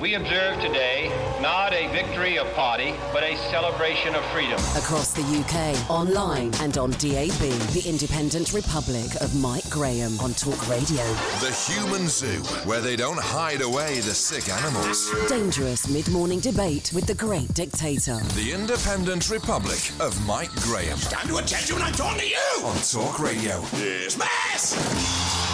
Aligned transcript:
We 0.00 0.14
observe 0.14 0.60
today 0.60 1.10
not 1.42 1.72
a 1.72 1.88
victory 1.88 2.38
of 2.38 2.46
party, 2.54 2.94
but 3.12 3.24
a 3.24 3.36
celebration 3.50 4.14
of 4.14 4.24
freedom. 4.26 4.60
Across 4.76 5.10
the 5.14 5.22
UK, 5.22 5.90
online 5.90 6.52
and 6.60 6.78
on 6.78 6.92
DAB, 6.92 7.40
the 7.72 7.82
Independent 7.84 8.52
Republic 8.52 9.06
of 9.20 9.34
Mike 9.34 9.68
Graham 9.68 10.20
on 10.20 10.34
Talk 10.34 10.68
Radio. 10.68 11.02
The 11.40 11.50
Human 11.66 12.06
Zoo, 12.06 12.40
where 12.64 12.80
they 12.80 12.94
don't 12.94 13.18
hide 13.18 13.60
away 13.60 13.96
the 13.96 14.14
sick 14.14 14.48
animals. 14.48 15.10
Dangerous 15.28 15.88
mid 15.88 16.08
morning 16.10 16.38
debate 16.38 16.92
with 16.94 17.06
the 17.06 17.14
great 17.14 17.52
dictator. 17.54 18.20
The 18.36 18.52
Independent 18.52 19.28
Republic 19.30 19.90
of 19.98 20.14
Mike 20.28 20.54
Graham. 20.62 20.98
Stand 20.98 21.28
to 21.28 21.38
attention 21.38 21.74
when 21.74 21.84
I'm 21.84 21.92
talking 21.92 22.20
to 22.20 22.28
you! 22.28 22.64
On 22.64 22.76
Talk 22.76 23.18
Radio. 23.18 23.64
Yes, 23.74 24.16
mess! 24.16 25.47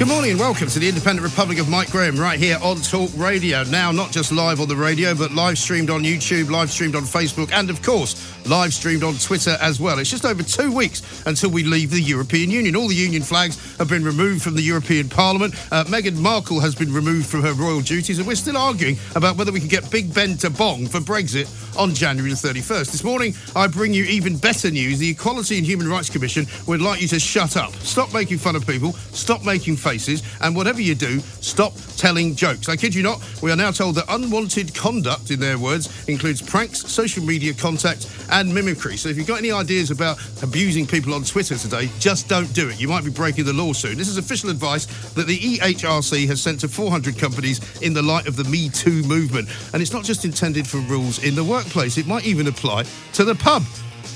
Good 0.00 0.08
morning 0.08 0.30
and 0.30 0.40
welcome 0.40 0.66
to 0.68 0.78
the 0.78 0.88
Independent 0.88 1.28
Republic 1.28 1.58
of 1.58 1.68
Mike 1.68 1.90
Graham 1.90 2.16
right 2.16 2.38
here 2.38 2.56
on 2.62 2.78
Talk 2.78 3.10
Radio. 3.16 3.64
Now, 3.64 3.92
not 3.92 4.12
just 4.12 4.32
live 4.32 4.58
on 4.58 4.66
the 4.66 4.74
radio, 4.74 5.14
but 5.14 5.32
live 5.32 5.58
streamed 5.58 5.90
on 5.90 6.04
YouTube, 6.04 6.48
live 6.50 6.70
streamed 6.70 6.94
on 6.96 7.02
Facebook, 7.02 7.52
and 7.52 7.68
of 7.68 7.82
course, 7.82 8.14
live 8.50 8.74
streamed 8.74 9.04
on 9.04 9.14
Twitter 9.14 9.56
as 9.60 9.80
well. 9.80 10.00
It's 10.00 10.10
just 10.10 10.24
over 10.24 10.42
two 10.42 10.72
weeks 10.72 11.24
until 11.24 11.50
we 11.50 11.62
leave 11.62 11.92
the 11.92 12.00
European 12.00 12.50
Union. 12.50 12.74
All 12.74 12.88
the 12.88 12.94
Union 12.96 13.22
flags 13.22 13.76
have 13.76 13.88
been 13.88 14.02
removed 14.02 14.42
from 14.42 14.56
the 14.56 14.62
European 14.62 15.08
Parliament. 15.08 15.54
Uh, 15.70 15.84
Meghan 15.84 16.16
Markle 16.16 16.58
has 16.58 16.74
been 16.74 16.92
removed 16.92 17.26
from 17.26 17.42
her 17.42 17.52
royal 17.52 17.80
duties, 17.80 18.18
and 18.18 18.26
we're 18.26 18.34
still 18.34 18.56
arguing 18.56 18.96
about 19.14 19.36
whether 19.36 19.52
we 19.52 19.60
can 19.60 19.68
get 19.68 19.88
Big 19.92 20.12
Ben 20.12 20.36
to 20.38 20.50
bong 20.50 20.88
for 20.88 20.98
Brexit 20.98 21.46
on 21.78 21.94
January 21.94 22.30
the 22.30 22.36
31st. 22.36 22.90
This 22.90 23.04
morning, 23.04 23.34
I 23.54 23.68
bring 23.68 23.94
you 23.94 24.02
even 24.04 24.36
better 24.36 24.68
news. 24.68 24.98
The 24.98 25.10
Equality 25.10 25.58
and 25.58 25.66
Human 25.66 25.88
Rights 25.88 26.10
Commission 26.10 26.44
would 26.66 26.82
like 26.82 27.00
you 27.00 27.06
to 27.08 27.20
shut 27.20 27.56
up. 27.56 27.72
Stop 27.74 28.12
making 28.12 28.38
fun 28.38 28.56
of 28.56 28.66
people, 28.66 28.94
stop 28.94 29.44
making 29.44 29.76
faces, 29.76 30.24
and 30.40 30.56
whatever 30.56 30.80
you 30.80 30.96
do, 30.96 31.20
stop 31.20 31.72
telling 31.96 32.34
jokes. 32.34 32.68
I 32.68 32.74
kid 32.74 32.96
you 32.96 33.04
not, 33.04 33.22
we 33.42 33.52
are 33.52 33.56
now 33.56 33.70
told 33.70 33.94
that 33.94 34.06
unwanted 34.08 34.74
conduct, 34.74 35.30
in 35.30 35.38
their 35.38 35.56
words, 35.56 36.08
includes 36.08 36.42
pranks, 36.42 36.80
social 36.90 37.22
media 37.22 37.54
contact, 37.54 38.10
and 38.32 38.39
mimicry. 38.46 38.96
So 38.96 39.08
if 39.08 39.16
you've 39.16 39.26
got 39.26 39.38
any 39.38 39.52
ideas 39.52 39.90
about 39.90 40.18
abusing 40.42 40.86
people 40.86 41.14
on 41.14 41.24
Twitter 41.24 41.56
today, 41.56 41.88
just 41.98 42.28
don't 42.28 42.52
do 42.54 42.68
it. 42.68 42.80
You 42.80 42.88
might 42.88 43.04
be 43.04 43.10
breaking 43.10 43.44
the 43.44 43.52
law 43.52 43.72
soon. 43.72 43.96
This 43.96 44.08
is 44.08 44.18
official 44.18 44.50
advice 44.50 44.86
that 45.14 45.26
the 45.26 45.38
EHRC 45.38 46.26
has 46.26 46.40
sent 46.40 46.60
to 46.60 46.68
400 46.68 47.18
companies 47.18 47.60
in 47.82 47.92
the 47.92 48.02
light 48.02 48.26
of 48.26 48.36
the 48.36 48.44
Me 48.44 48.68
Too 48.68 49.02
movement. 49.04 49.48
And 49.72 49.82
it's 49.82 49.92
not 49.92 50.04
just 50.04 50.24
intended 50.24 50.66
for 50.66 50.78
rules 50.78 51.22
in 51.24 51.34
the 51.34 51.44
workplace, 51.44 51.98
it 51.98 52.06
might 52.06 52.26
even 52.26 52.46
apply 52.46 52.84
to 53.14 53.24
the 53.24 53.34
pub. 53.34 53.62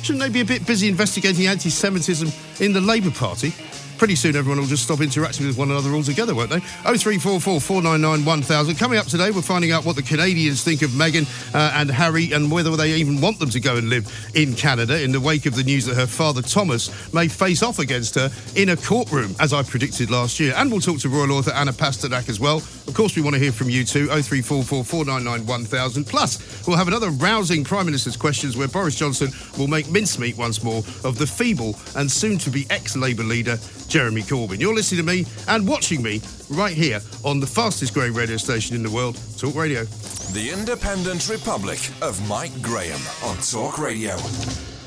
Shouldn't 0.03 0.23
they 0.23 0.29
be 0.29 0.41
a 0.41 0.45
bit 0.45 0.67
busy 0.67 0.89
investigating 0.89 1.47
anti 1.47 1.71
Semitism 1.71 2.29
in 2.61 2.73
the 2.73 2.81
Labour 2.81 3.11
Party? 3.11 3.55
Pretty 3.99 4.17
soon, 4.17 4.35
everyone 4.35 4.59
will 4.59 4.67
just 4.67 4.83
stop 4.83 5.01
interacting 5.01 5.47
with 5.47 5.57
one 5.57 5.71
another 5.71 5.93
altogether, 5.93 6.35
won't 6.35 6.51
they? 6.51 6.59
0344 6.59 7.61
499 7.61 8.25
1000. 8.25 8.75
Coming 8.75 8.99
up 8.99 9.07
today, 9.07 9.31
we're 9.31 9.41
finding 9.41 9.71
out 9.71 9.85
what 9.85 9.95
the 9.95 10.03
Canadians 10.03 10.65
think 10.65 10.83
of 10.83 10.91
Meghan 10.91 11.27
uh, 11.55 11.73
and 11.77 11.91
Harry 11.91 12.33
and 12.33 12.51
whether 12.51 12.77
they 12.77 12.93
even 12.95 13.21
want 13.21 13.39
them 13.39 13.51
to 13.51 13.61
go 13.61 13.77
and 13.77 13.89
live 13.89 14.07
in 14.35 14.55
Canada 14.55 15.01
in 15.01 15.13
the 15.13 15.21
wake 15.21 15.47
of 15.47 15.55
the 15.55 15.63
news 15.63 15.87
that 15.87 15.95
her 15.95 16.07
father, 16.07 16.43
Thomas, 16.43 17.13
may 17.15 17.29
face 17.29 17.63
off 17.63 17.79
against 17.79 18.17
her 18.17 18.31
in 18.57 18.71
a 18.71 18.77
courtroom, 18.77 19.35
as 19.39 19.53
I 19.53 19.63
predicted 19.63 20.11
last 20.11 20.41
year. 20.41 20.55
And 20.57 20.71
we'll 20.71 20.81
talk 20.81 20.99
to 21.01 21.09
royal 21.09 21.33
author 21.33 21.53
Anna 21.53 21.73
Pasternak 21.73 22.29
as 22.29 22.41
well. 22.41 22.57
Of 22.57 22.95
course, 22.95 23.15
we 23.17 23.23
want 23.23 23.35
to 23.35 23.41
hear 23.41 23.53
from 23.53 23.71
you 23.71 23.85
too. 23.85 24.09
0344 24.09 24.85
499 24.85 25.47
1000. 25.47 26.05
Plus, 26.05 26.67
we'll 26.67 26.77
have 26.77 26.89
another 26.89 27.11
rousing 27.11 27.65
Prime 27.65 27.87
Minister's 27.87 28.17
questions 28.17 28.57
where 28.57 28.69
Boris 28.69 28.97
Johnson 28.97 29.31
will 29.59 29.69
make 29.69 29.89
mincemeat 29.91 30.37
once 30.37 30.63
more 30.63 30.83
of 31.05 31.17
the 31.17 31.27
feeble 31.27 31.77
and 31.97 32.11
soon 32.11 32.39
to 32.39 32.51
be 32.51 32.67
ex 32.71 32.97
Labour 32.97 33.23
leader, 33.23 33.57
Jeremy 33.95 34.23
Corbyn. 34.23 34.59
You're 34.59 34.75
listening 34.75 35.07
to 35.07 35.13
me 35.13 35.25
and 35.47 35.69
watching 35.69 36.03
me 36.03 36.21
right 36.51 36.75
here 36.75 36.99
on 37.25 37.39
the 37.39 37.47
fastest 37.47 37.95
growing 37.95 38.13
radio 38.13 38.37
station 38.37 38.75
in 38.75 38.83
the 38.83 38.91
world, 38.91 39.17
Talk 39.39 39.55
Radio. 39.55 39.85
The 40.33 40.51
Independent 40.53 41.29
Republic 41.29 41.79
of 42.03 42.21
Mike 42.29 42.61
Graham 42.61 43.01
on 43.23 43.37
Talk 43.37 43.79
Radio. 43.79 44.17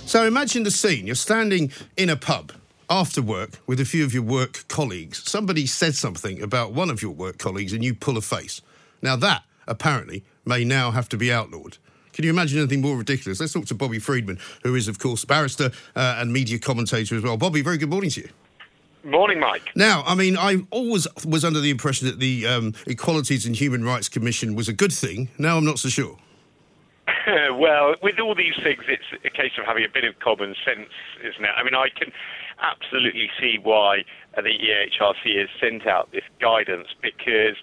So 0.05 0.25
imagine 0.27 0.63
the 0.63 0.71
scene. 0.71 1.05
You're 1.05 1.15
standing 1.15 1.71
in 1.95 2.09
a 2.09 2.17
pub 2.17 2.51
after 2.89 3.21
work 3.21 3.51
with 3.65 3.79
a 3.79 3.85
few 3.85 4.03
of 4.03 4.13
your 4.13 4.23
work 4.23 4.65
colleagues. 4.67 5.23
Somebody 5.23 5.67
said 5.67 5.95
something 5.95 6.41
about 6.41 6.73
one 6.73 6.89
of 6.89 7.01
your 7.01 7.11
work 7.11 7.37
colleagues 7.37 7.71
and 7.71 7.85
you 7.85 7.93
pull 7.93 8.17
a 8.17 8.21
face. 8.21 8.61
Now, 9.01 9.15
that 9.15 9.43
apparently 9.69 10.25
may 10.43 10.65
now 10.65 10.91
have 10.91 11.07
to 11.07 11.17
be 11.17 11.31
outlawed. 11.31 11.77
Can 12.11 12.25
you 12.25 12.29
imagine 12.29 12.59
anything 12.59 12.81
more 12.81 12.97
ridiculous? 12.97 13.39
Let's 13.39 13.53
talk 13.53 13.67
to 13.67 13.73
Bobby 13.73 13.99
Friedman, 13.99 14.37
who 14.63 14.75
is, 14.75 14.89
of 14.89 14.99
course, 14.99 15.23
barrister 15.23 15.71
uh, 15.95 16.17
and 16.19 16.33
media 16.33 16.59
commentator 16.59 17.15
as 17.15 17.23
well. 17.23 17.37
Bobby, 17.37 17.61
very 17.61 17.77
good 17.77 17.89
morning 17.89 18.09
to 18.09 18.21
you. 18.23 18.29
Morning, 19.07 19.39
Mike. 19.39 19.71
Now, 19.73 20.03
I 20.05 20.15
mean, 20.15 20.37
I 20.37 20.57
always 20.69 21.07
was 21.23 21.45
under 21.45 21.61
the 21.61 21.69
impression 21.69 22.07
that 22.07 22.19
the 22.19 22.45
um, 22.45 22.73
Equalities 22.87 23.45
and 23.45 23.55
Human 23.55 23.85
Rights 23.85 24.09
Commission 24.09 24.53
was 24.53 24.67
a 24.67 24.73
good 24.73 24.91
thing. 24.91 25.29
Now 25.37 25.55
I'm 25.55 25.63
not 25.63 25.79
so 25.79 25.87
sure. 25.87 26.17
well, 27.53 27.95
with 28.03 28.19
all 28.19 28.35
these 28.35 28.55
things, 28.61 28.83
it's 28.89 29.23
a 29.23 29.29
case 29.29 29.53
of 29.57 29.65
having 29.65 29.85
a 29.85 29.87
bit 29.87 30.03
of 30.03 30.19
common 30.19 30.55
sense, 30.65 30.89
isn't 31.21 31.41
it? 31.45 31.51
I 31.55 31.63
mean, 31.63 31.73
I 31.73 31.87
can 31.87 32.11
absolutely 32.59 33.29
see 33.39 33.57
why 33.63 34.03
the 34.35 34.41
EHRC 34.41 35.39
has 35.39 35.47
sent 35.61 35.87
out 35.87 36.11
this 36.11 36.25
guidance 36.41 36.89
because, 37.01 37.55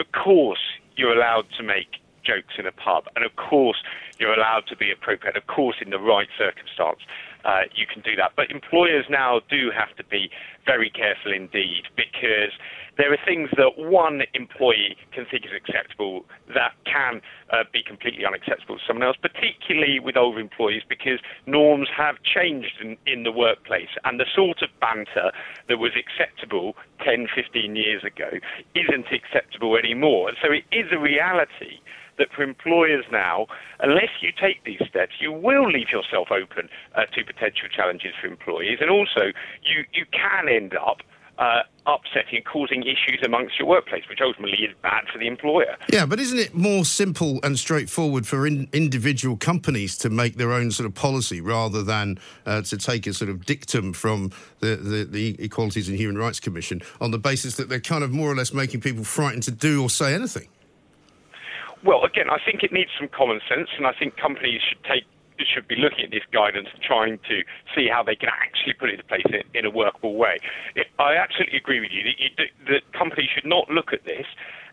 of 0.00 0.06
course, 0.12 0.80
you're 0.96 1.12
allowed 1.12 1.44
to 1.58 1.62
make 1.62 2.00
jokes 2.24 2.54
in 2.58 2.66
a 2.66 2.72
pub, 2.72 3.04
and 3.14 3.24
of 3.24 3.36
course, 3.36 3.82
you're 4.18 4.32
allowed 4.32 4.66
to 4.68 4.76
be 4.76 4.90
appropriate. 4.90 5.36
Of 5.36 5.46
course, 5.46 5.76
in 5.82 5.90
the 5.90 6.00
right 6.00 6.28
circumstance, 6.38 7.00
uh, 7.44 7.62
you 7.74 7.86
can 7.86 8.02
do 8.02 8.16
that. 8.16 8.32
But 8.36 8.50
employers 8.50 9.06
now 9.10 9.40
do 9.50 9.70
have 9.76 9.94
to 9.96 10.04
be 10.04 10.30
very 10.64 10.90
careful 10.90 11.32
indeed 11.32 11.84
because 11.96 12.52
there 12.98 13.12
are 13.12 13.18
things 13.24 13.50
that 13.56 13.76
one 13.76 14.22
employee 14.32 14.96
can 15.12 15.26
think 15.30 15.44
is 15.44 15.52
acceptable 15.52 16.24
that 16.54 16.72
can 16.84 17.20
uh, 17.52 17.64
be 17.72 17.82
completely 17.82 18.24
unacceptable 18.24 18.76
to 18.78 18.82
someone 18.86 19.06
else, 19.06 19.16
particularly 19.20 20.00
with 20.00 20.16
older 20.16 20.40
employees 20.40 20.82
because 20.88 21.20
norms 21.44 21.88
have 21.94 22.16
changed 22.22 22.80
in, 22.80 22.96
in 23.06 23.22
the 23.22 23.32
workplace 23.32 23.92
and 24.04 24.18
the 24.18 24.24
sort 24.34 24.62
of 24.62 24.70
banter 24.80 25.30
that 25.68 25.78
was 25.78 25.92
acceptable 25.92 26.74
10, 27.04 27.28
15 27.34 27.76
years 27.76 28.02
ago 28.02 28.30
isn't 28.74 29.06
acceptable 29.12 29.76
anymore. 29.76 30.32
So 30.42 30.50
it 30.50 30.64
is 30.72 30.90
a 30.90 30.98
reality 30.98 31.80
that 32.18 32.28
for 32.34 32.42
employers 32.42 33.04
now, 33.10 33.46
unless 33.80 34.10
you 34.20 34.30
take 34.32 34.64
these 34.64 34.80
steps, 34.88 35.14
you 35.20 35.32
will 35.32 35.70
leave 35.70 35.90
yourself 35.90 36.28
open 36.30 36.68
uh, 36.94 37.04
to 37.14 37.24
potential 37.24 37.68
challenges 37.74 38.12
for 38.20 38.26
employees, 38.26 38.78
and 38.80 38.90
also 38.90 39.32
you 39.62 39.84
you 39.92 40.06
can 40.12 40.48
end 40.48 40.74
up. 40.74 40.98
Uh, 41.38 41.60
upsetting 41.86 42.36
and 42.36 42.44
causing 42.46 42.82
issues 42.82 43.20
amongst 43.22 43.58
your 43.58 43.68
workplace, 43.68 44.04
which 44.08 44.20
ultimately 44.22 44.56
is 44.64 44.74
bad 44.82 45.04
for 45.12 45.18
the 45.18 45.26
employer. 45.26 45.76
Yeah, 45.92 46.06
but 46.06 46.18
isn't 46.18 46.38
it 46.38 46.54
more 46.54 46.86
simple 46.86 47.40
and 47.42 47.58
straightforward 47.58 48.26
for 48.26 48.46
in, 48.46 48.68
individual 48.72 49.36
companies 49.36 49.98
to 49.98 50.08
make 50.08 50.36
their 50.36 50.50
own 50.50 50.70
sort 50.70 50.86
of 50.86 50.94
policy 50.94 51.42
rather 51.42 51.82
than 51.82 52.18
uh, 52.46 52.62
to 52.62 52.78
take 52.78 53.06
a 53.06 53.12
sort 53.12 53.28
of 53.28 53.44
dictum 53.44 53.92
from 53.92 54.32
the, 54.60 54.76
the, 54.76 55.04
the 55.04 55.36
Equalities 55.38 55.90
and 55.90 55.98
Human 55.98 56.16
Rights 56.16 56.40
Commission 56.40 56.80
on 57.02 57.10
the 57.10 57.18
basis 57.18 57.56
that 57.56 57.68
they're 57.68 57.80
kind 57.80 58.02
of 58.02 58.10
more 58.10 58.32
or 58.32 58.34
less 58.34 58.54
making 58.54 58.80
people 58.80 59.04
frightened 59.04 59.42
to 59.42 59.50
do 59.50 59.82
or 59.82 59.90
say 59.90 60.14
anything? 60.14 60.48
Well, 61.84 62.04
again, 62.04 62.30
I 62.30 62.38
think 62.44 62.62
it 62.62 62.72
needs 62.72 62.90
some 62.98 63.08
common 63.08 63.40
sense, 63.48 63.68
and 63.76 63.86
I 63.86 63.92
think 63.92 64.16
companies 64.16 64.60
should 64.68 64.82
take 64.84 65.04
should 65.44 65.68
be 65.68 65.76
looking 65.76 66.04
at 66.06 66.10
this 66.10 66.24
guidance 66.32 66.68
trying 66.80 67.18
to 67.28 67.42
see 67.74 67.88
how 67.92 68.02
they 68.02 68.16
can 68.16 68.30
actually 68.30 68.72
put 68.72 68.88
it 68.88 68.92
into 68.94 69.04
place 69.04 69.26
in, 69.26 69.42
in 69.52 69.66
a 69.66 69.70
workable 69.70 70.16
way. 70.16 70.38
It, 70.74 70.86
I 70.98 71.14
absolutely 71.16 71.58
agree 71.58 71.78
with 71.78 71.90
you 71.92 72.04
that, 72.04 72.18
you 72.18 72.30
that 72.72 72.92
companies 72.98 73.28
should 73.34 73.44
not 73.44 73.68
look 73.68 73.92
at 73.92 74.04
this 74.04 74.24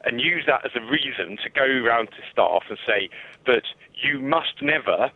and 0.05 0.21
use 0.21 0.43
that 0.47 0.65
as 0.65 0.71
a 0.75 0.81
reason 0.81 1.37
to 1.43 1.49
go 1.49 1.65
around 1.65 2.07
to 2.07 2.21
staff 2.31 2.63
and 2.69 2.77
say 2.87 3.09
that 3.45 3.63
you 3.91 4.19
must 4.19 4.61
never 4.61 5.11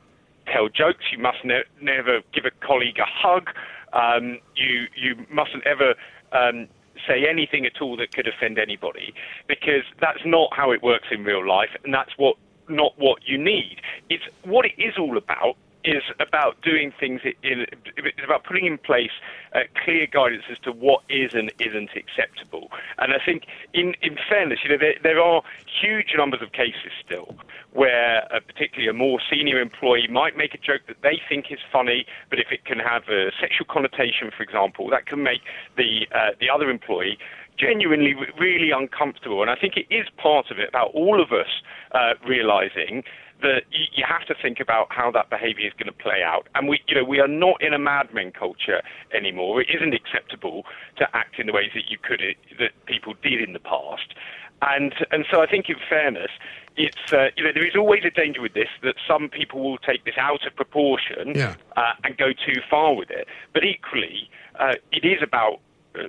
tell 0.51 0.69
jokes, 0.69 1.05
you 1.11 1.17
must 1.17 1.43
ne- 1.43 1.67
never 1.81 2.21
give 2.33 2.45
a 2.45 2.51
colleague 2.65 2.99
a 2.99 3.05
hug, 3.05 3.49
um, 3.93 4.39
you 4.55 4.87
you 4.95 5.15
mustn't 5.31 5.65
ever 5.65 5.95
um, 6.31 6.67
say 7.07 7.25
anything 7.29 7.65
at 7.65 7.81
all 7.81 7.97
that 7.97 8.13
could 8.13 8.27
offend 8.27 8.57
anybody, 8.57 9.13
because 9.47 9.83
that's 9.99 10.25
not 10.25 10.49
how 10.53 10.71
it 10.71 10.81
works 10.83 11.07
in 11.11 11.23
real 11.23 11.45
life, 11.47 11.69
and 11.83 11.93
that's 11.93 12.11
what 12.17 12.37
not 12.69 12.93
what 12.97 13.19
you 13.25 13.37
need. 13.37 13.77
It's 14.09 14.25
what 14.43 14.65
it 14.65 14.73
is 14.77 14.97
all 14.97 15.17
about 15.17 15.55
is 15.87 16.03
about 16.19 16.61
doing 16.61 16.91
things 16.99 17.21
in, 17.23 17.65
it's 17.95 18.25
about 18.25 18.43
putting 18.43 18.65
in 18.65 18.77
place 18.77 19.15
uh, 19.55 19.61
clear 19.83 20.05
guidance 20.05 20.43
as 20.51 20.59
to 20.59 20.71
what 20.71 21.01
is 21.09 21.31
and 21.33 21.51
isn't 21.59 21.91
acceptable. 21.95 22.69
And 22.97 23.13
I 23.13 23.19
think, 23.23 23.43
in, 23.73 23.95
in 24.01 24.17
fairness, 24.29 24.59
you 24.63 24.69
know, 24.69 24.77
there, 24.77 24.95
there 25.01 25.21
are 25.21 25.41
huge 25.81 26.13
numbers 26.17 26.41
of 26.41 26.51
cases 26.51 26.91
still 27.05 27.35
where 27.71 28.27
uh, 28.33 28.39
particularly 28.39 28.89
a 28.89 28.93
more 28.93 29.19
senior 29.31 29.61
employee 29.61 30.07
might 30.09 30.35
make 30.35 30.53
a 30.53 30.57
joke 30.57 30.81
that 30.87 30.97
they 31.03 31.21
think 31.29 31.45
is 31.51 31.59
funny, 31.71 32.05
but 32.29 32.39
if 32.39 32.47
it 32.51 32.65
can 32.65 32.79
have 32.79 33.03
a 33.07 33.31
sexual 33.39 33.65
connotation, 33.69 34.31
for 34.35 34.43
example, 34.43 34.89
that 34.89 35.05
can 35.05 35.23
make 35.23 35.41
the 35.77 36.07
uh, 36.13 36.31
the 36.39 36.49
other 36.49 36.69
employee 36.69 37.17
genuinely 37.57 38.13
really 38.39 38.71
uncomfortable. 38.71 39.41
And 39.41 39.49
I 39.49 39.55
think 39.55 39.77
it 39.77 39.87
is 39.89 40.07
part 40.17 40.51
of 40.51 40.59
it 40.59 40.69
about 40.69 40.91
all 40.93 41.21
of 41.21 41.31
us 41.31 41.61
uh, 41.91 42.13
realizing 42.27 43.03
that 43.41 43.63
you, 43.71 43.85
you 43.93 44.05
have 44.07 44.25
to 44.27 44.35
think 44.41 44.59
about 44.59 44.87
how 44.89 45.11
that 45.11 45.29
behaviour 45.29 45.67
is 45.67 45.73
going 45.73 45.87
to 45.87 46.03
play 46.03 46.23
out. 46.23 46.47
And 46.55 46.67
we, 46.67 46.79
you 46.87 46.95
know, 46.95 47.03
we 47.03 47.19
are 47.19 47.27
not 47.27 47.61
in 47.61 47.73
a 47.73 47.79
Mad 47.79 48.13
Men 48.13 48.31
culture 48.31 48.81
anymore. 49.13 49.61
It 49.61 49.67
isn't 49.69 49.93
acceptable 49.93 50.65
to 50.97 51.07
act 51.15 51.39
in 51.39 51.47
the 51.47 51.53
ways 51.53 51.71
that 51.75 51.89
you 51.89 51.97
could 52.01 52.21
that 52.59 52.71
people 52.85 53.13
did 53.21 53.41
in 53.41 53.53
the 53.53 53.59
past. 53.59 54.13
And 54.61 54.93
and 55.11 55.25
so 55.31 55.41
I 55.41 55.45
think, 55.47 55.69
in 55.69 55.75
fairness, 55.87 56.31
it's 56.77 57.13
uh, 57.13 57.27
you 57.35 57.43
know 57.43 57.51
there 57.53 57.65
is 57.65 57.75
always 57.75 58.03
a 58.05 58.09
danger 58.09 58.41
with 58.41 58.53
this 58.53 58.69
that 58.81 58.95
some 59.07 59.29
people 59.29 59.61
will 59.61 59.77
take 59.77 60.03
this 60.03 60.15
out 60.17 60.45
of 60.47 60.55
proportion 60.55 61.33
Yeah. 61.35 61.55
uh, 61.75 61.93
and 62.03 62.17
go 62.17 62.31
too 62.33 62.59
far 62.69 62.95
with 62.95 63.11
it. 63.11 63.27
But 63.53 63.63
equally, 63.65 64.29
uh, 64.59 64.73
it 64.91 65.05
is 65.05 65.21
about 65.21 65.59
uh, 65.93 66.07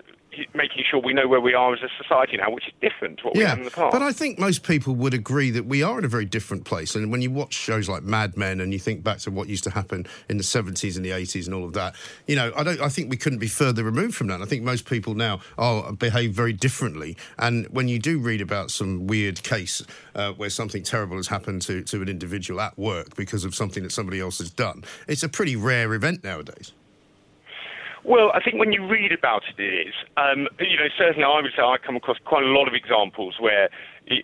making 0.54 0.84
sure 0.90 1.00
we 1.00 1.12
know 1.12 1.28
where 1.28 1.40
we 1.40 1.54
are 1.54 1.72
as 1.72 1.80
a 1.82 1.88
society 2.02 2.36
now, 2.36 2.50
which 2.50 2.66
is 2.66 2.74
different 2.80 3.18
to 3.18 3.24
what 3.26 3.36
we 3.36 3.42
had 3.42 3.58
in 3.58 3.64
the 3.64 3.70
past. 3.70 3.92
but 3.92 4.02
I 4.02 4.12
think 4.12 4.38
most 4.38 4.62
people 4.62 4.94
would 4.94 5.14
agree 5.14 5.50
that 5.50 5.66
we 5.66 5.82
are 5.82 5.98
in 5.98 6.04
a 6.04 6.08
very 6.08 6.24
different 6.24 6.64
place. 6.64 6.94
And 6.94 7.10
when 7.10 7.22
you 7.22 7.30
watch 7.30 7.54
shows 7.54 7.88
like 7.88 8.02
Mad 8.02 8.36
Men 8.36 8.60
and 8.60 8.72
you 8.72 8.78
think 8.78 9.02
back 9.02 9.18
to 9.18 9.30
what 9.30 9.48
used 9.48 9.64
to 9.64 9.70
happen 9.70 10.06
in 10.28 10.36
the 10.36 10.44
70s 10.44 10.96
and 10.96 11.04
the 11.04 11.10
80s 11.10 11.46
and 11.46 11.54
all 11.54 11.64
of 11.64 11.72
that, 11.74 11.94
you 12.26 12.36
know, 12.36 12.52
I 12.56 12.62
don't. 12.62 12.80
I 12.80 12.88
think 12.88 13.10
we 13.10 13.16
couldn't 13.16 13.38
be 13.38 13.48
further 13.48 13.84
removed 13.84 14.14
from 14.14 14.28
that. 14.28 14.42
I 14.42 14.44
think 14.44 14.62
most 14.62 14.86
people 14.86 15.14
now 15.14 15.40
are 15.56 15.92
behave 15.92 16.32
very 16.32 16.52
differently. 16.52 17.16
And 17.38 17.66
when 17.68 17.88
you 17.88 17.98
do 17.98 18.18
read 18.18 18.40
about 18.40 18.70
some 18.70 19.06
weird 19.06 19.42
case 19.42 19.82
uh, 20.14 20.32
where 20.32 20.50
something 20.50 20.82
terrible 20.82 21.16
has 21.16 21.28
happened 21.28 21.62
to, 21.62 21.82
to 21.84 22.02
an 22.02 22.08
individual 22.08 22.60
at 22.60 22.78
work 22.78 23.16
because 23.16 23.44
of 23.44 23.54
something 23.54 23.82
that 23.82 23.92
somebody 23.92 24.20
else 24.20 24.38
has 24.38 24.50
done, 24.50 24.84
it's 25.06 25.22
a 25.22 25.28
pretty 25.28 25.56
rare 25.56 25.94
event 25.94 26.24
nowadays. 26.24 26.72
Well, 28.04 28.30
I 28.34 28.40
think 28.42 28.58
when 28.58 28.72
you 28.72 28.86
read 28.86 29.12
about 29.12 29.42
it, 29.48 29.60
it 29.60 29.88
is. 29.88 29.94
Um, 30.16 30.48
you 30.60 30.76
know, 30.76 30.88
certainly 30.96 31.24
I 31.24 31.40
would 31.40 31.50
say 31.56 31.62
I 31.62 31.76
come 31.84 31.96
across 31.96 32.18
quite 32.24 32.44
a 32.44 32.46
lot 32.46 32.68
of 32.68 32.74
examples 32.74 33.36
where 33.40 33.68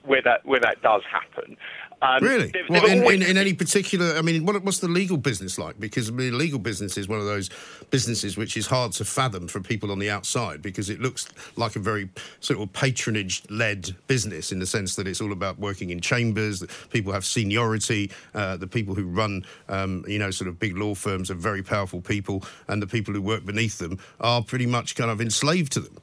where 0.05 0.23
that 0.23 0.47
where 0.47 0.61
that 0.61 0.81
does 0.82 1.03
happen. 1.11 1.56
Um, 2.05 2.23
Really? 2.23 2.49
there- 2.49 2.65
Well, 2.69 2.85
in, 2.87 3.01
always- 3.01 3.23
in, 3.23 3.31
in 3.31 3.37
any 3.39 3.55
particular, 3.55 4.17
I 4.17 4.23
mean, 4.23 4.45
what, 4.45 4.62
what's 4.62 4.81
the 4.81 4.89
legal 4.89 5.17
business 5.17 5.59
like? 5.59 5.81
Because 5.81 6.09
I 6.09 6.12
mean, 6.12 6.37
legal 6.37 6.59
business 6.59 6.99
is 6.99 7.09
one 7.09 7.19
of 7.19 7.25
those 7.25 7.49
businesses 7.91 8.37
which 8.37 8.56
is 8.56 8.67
hard 8.67 8.93
to 8.93 9.05
fathom 9.05 9.49
for 9.49 9.61
people 9.61 9.91
on 9.91 9.99
the 9.99 10.11
outside 10.11 10.61
because 10.61 10.91
it 10.91 11.01
looks 11.01 11.29
like 11.56 11.77
a 11.77 11.79
very 11.79 12.09
sort 12.41 12.61
of 12.61 12.73
patronage-led 12.73 13.95
business 14.06 14.53
in 14.53 14.59
the 14.59 14.67
sense 14.67 14.97
that 14.97 15.06
it's 15.06 15.21
all 15.21 15.33
about 15.33 15.59
working 15.59 15.91
in 15.91 16.01
chambers. 16.01 16.61
That 16.61 16.71
people 16.91 17.12
have 17.12 17.25
seniority. 17.25 18.11
Uh, 18.35 18.57
the 18.57 18.67
people 18.67 18.95
who 18.95 19.05
run, 19.07 19.45
um, 19.69 20.05
you 20.07 20.19
know, 20.19 20.31
sort 20.31 20.49
of 20.49 20.59
big 20.59 20.77
law 20.77 20.95
firms 20.95 21.31
are 21.31 21.35
very 21.35 21.62
powerful 21.62 22.00
people, 22.00 22.45
and 22.69 22.83
the 22.83 22.87
people 22.87 23.15
who 23.15 23.23
work 23.23 23.45
beneath 23.45 23.79
them 23.79 23.99
are 24.21 24.43
pretty 24.43 24.67
much 24.67 24.95
kind 24.95 25.11
of 25.11 25.21
enslaved 25.21 25.73
to 25.73 25.81
them. 25.81 25.97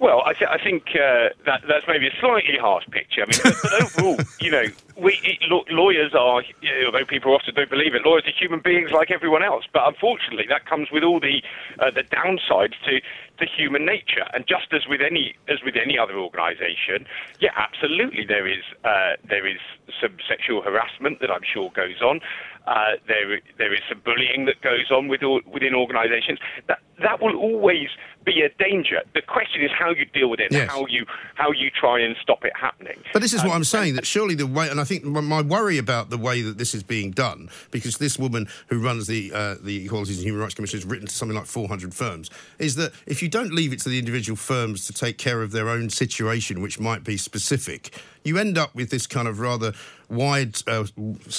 Well, 0.00 0.22
I, 0.24 0.32
th- 0.32 0.50
I 0.50 0.62
think 0.62 0.90
uh, 0.94 1.34
that 1.44 1.62
that's 1.66 1.86
maybe 1.88 2.06
a 2.06 2.14
slightly 2.20 2.56
harsh 2.56 2.84
picture. 2.90 3.22
I 3.22 3.26
mean, 3.26 3.40
but, 3.42 3.56
but 3.62 3.82
overall, 3.82 4.16
you 4.40 4.50
know, 4.50 4.64
we 4.96 5.18
it, 5.24 5.38
law- 5.50 5.64
lawyers 5.70 6.14
are, 6.14 6.42
you 6.60 6.70
know, 6.70 6.86
although 6.86 7.04
people 7.04 7.34
often 7.34 7.54
don't 7.54 7.70
believe 7.70 7.94
it, 7.94 8.02
lawyers 8.04 8.24
are 8.26 8.32
human 8.38 8.60
beings 8.60 8.92
like 8.92 9.10
everyone 9.10 9.42
else. 9.42 9.64
But 9.72 9.88
unfortunately, 9.88 10.46
that 10.48 10.66
comes 10.66 10.90
with 10.92 11.02
all 11.02 11.18
the 11.18 11.42
uh, 11.80 11.90
the 11.90 12.04
downsides 12.04 12.74
to 12.84 13.00
to 13.38 13.46
human 13.46 13.84
nature. 13.84 14.26
And 14.34 14.46
just 14.46 14.72
as 14.72 14.86
with 14.88 15.00
any 15.00 15.34
as 15.48 15.58
with 15.64 15.74
any 15.74 15.98
other 15.98 16.16
organisation, 16.16 17.04
yeah, 17.40 17.50
absolutely, 17.56 18.24
there 18.24 18.46
is 18.46 18.62
uh, 18.84 19.14
there 19.28 19.46
is 19.46 19.58
some 20.00 20.16
sexual 20.28 20.62
harassment 20.62 21.20
that 21.20 21.30
I'm 21.30 21.42
sure 21.42 21.70
goes 21.74 22.00
on. 22.02 22.20
Uh, 22.68 22.96
there 23.06 23.40
there 23.56 23.72
is 23.72 23.80
some 23.88 24.00
bullying 24.04 24.44
that 24.44 24.60
goes 24.60 24.90
on 24.90 25.08
with, 25.08 25.22
within 25.50 25.74
organisations. 25.74 26.38
That 26.66 26.80
that 27.02 27.22
will 27.22 27.34
always 27.36 27.88
be 28.26 28.42
a 28.42 28.50
danger. 28.62 29.00
The 29.14 29.22
question 29.22 29.62
is 29.62 29.70
how 29.78 29.90
you 29.90 30.04
deal 30.04 30.28
with 30.28 30.40
it, 30.40 30.52
Yes. 30.52 30.68
how 30.70 30.84
you 30.86 31.06
how 31.34 31.50
you 31.50 31.70
try 31.70 31.98
and 32.00 32.14
stop 32.20 32.44
it 32.44 32.52
happening. 32.54 32.98
But 33.14 33.22
this 33.22 33.32
is 33.32 33.40
what 33.42 33.52
Um, 33.52 33.58
I'm 33.58 33.64
saying 33.64 33.94
that 33.94 34.04
surely 34.06 34.34
the 34.34 34.46
way, 34.46 34.68
and 34.68 34.78
I 34.80 34.84
think 34.84 35.02
my- 35.04 35.22
my 35.22 35.40
worry 35.40 35.78
about 35.78 36.10
the 36.10 36.18
way 36.18 36.42
that 36.42 36.58
this 36.58 36.74
is 36.74 36.82
being 36.82 37.10
done, 37.12 37.48
because 37.70 37.96
this 37.96 38.18
woman 38.18 38.48
who 38.68 38.78
runs 38.80 39.06
the 39.06 39.32
uh, 39.32 39.54
the 39.62 39.86
Equalities 39.86 40.18
and 40.18 40.26
Human 40.26 40.42
Rights 40.42 40.54
Commission 40.54 40.78
has 40.78 40.84
written 40.84 41.06
to 41.06 41.14
something 41.14 41.36
like 41.38 41.46
400 41.46 41.94
firms, 41.94 42.28
is 42.58 42.74
that 42.74 42.92
if 43.06 43.22
you 43.22 43.28
don't 43.30 43.54
leave 43.54 43.72
it 43.72 43.78
to 43.84 43.88
the 43.88 43.98
individual 43.98 44.36
firms 44.36 44.86
to 44.88 44.92
take 44.92 45.16
care 45.16 45.40
of 45.40 45.52
their 45.52 45.70
own 45.70 45.88
situation, 45.88 46.60
which 46.60 46.78
might 46.78 47.02
be 47.02 47.16
specific, 47.16 47.94
you 48.24 48.36
end 48.36 48.58
up 48.58 48.74
with 48.74 48.90
this 48.90 49.06
kind 49.06 49.26
of 49.28 49.40
rather 49.40 49.72
wide, 50.08 50.56
uh, 50.66 50.86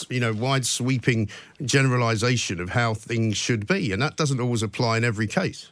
you 0.10 0.20
know, 0.20 0.34
wide 0.34 0.66
sweeping 0.66 1.30
generalisation 1.64 2.60
of 2.60 2.70
how 2.70 2.94
things 2.94 3.38
should 3.38 3.68
be, 3.68 3.92
and 3.92 4.02
that 4.02 4.16
doesn't 4.16 4.40
always 4.40 4.64
apply 4.64 4.98
in 4.98 5.04
every 5.04 5.28
case. 5.28 5.72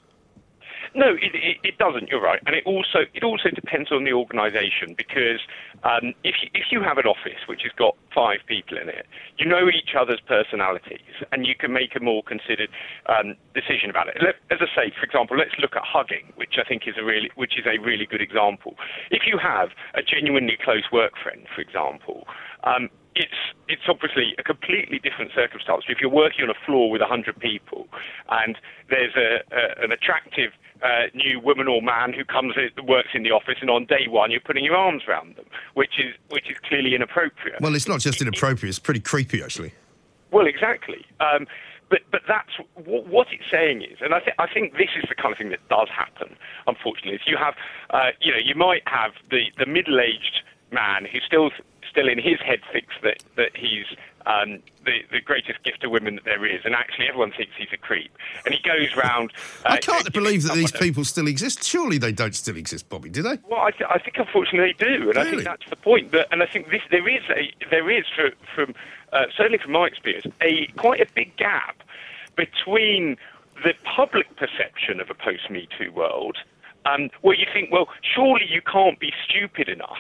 No, 0.98 1.14
it, 1.14 1.36
it, 1.36 1.58
it 1.64 1.78
doesn't. 1.78 2.10
You're 2.10 2.22
right, 2.22 2.42
and 2.48 2.56
it 2.56 2.66
also 2.66 3.06
it 3.14 3.24
also 3.24 3.50
depends 3.54 3.92
on 3.92 4.04
the 4.04 4.14
organisation 4.14 4.96
because 4.98 5.42
um, 5.84 6.14
if 6.24 6.36
you, 6.42 6.50
if 6.56 6.72
you 6.72 6.82
have 6.82 6.98
an 6.98 7.06
office 7.06 7.46
which 7.46 7.62
has 7.64 7.72
got 7.78 7.96
five 8.16 8.40
people 8.48 8.78
in 8.78 8.90
it, 8.90 9.06
you 9.38 9.46
know 9.46 9.70
each 9.70 9.94
other's 9.94 10.22
personalities, 10.26 11.22
and 11.32 11.46
you 11.46 11.54
can 11.54 11.72
make 11.72 11.96
a 11.96 12.00
more 12.00 12.24
considered 12.24 12.70
um, 13.06 13.36
decision 13.54 13.92
about 13.92 14.08
it. 14.08 14.18
Let, 14.22 14.42
as 14.50 14.58
I 14.58 14.70
say, 14.74 14.92
for 14.98 15.06
example, 15.06 15.38
let's 15.38 15.54
look 15.60 15.76
at 15.76 15.84
hugging, 15.86 16.34
which 16.36 16.56
I 16.58 16.68
think 16.68 16.88
is 16.88 16.96
a 16.98 17.04
really 17.04 17.30
which 17.36 17.60
is 17.60 17.66
a 17.68 17.78
really 17.78 18.08
good 18.08 18.22
example. 18.22 18.74
If 19.12 19.24
you 19.28 19.38
have 19.38 19.70
a 19.94 20.02
genuinely 20.02 20.58
close 20.58 20.90
work 20.92 21.14
friend, 21.22 21.46
for 21.54 21.62
example. 21.62 22.26
Um, 22.68 22.90
it's 23.16 23.42
it's 23.68 23.82
obviously 23.90 24.36
a 24.38 24.44
completely 24.44 25.00
different 25.00 25.32
circumstance. 25.34 25.86
If 25.90 26.00
you're 26.00 26.10
working 26.12 26.44
on 26.44 26.50
a 26.50 26.66
floor 26.66 26.90
with 26.92 27.02
100 27.02 27.40
people 27.40 27.88
and 28.30 28.58
there's 28.90 29.16
a, 29.16 29.42
a 29.52 29.84
an 29.84 29.92
attractive 29.92 30.52
uh, 30.84 31.10
new 31.16 31.40
woman 31.40 31.68
or 31.68 31.82
man 31.82 32.14
who 32.14 32.24
comes 32.24 32.54
in, 32.56 32.86
works 32.86 33.10
in 33.14 33.24
the 33.24 33.32
office, 33.32 33.58
and 33.62 33.70
on 33.70 33.86
day 33.86 34.08
one 34.08 34.30
you're 34.32 34.40
putting 34.40 34.64
your 34.64 34.76
arms 34.76 35.04
around 35.08 35.36
them, 35.36 35.46
which 35.74 36.00
is 36.00 36.14
which 36.30 36.50
is 36.50 36.58
clearly 36.70 36.94
inappropriate. 36.94 37.60
Well, 37.60 37.76
it's 37.76 37.88
not 37.88 38.00
just 38.00 38.22
inappropriate; 38.22 38.70
it's 38.70 38.80
pretty 38.80 39.00
creepy, 39.00 39.42
actually. 39.42 39.74
Well, 40.32 40.46
exactly. 40.46 41.06
Um, 41.20 41.48
but 41.90 42.02
but 42.12 42.22
that's 42.28 42.54
what, 42.76 43.08
what 43.08 43.28
it's 43.32 43.50
saying 43.50 43.82
is, 43.82 43.98
and 44.02 44.14
I, 44.14 44.20
th- 44.20 44.36
I 44.38 44.48
think 44.54 44.74
this 44.74 44.92
is 45.02 45.10
the 45.10 45.16
kind 45.16 45.32
of 45.32 45.38
thing 45.38 45.50
that 45.50 45.68
does 45.70 45.88
happen. 45.90 46.36
Unfortunately, 46.68 47.16
if 47.16 47.26
you 47.26 47.38
have, 47.38 47.56
uh, 47.90 48.12
you 48.22 48.32
know, 48.32 48.40
you 48.44 48.56
might 48.56 48.84
have 48.86 49.12
the, 49.32 49.46
the 49.58 49.66
middle-aged 49.66 50.44
man 50.72 51.06
who 51.06 51.20
still 51.26 51.50
still 51.98 52.10
in 52.10 52.20
his 52.20 52.40
head 52.42 52.60
thinks 52.72 52.94
that 53.02 53.24
that 53.36 53.58
he's 53.58 53.86
um, 54.28 54.60
the 54.86 55.00
the 55.12 55.20
greatest 55.20 55.64
gift 55.64 55.82
to 55.82 55.90
women 55.90 56.16
that 56.16 56.26
there 56.26 56.46
is, 56.46 56.62
and 56.64 56.76
actually 56.76 57.08
everyone 57.08 57.32
thinks 57.32 57.54
he's 57.58 57.74
a 57.74 57.78
creep, 57.78 58.12
and 58.46 58.54
he 58.54 58.62
goes 58.62 58.96
round. 58.96 59.34
Uh, 59.66 59.70
I 59.70 59.78
can't 59.78 60.12
believe 60.14 60.44
that 60.44 60.54
these 60.54 60.72
people 60.72 61.04
still 61.06 61.28
exist. 61.28 61.64
Surely 61.64 61.98
they 61.98 62.12
don't 62.12 62.36
still 62.36 62.56
exist, 62.56 62.88
Bobby, 62.90 63.10
do 63.10 63.24
they? 63.24 63.40
well, 63.50 63.62
I, 63.62 63.72
th- 63.72 63.90
I 63.90 63.98
think 63.98 64.18
unfortunately 64.18 64.76
they 64.78 64.86
do, 64.86 65.10
and 65.10 65.18
I 65.18 65.24
think 65.24 65.44
that's 65.44 65.68
the 65.70 65.76
point. 65.76 66.12
But 66.12 66.28
and 66.32 66.44
I 66.44 66.46
think 66.46 66.70
this 66.70 66.82
there 66.92 67.08
is 67.08 67.24
a 67.36 67.52
there 67.72 67.90
is 67.90 68.06
for, 68.16 68.30
from 68.54 68.76
uh, 69.12 69.26
certainly 69.36 69.58
from 69.58 69.72
my 69.72 69.88
experience 69.88 70.28
a 70.42 70.68
quite 70.78 71.02
a 71.02 71.08
big 71.16 71.36
gap 71.38 71.82
between 72.36 73.18
the 73.64 73.74
public 73.96 74.28
perception 74.36 75.00
of 75.00 75.10
a 75.10 75.16
post 75.16 75.50
Me 75.50 75.68
Too 75.80 75.92
world, 75.92 76.38
um, 76.86 77.10
where 77.22 77.36
you 77.36 77.48
think, 77.52 77.72
well, 77.72 77.88
surely 78.02 78.46
you 78.48 78.62
can't 78.62 79.00
be 79.00 79.12
stupid 79.28 79.68
enough 79.68 79.98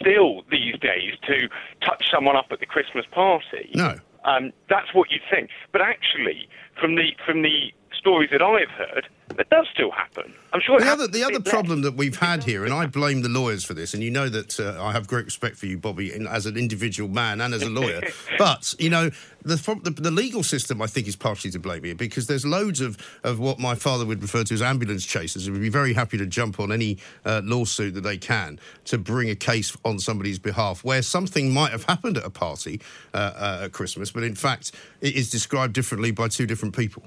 still 0.00 0.42
these 0.50 0.78
days 0.78 1.14
to 1.26 1.48
touch 1.84 2.04
someone 2.10 2.36
up 2.36 2.46
at 2.50 2.60
the 2.60 2.66
Christmas 2.66 3.06
party. 3.10 3.70
No. 3.74 3.98
Um, 4.24 4.52
that's 4.68 4.94
what 4.94 5.10
you'd 5.10 5.22
think. 5.30 5.50
But 5.72 5.80
actually, 5.80 6.48
from 6.80 6.94
the 6.94 7.10
from 7.26 7.42
the 7.42 7.72
stories 7.98 8.30
that 8.30 8.42
I've 8.42 8.70
heard, 8.70 9.08
that 9.36 9.48
does 9.48 9.66
still 9.72 9.90
happen. 9.90 10.32
I'm 10.52 10.60
sure. 10.60 10.78
The 10.78 10.86
other, 10.86 11.06
the 11.06 11.24
other 11.24 11.38
less. 11.38 11.48
problem 11.48 11.82
that 11.82 11.94
we've 11.94 12.18
had 12.18 12.44
here, 12.44 12.64
and 12.64 12.74
I 12.74 12.86
blame 12.86 13.22
the 13.22 13.28
lawyers 13.28 13.64
for 13.64 13.74
this, 13.74 13.94
and 13.94 14.02
you 14.02 14.10
know 14.10 14.28
that 14.28 14.60
uh, 14.60 14.82
I 14.82 14.92
have 14.92 15.06
great 15.06 15.24
respect 15.24 15.56
for 15.56 15.66
you, 15.66 15.78
Bobby, 15.78 16.12
in, 16.12 16.26
as 16.26 16.46
an 16.46 16.56
individual 16.56 17.08
man 17.08 17.40
and 17.40 17.54
as 17.54 17.62
a 17.62 17.70
lawyer. 17.70 18.02
but 18.38 18.74
you 18.78 18.90
know, 18.90 19.10
the, 19.42 19.56
the 19.84 19.90
the 19.90 20.10
legal 20.10 20.42
system, 20.42 20.82
I 20.82 20.86
think, 20.86 21.06
is 21.06 21.16
partially 21.16 21.50
to 21.52 21.58
blame 21.58 21.84
here 21.84 21.94
because 21.94 22.26
there's 22.26 22.44
loads 22.44 22.80
of, 22.80 22.98
of 23.24 23.38
what 23.38 23.58
my 23.58 23.74
father 23.74 24.04
would 24.04 24.20
refer 24.20 24.44
to 24.44 24.54
as 24.54 24.62
ambulance 24.62 25.06
chasers 25.06 25.46
who 25.46 25.52
would 25.52 25.62
be 25.62 25.68
very 25.68 25.94
happy 25.94 26.18
to 26.18 26.26
jump 26.26 26.60
on 26.60 26.70
any 26.70 26.98
uh, 27.24 27.40
lawsuit 27.44 27.94
that 27.94 28.02
they 28.02 28.18
can 28.18 28.58
to 28.84 28.98
bring 28.98 29.30
a 29.30 29.34
case 29.34 29.76
on 29.84 29.98
somebody's 29.98 30.38
behalf 30.38 30.84
where 30.84 31.02
something 31.02 31.52
might 31.52 31.72
have 31.72 31.84
happened 31.84 32.18
at 32.18 32.24
a 32.24 32.30
party 32.30 32.80
uh, 33.14 33.16
uh, 33.16 33.60
at 33.64 33.72
Christmas, 33.72 34.10
but 34.10 34.22
in 34.22 34.34
fact 34.34 34.72
it 35.00 35.14
is 35.14 35.30
described 35.30 35.72
differently 35.72 36.10
by 36.10 36.28
two 36.28 36.46
different 36.46 36.76
people. 36.76 37.02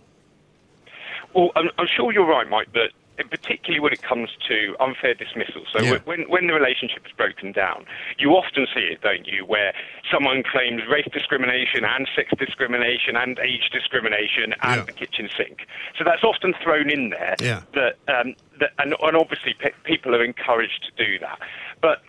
Well, 1.35 1.51
I'm, 1.55 1.69
I'm 1.77 1.87
sure 1.87 2.11
you're 2.13 2.25
right, 2.25 2.49
Mike, 2.49 2.69
but 2.73 2.91
particularly 3.29 3.79
when 3.79 3.93
it 3.93 4.01
comes 4.01 4.29
to 4.47 4.75
unfair 4.79 5.13
dismissal. 5.13 5.63
So 5.71 5.81
Yeah. 5.83 5.97
when, 6.05 6.23
when 6.23 6.47
the 6.47 6.53
relationship 6.53 7.05
is 7.05 7.11
broken 7.13 7.51
down, 7.51 7.85
you 8.17 8.31
often 8.31 8.67
see 8.73 8.81
it, 8.81 9.01
don't 9.01 9.25
you, 9.27 9.45
where 9.45 9.73
someone 10.11 10.43
claims 10.43 10.81
race 10.89 11.07
discrimination 11.13 11.85
and 11.85 12.09
sex 12.15 12.29
discrimination 12.37 13.15
and 13.15 13.39
age 13.39 13.69
discrimination 13.71 14.53
and 14.61 14.79
Yeah. 14.79 14.85
the 14.85 14.91
kitchen 14.91 15.29
sink. 15.37 15.65
So 15.97 16.03
that's 16.03 16.23
often 16.23 16.53
thrown 16.61 16.89
in 16.89 17.09
there. 17.09 17.35
Yeah. 17.41 17.61
That, 17.73 17.95
um, 18.07 18.35
that 18.59 18.71
and, 18.79 18.95
and 19.01 19.15
obviously 19.15 19.53
pe- 19.59 19.71
people 19.83 20.13
are 20.15 20.23
encouraged 20.23 20.83
to 20.95 21.05
do 21.05 21.19
that. 21.19 21.39
But 21.81 22.01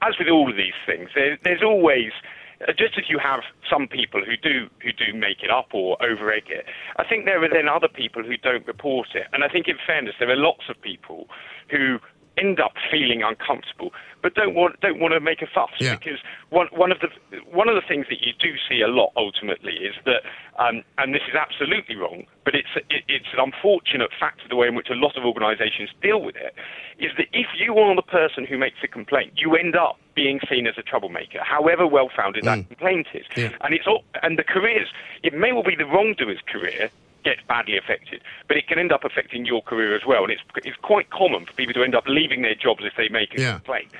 as 0.00 0.18
with 0.18 0.28
all 0.28 0.48
of 0.50 0.56
these 0.56 0.76
things, 0.86 1.10
there, 1.14 1.38
there's 1.44 1.62
always 1.62 2.12
Uh, 2.60 2.72
just 2.72 2.96
as 2.96 3.04
you 3.08 3.18
have 3.18 3.40
some 3.68 3.88
people 3.88 4.22
who 4.24 4.36
do 4.36 4.68
who 4.82 4.92
do 4.92 5.12
make 5.12 5.42
it 5.42 5.50
up 5.50 5.68
or 5.72 6.00
over 6.02 6.32
egg 6.32 6.44
it, 6.48 6.66
I 6.96 7.04
think 7.04 7.24
there 7.24 7.42
are 7.42 7.48
then 7.48 7.68
other 7.68 7.88
people 7.88 8.22
who 8.22 8.36
don't 8.36 8.66
report 8.66 9.08
it. 9.14 9.26
And 9.32 9.42
I 9.42 9.48
think, 9.48 9.68
in 9.68 9.76
fairness, 9.86 10.14
there 10.18 10.30
are 10.30 10.36
lots 10.36 10.64
of 10.68 10.80
people 10.80 11.26
who 11.70 11.98
end 12.38 12.60
up 12.60 12.72
feeling 12.90 13.22
uncomfortable, 13.22 13.92
but 14.22 14.34
don't 14.34 14.54
want 14.54 14.80
don't 14.80 14.98
want 15.00 15.14
to 15.14 15.20
make 15.20 15.42
a 15.42 15.46
fuss 15.46 15.70
Yeah. 15.78 15.96
because 15.96 16.18
one 16.50 16.68
one 16.72 16.90
of 16.90 16.98
the 17.00 17.08
one 17.50 17.68
of 17.68 17.74
the 17.74 17.82
things 17.86 18.06
that 18.10 18.22
you 18.26 18.32
do 18.38 18.54
see 18.68 18.80
a 18.80 18.88
lot 18.88 19.12
ultimately 19.16 19.74
is 19.74 19.94
that, 20.04 20.22
um, 20.58 20.82
and 20.98 21.14
this 21.14 21.22
is 21.28 21.34
absolutely 21.34 21.96
wrong, 21.96 22.24
but 22.44 22.54
it's 22.54 22.68
it, 22.90 23.04
it's 23.08 23.26
an 23.32 23.40
unfortunate 23.40 24.10
fact 24.18 24.42
of 24.42 24.48
the 24.48 24.56
way 24.56 24.66
in 24.68 24.74
which 24.74 24.90
a 24.90 24.94
lot 24.94 25.16
of 25.16 25.24
organisations 25.24 25.90
deal 26.02 26.20
with 26.22 26.36
it, 26.36 26.54
is 26.98 27.12
that 27.18 27.26
if 27.32 27.46
you 27.56 27.76
are 27.78 27.94
the 27.94 28.02
person 28.02 28.44
who 28.44 28.58
makes 28.58 28.78
a 28.82 28.88
complaint, 28.88 29.32
you 29.36 29.54
end 29.56 29.76
up 29.76 29.98
being 30.14 30.40
seen 30.48 30.66
as 30.66 30.74
a 30.78 30.82
troublemaker, 30.82 31.40
however 31.42 31.86
well 31.86 32.08
founded 32.14 32.44
that 32.44 32.66
complaint 32.68 33.06
is, 33.14 33.26
Yeah. 33.36 33.50
and 33.62 33.74
it's 33.74 33.86
all, 33.86 34.04
and 34.22 34.38
the 34.38 34.44
careers 34.44 34.88
it 35.22 35.34
may 35.34 35.52
well 35.52 35.62
be 35.64 35.76
the 35.76 35.86
wrongdoer's 35.86 36.40
career 36.46 36.90
gets 37.24 37.40
badly 37.48 37.76
affected, 37.76 38.22
but 38.48 38.56
it 38.56 38.68
can 38.68 38.78
end 38.78 38.92
up 38.92 39.04
affecting 39.04 39.44
your 39.46 39.62
career 39.62 39.96
as 39.96 40.02
well. 40.06 40.22
And 40.22 40.30
it's 40.32 40.42
it's 40.64 40.76
quite 40.82 41.10
common 41.10 41.46
for 41.46 41.52
people 41.54 41.74
to 41.74 41.82
end 41.82 41.94
up 41.94 42.04
leaving 42.06 42.42
their 42.42 42.54
jobs 42.54 42.84
if 42.84 42.92
they 42.96 43.08
make 43.08 43.34
a 43.34 43.40
Yeah. 43.40 43.52
complaint. 43.54 43.90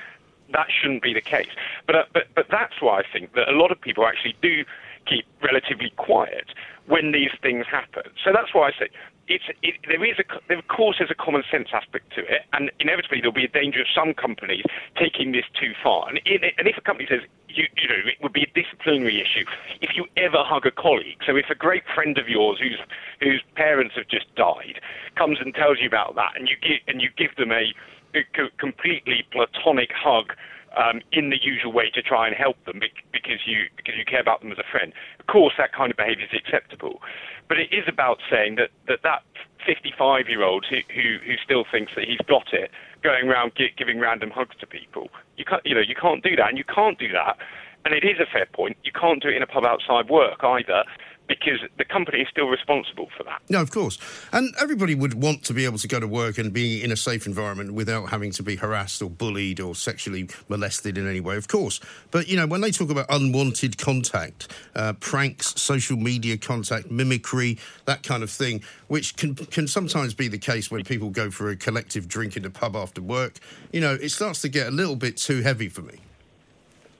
That 0.51 0.67
shouldn't 0.69 1.01
be 1.01 1.13
the 1.13 1.21
case. 1.21 1.49
But 1.87 1.95
uh, 1.95 2.03
but 2.13 2.27
but 2.35 2.47
that's 2.49 2.81
why 2.81 2.99
I 2.99 3.03
think 3.11 3.33
that 3.33 3.49
a 3.49 3.57
lot 3.57 3.71
of 3.71 3.81
people 3.81 4.05
actually 4.05 4.35
do 4.41 4.63
keep 5.05 5.25
relatively 5.43 5.91
quiet 5.97 6.47
when 6.85 7.11
these 7.11 7.31
things 7.41 7.65
happen. 7.69 8.03
So 8.23 8.31
that's 8.31 8.53
why 8.53 8.69
I 8.69 8.71
say 8.71 8.89
it's 9.27 9.45
it, 9.63 9.75
there 9.87 10.03
is 10.05 10.17
a 10.19 10.53
of 10.53 10.67
course 10.67 10.97
there's 10.99 11.11
a 11.11 11.15
common 11.15 11.43
sense 11.49 11.69
aspect 11.73 12.13
to 12.13 12.21
it, 12.21 12.43
and 12.53 12.71
inevitably 12.79 13.19
there'll 13.21 13.33
be 13.33 13.45
a 13.45 13.49
danger 13.49 13.81
of 13.81 13.87
some 13.93 14.13
companies 14.13 14.63
taking 14.99 15.31
this 15.31 15.45
too 15.59 15.73
far. 15.81 16.07
And, 16.07 16.19
it, 16.25 16.53
and 16.57 16.67
if 16.67 16.77
a 16.77 16.81
company 16.81 17.07
says 17.09 17.21
you 17.49 17.65
you 17.75 17.87
know 17.87 17.95
it 18.05 18.21
would 18.21 18.33
be 18.33 18.43
a 18.43 18.51
disciplinary 18.53 19.21
issue 19.21 19.45
if 19.81 19.95
you 19.95 20.05
ever 20.17 20.43
hug 20.43 20.65
a 20.65 20.71
colleague. 20.71 21.17
So 21.25 21.35
if 21.35 21.49
a 21.49 21.55
great 21.55 21.83
friend 21.93 22.17
of 22.17 22.29
yours 22.29 22.59
whose 22.61 22.79
whose 23.21 23.41
parents 23.55 23.95
have 23.95 24.07
just 24.07 24.33
died 24.35 24.79
comes 25.15 25.39
and 25.39 25.53
tells 25.53 25.79
you 25.81 25.87
about 25.87 26.15
that, 26.15 26.33
and 26.35 26.47
you 26.47 26.55
give 26.61 26.79
and 26.87 27.01
you 27.01 27.09
give 27.17 27.35
them 27.37 27.51
a, 27.51 27.73
a 28.13 28.23
co- 28.35 28.53
completely 28.57 29.25
platonic 29.31 29.91
hug 29.91 30.33
um, 30.75 31.01
in 31.11 31.29
the 31.29 31.41
usual 31.41 31.71
way 31.71 31.89
to 31.91 32.01
try 32.01 32.27
and 32.27 32.35
help 32.35 32.57
them 32.65 32.79
bec- 32.79 33.05
because 33.11 33.39
you 33.45 33.65
because 33.77 33.95
you 33.97 34.05
care 34.05 34.21
about 34.21 34.41
them 34.41 34.51
as 34.51 34.57
a 34.57 34.69
friend. 34.69 34.93
Of 35.19 35.27
course, 35.27 35.53
that 35.57 35.73
kind 35.73 35.91
of 35.91 35.97
behaviour 35.97 36.25
is 36.25 36.37
acceptable, 36.37 37.01
but 37.47 37.59
it 37.59 37.71
is 37.71 37.85
about 37.87 38.19
saying 38.29 38.55
that 38.55 38.69
that, 38.87 38.99
that 39.03 39.23
55 39.65 40.29
year 40.29 40.43
old 40.43 40.65
who, 40.69 40.77
who 40.93 41.17
who 41.25 41.35
still 41.43 41.65
thinks 41.69 41.93
that 41.95 42.05
he's 42.05 42.21
got 42.27 42.53
it, 42.53 42.71
going 43.03 43.27
around 43.29 43.53
gi- 43.55 43.73
giving 43.77 43.99
random 43.99 44.31
hugs 44.31 44.55
to 44.59 44.67
people, 44.67 45.09
you 45.37 45.45
can't 45.45 45.65
you 45.65 45.75
know 45.75 45.81
you 45.81 45.95
can't 45.95 46.23
do 46.23 46.35
that, 46.35 46.49
and 46.49 46.57
you 46.57 46.65
can't 46.65 46.99
do 46.99 47.11
that. 47.11 47.37
And 47.85 47.93
it 47.93 48.03
is 48.03 48.19
a 48.19 48.25
fair 48.25 48.47
point. 48.51 48.77
You 48.83 48.91
can't 48.91 49.21
do 49.21 49.29
it 49.29 49.35
in 49.35 49.43
a 49.43 49.47
pub 49.47 49.63
outside 49.63 50.09
work 50.09 50.43
either, 50.43 50.83
because 51.27 51.59
the 51.77 51.85
company 51.85 52.19
is 52.19 52.27
still 52.29 52.47
responsible 52.47 53.09
for 53.17 53.23
that. 53.23 53.41
No, 53.49 53.61
of 53.61 53.71
course. 53.71 53.97
And 54.31 54.53
everybody 54.61 54.95
would 54.95 55.13
want 55.15 55.43
to 55.45 55.53
be 55.53 55.65
able 55.65 55.77
to 55.79 55.87
go 55.87 55.99
to 55.99 56.07
work 56.07 56.37
and 56.37 56.53
be 56.53 56.83
in 56.83 56.91
a 56.91 56.97
safe 56.97 57.25
environment 57.25 57.73
without 57.73 58.09
having 58.09 58.31
to 58.31 58.43
be 58.43 58.55
harassed 58.55 59.01
or 59.01 59.09
bullied 59.09 59.59
or 59.59 59.75
sexually 59.75 60.29
molested 60.49 60.97
in 60.97 61.07
any 61.07 61.19
way, 61.19 61.35
of 61.37 61.47
course. 61.47 61.79
But, 62.11 62.27
you 62.27 62.35
know, 62.35 62.47
when 62.47 62.61
they 62.61 62.71
talk 62.71 62.89
about 62.89 63.07
unwanted 63.09 63.77
contact, 63.77 64.51
uh, 64.75 64.93
pranks, 64.93 65.59
social 65.59 65.97
media 65.97 66.37
contact, 66.37 66.91
mimicry, 66.91 67.57
that 67.85 68.03
kind 68.03 68.23
of 68.23 68.29
thing, 68.29 68.63
which 68.87 69.15
can, 69.15 69.35
can 69.35 69.67
sometimes 69.67 70.13
be 70.13 70.27
the 70.27 70.37
case 70.37 70.69
when 70.69 70.83
people 70.83 71.09
go 71.09 71.31
for 71.31 71.49
a 71.49 71.55
collective 71.55 72.07
drink 72.07 72.37
in 72.37 72.43
the 72.43 72.49
pub 72.49 72.75
after 72.75 73.01
work, 73.01 73.39
you 73.71 73.81
know, 73.81 73.93
it 73.93 74.09
starts 74.09 74.41
to 74.41 74.49
get 74.49 74.67
a 74.67 74.71
little 74.71 74.95
bit 74.95 75.17
too 75.17 75.41
heavy 75.41 75.69
for 75.69 75.81
me. 75.81 75.99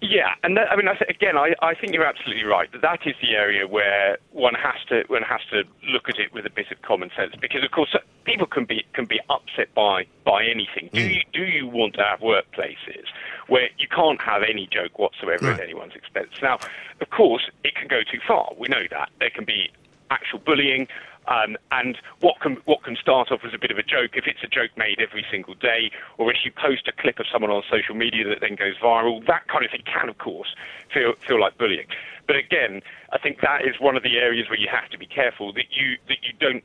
Yeah, 0.02 0.36
and 0.44 0.58
that, 0.58 0.72
I 0.72 0.76
mean, 0.76 0.88
I 0.88 0.94
th- 0.94 1.10
again, 1.10 1.38
I, 1.38 1.56
I 1.62 1.74
think 1.74 1.94
you're 1.94 2.06
absolutely 2.06 2.44
right. 2.44 2.72
That 2.72 2.82
that 2.82 3.00
is 3.08 3.16
the 3.22 3.36
area 3.36 3.66
where 3.68 4.18
one 4.32 4.54
has 4.54 4.76
to 4.90 5.04
one 5.08 5.24
has 5.24 5.40
to 5.52 5.64
look 5.90 6.10
at 6.10 6.20
it 6.20 6.34
with 6.34 6.46
a 6.46 6.50
bit 6.50 6.70
of 6.72 6.82
common 6.82 7.10
sense, 7.16 7.34
because 7.40 7.64
of 7.64 7.72
course 7.72 7.96
people 8.24 8.46
can 8.46 8.66
be 8.66 8.86
can 8.94 9.06
be 9.06 9.20
upset 9.30 9.74
by 9.74 10.06
by 10.24 10.44
anything. 10.44 10.90
Do 10.94 11.00
mm. 11.00 11.16
you 11.16 11.22
do 11.34 11.44
you 11.44 11.68
want 11.68 11.96
to 11.96 12.04
have 12.04 12.20
workplaces 12.20 13.08
where 13.48 13.70
you 13.78 13.88
can't 13.88 14.22
have 14.22 14.44
any 14.44 14.68
joke 14.72 15.00
whatsoever 15.00 15.48
Right. 15.48 15.60
at 15.60 15.64
anyone's 15.64 15.96
expense? 15.96 16.32
Now, 16.42 16.60
of 17.02 17.10
course, 17.10 17.50
it 17.64 17.76
can 17.76 17.88
go 17.88 18.02
too 18.02 18.20
far. 18.28 18.52
We 18.60 18.68
know 18.68 18.84
that 18.92 19.10
there 19.20 19.30
can 19.30 19.46
be 19.46 19.72
actual 20.12 20.40
bullying. 20.40 20.88
Um, 21.28 21.58
and 21.72 21.98
what 22.20 22.40
can 22.40 22.58
what 22.66 22.84
can 22.84 22.96
start 22.96 23.32
off 23.32 23.42
as 23.44 23.54
a 23.54 23.58
bit 23.58 23.72
of 23.72 23.78
a 23.78 23.84
joke, 23.84 24.12
if 24.14 24.28
it's 24.28 24.44
a 24.44 24.48
joke 24.48 24.72
made 24.78 25.00
every 25.02 25.26
single 25.32 25.56
day, 25.56 25.92
or 26.18 26.32
if 26.32 26.38
you 26.46 26.52
post 26.52 26.88
a 26.88 26.92
clip 27.02 27.20
of 27.20 27.26
someone 27.32 27.50
on 27.52 27.64
social 27.70 27.96
media 27.96 28.28
that 28.30 28.40
then 28.42 28.56
goes 28.56 28.76
viral, 28.82 29.26
that 29.26 29.48
kind 29.48 29.66
of 29.66 29.72
thing 29.72 29.82
can, 29.86 30.08
of 30.10 30.18
course, 30.20 30.50
feel 30.94 31.14
feel 31.28 31.40
like 31.42 31.58
bullying. 31.58 31.88
But 32.28 32.36
again, 32.36 32.82
I 33.12 33.18
think 33.18 33.42
that 33.42 33.62
is 33.66 33.80
one 33.80 33.96
of 33.98 34.04
the 34.04 34.18
areas 34.18 34.50
where 34.50 34.60
you 34.60 34.68
have 34.70 34.90
to 34.92 34.98
be 34.98 35.06
careful 35.08 35.52
that 35.54 35.66
you 35.72 35.98
that 36.08 36.18
you 36.24 36.34
don't 36.40 36.64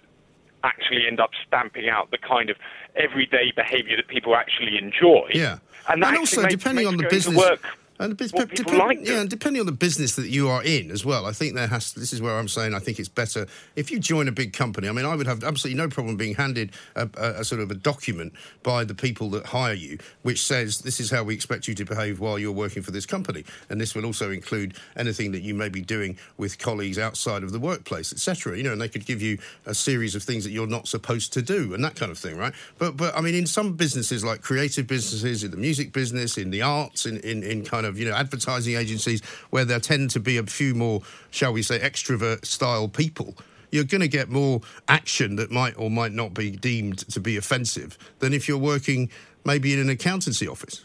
actually 0.62 1.06
end 1.06 1.20
up 1.20 1.30
stamping 1.46 1.88
out 1.88 2.10
the 2.10 2.18
kind 2.18 2.50
of 2.50 2.56
everyday 2.96 3.52
behaviour 3.56 3.96
that 3.96 4.08
people 4.08 4.36
actually 4.36 4.76
enjoy. 4.76 5.26
Yeah. 5.32 5.58
and, 5.88 6.04
And 6.04 6.18
also, 6.18 6.46
depending 6.46 6.84
makes 6.84 6.92
on 6.92 6.96
the 6.98 7.08
business- 7.08 7.36
work 7.38 7.64
And 8.00 8.12
the 8.12 8.16
bus- 8.16 8.33
what 8.33 8.49
dep- 8.49 8.57
depend- 8.57 8.78
like 8.78 9.07
yeah, 9.07 9.21
and 9.21 9.28
depending 9.28 9.61
on 9.61 9.66
the 9.66 9.73
business 9.73 10.16
that 10.16 10.28
you 10.28 10.49
are 10.49 10.64
in 10.64 10.90
as 10.90 11.04
well, 11.04 11.26
I 11.26 11.33
think 11.33 11.54
there 11.54 11.66
has. 11.66 11.92
This 11.92 12.14
is 12.14 12.23
where 12.23 12.38
I'm 12.38 12.49
saying 12.49 12.73
I 12.73 12.78
think 12.78 12.99
it's 12.99 13.11
better 13.11 13.47
if 13.76 13.90
you 13.90 13.99
join 13.99 14.26
a 14.26 14.33
big 14.33 14.54
company. 14.54 14.88
I 14.88 14.92
mean, 14.92 15.04
I 15.04 15.14
would 15.14 15.26
have 15.26 15.45
absolutely 15.45 15.80
no 15.80 15.88
problem 15.88 16.16
being 16.16 16.35
handed 16.35 16.73
a, 16.97 17.09
a, 17.19 17.40
a 17.40 17.45
sort 17.45 17.61
of 17.61 17.71
a 17.71 17.75
document 17.75 18.33
by 18.62 18.85
the 18.85 18.95
people 18.95 19.28
that 19.30 19.45
hire 19.45 19.75
you, 19.75 19.99
which 20.23 20.42
says 20.42 20.78
this 20.78 20.99
is 20.99 21.11
how 21.11 21.23
we 21.23 21.35
expect 21.35 21.69
you 21.69 21.75
to 21.75 21.85
behave 21.85 22.21
while 22.21 22.38
you're 22.38 22.52
working 22.52 22.83
for 22.83 22.90
this 22.90 23.04
company, 23.04 23.45
and 23.69 23.78
this 23.78 23.95
will 23.95 24.07
also 24.07 24.30
include 24.30 24.75
anything 24.97 25.33
that 25.33 25.42
you 25.42 25.54
may 25.54 25.69
be 25.69 25.83
doing 25.83 26.16
with 26.38 26.59
colleagues 26.59 26.99
outside 26.99 27.42
of 27.42 27.52
the 27.52 27.61
workplace, 27.61 28.14
etc. 28.14 28.57
You 28.57 28.62
know, 28.62 28.73
and 28.73 28.80
they 28.80 28.88
could 28.88 29.04
give 29.04 29.21
you 29.21 29.37
a 29.66 29.75
series 29.75 30.14
of 30.14 30.23
things 30.23 30.45
that 30.45 30.52
you're 30.52 30.66
not 30.66 30.88
supposed 30.88 31.35
to 31.35 31.42
do 31.42 31.75
and 31.75 31.85
that 31.85 31.97
kind 31.97 32.11
of 32.11 32.16
thing, 32.16 32.38
right? 32.38 32.54
But 32.78 32.97
but 32.97 33.14
I 33.14 33.21
mean, 33.21 33.35
in 33.35 33.47
some 33.47 33.75
businesses 33.75 34.25
like 34.25 34.40
creative 34.40 34.87
businesses, 34.87 35.45
in 35.45 35.50
the 35.50 35.59
music 35.59 35.92
business, 35.92 36.38
in 36.38 36.50
the 36.50 36.62
arts, 36.62 37.04
in 37.04 37.19
in, 37.19 37.42
in 37.42 37.62
kind 37.62 37.85
of 37.85 37.89
you 37.99 38.09
know 38.09 38.14
advertising 38.14 38.76
agencies 38.76 39.23
where 39.50 39.64
there 39.64 39.80
tend 39.80 40.11
to 40.11 40.20
be 40.20 40.37
a 40.37 40.44
few 40.44 40.75
more, 40.75 41.02
shall 41.30 41.52
we 41.52 41.62
say, 41.62 41.78
extrovert 41.78 42.44
style 42.44 42.88
people. 42.88 43.35
You're 43.70 43.85
going 43.85 44.00
to 44.00 44.09
get 44.09 44.28
more 44.28 44.61
action 44.88 45.37
that 45.37 45.50
might 45.50 45.78
or 45.78 45.90
might 45.90 46.12
not 46.12 46.35
be 46.35 46.50
deemed 46.50 46.99
to 47.11 47.20
be 47.20 47.37
offensive 47.37 47.97
than 48.18 48.32
if 48.32 48.49
you're 48.49 48.59
working 48.59 49.11
maybe 49.44 49.73
in 49.73 49.78
an 49.78 49.88
accountancy 49.88 50.49
office. 50.49 50.85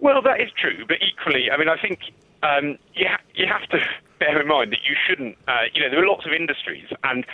Well, 0.00 0.22
that 0.22 0.40
is 0.40 0.50
true, 0.60 0.84
but 0.86 0.98
equally, 1.00 1.50
I 1.50 1.56
mean, 1.56 1.68
I 1.68 1.80
think 1.80 2.00
um, 2.42 2.78
you, 2.94 3.06
ha- 3.08 3.22
you 3.34 3.46
have 3.46 3.68
to 3.70 3.78
bear 4.18 4.40
in 4.40 4.46
mind 4.46 4.72
that 4.72 4.80
you 4.88 4.94
shouldn't, 5.06 5.36
uh, 5.48 5.62
you 5.72 5.82
know, 5.82 5.90
there 5.90 6.02
are 6.02 6.06
lots 6.06 6.26
of 6.26 6.32
industries, 6.32 6.86
and 7.02 7.24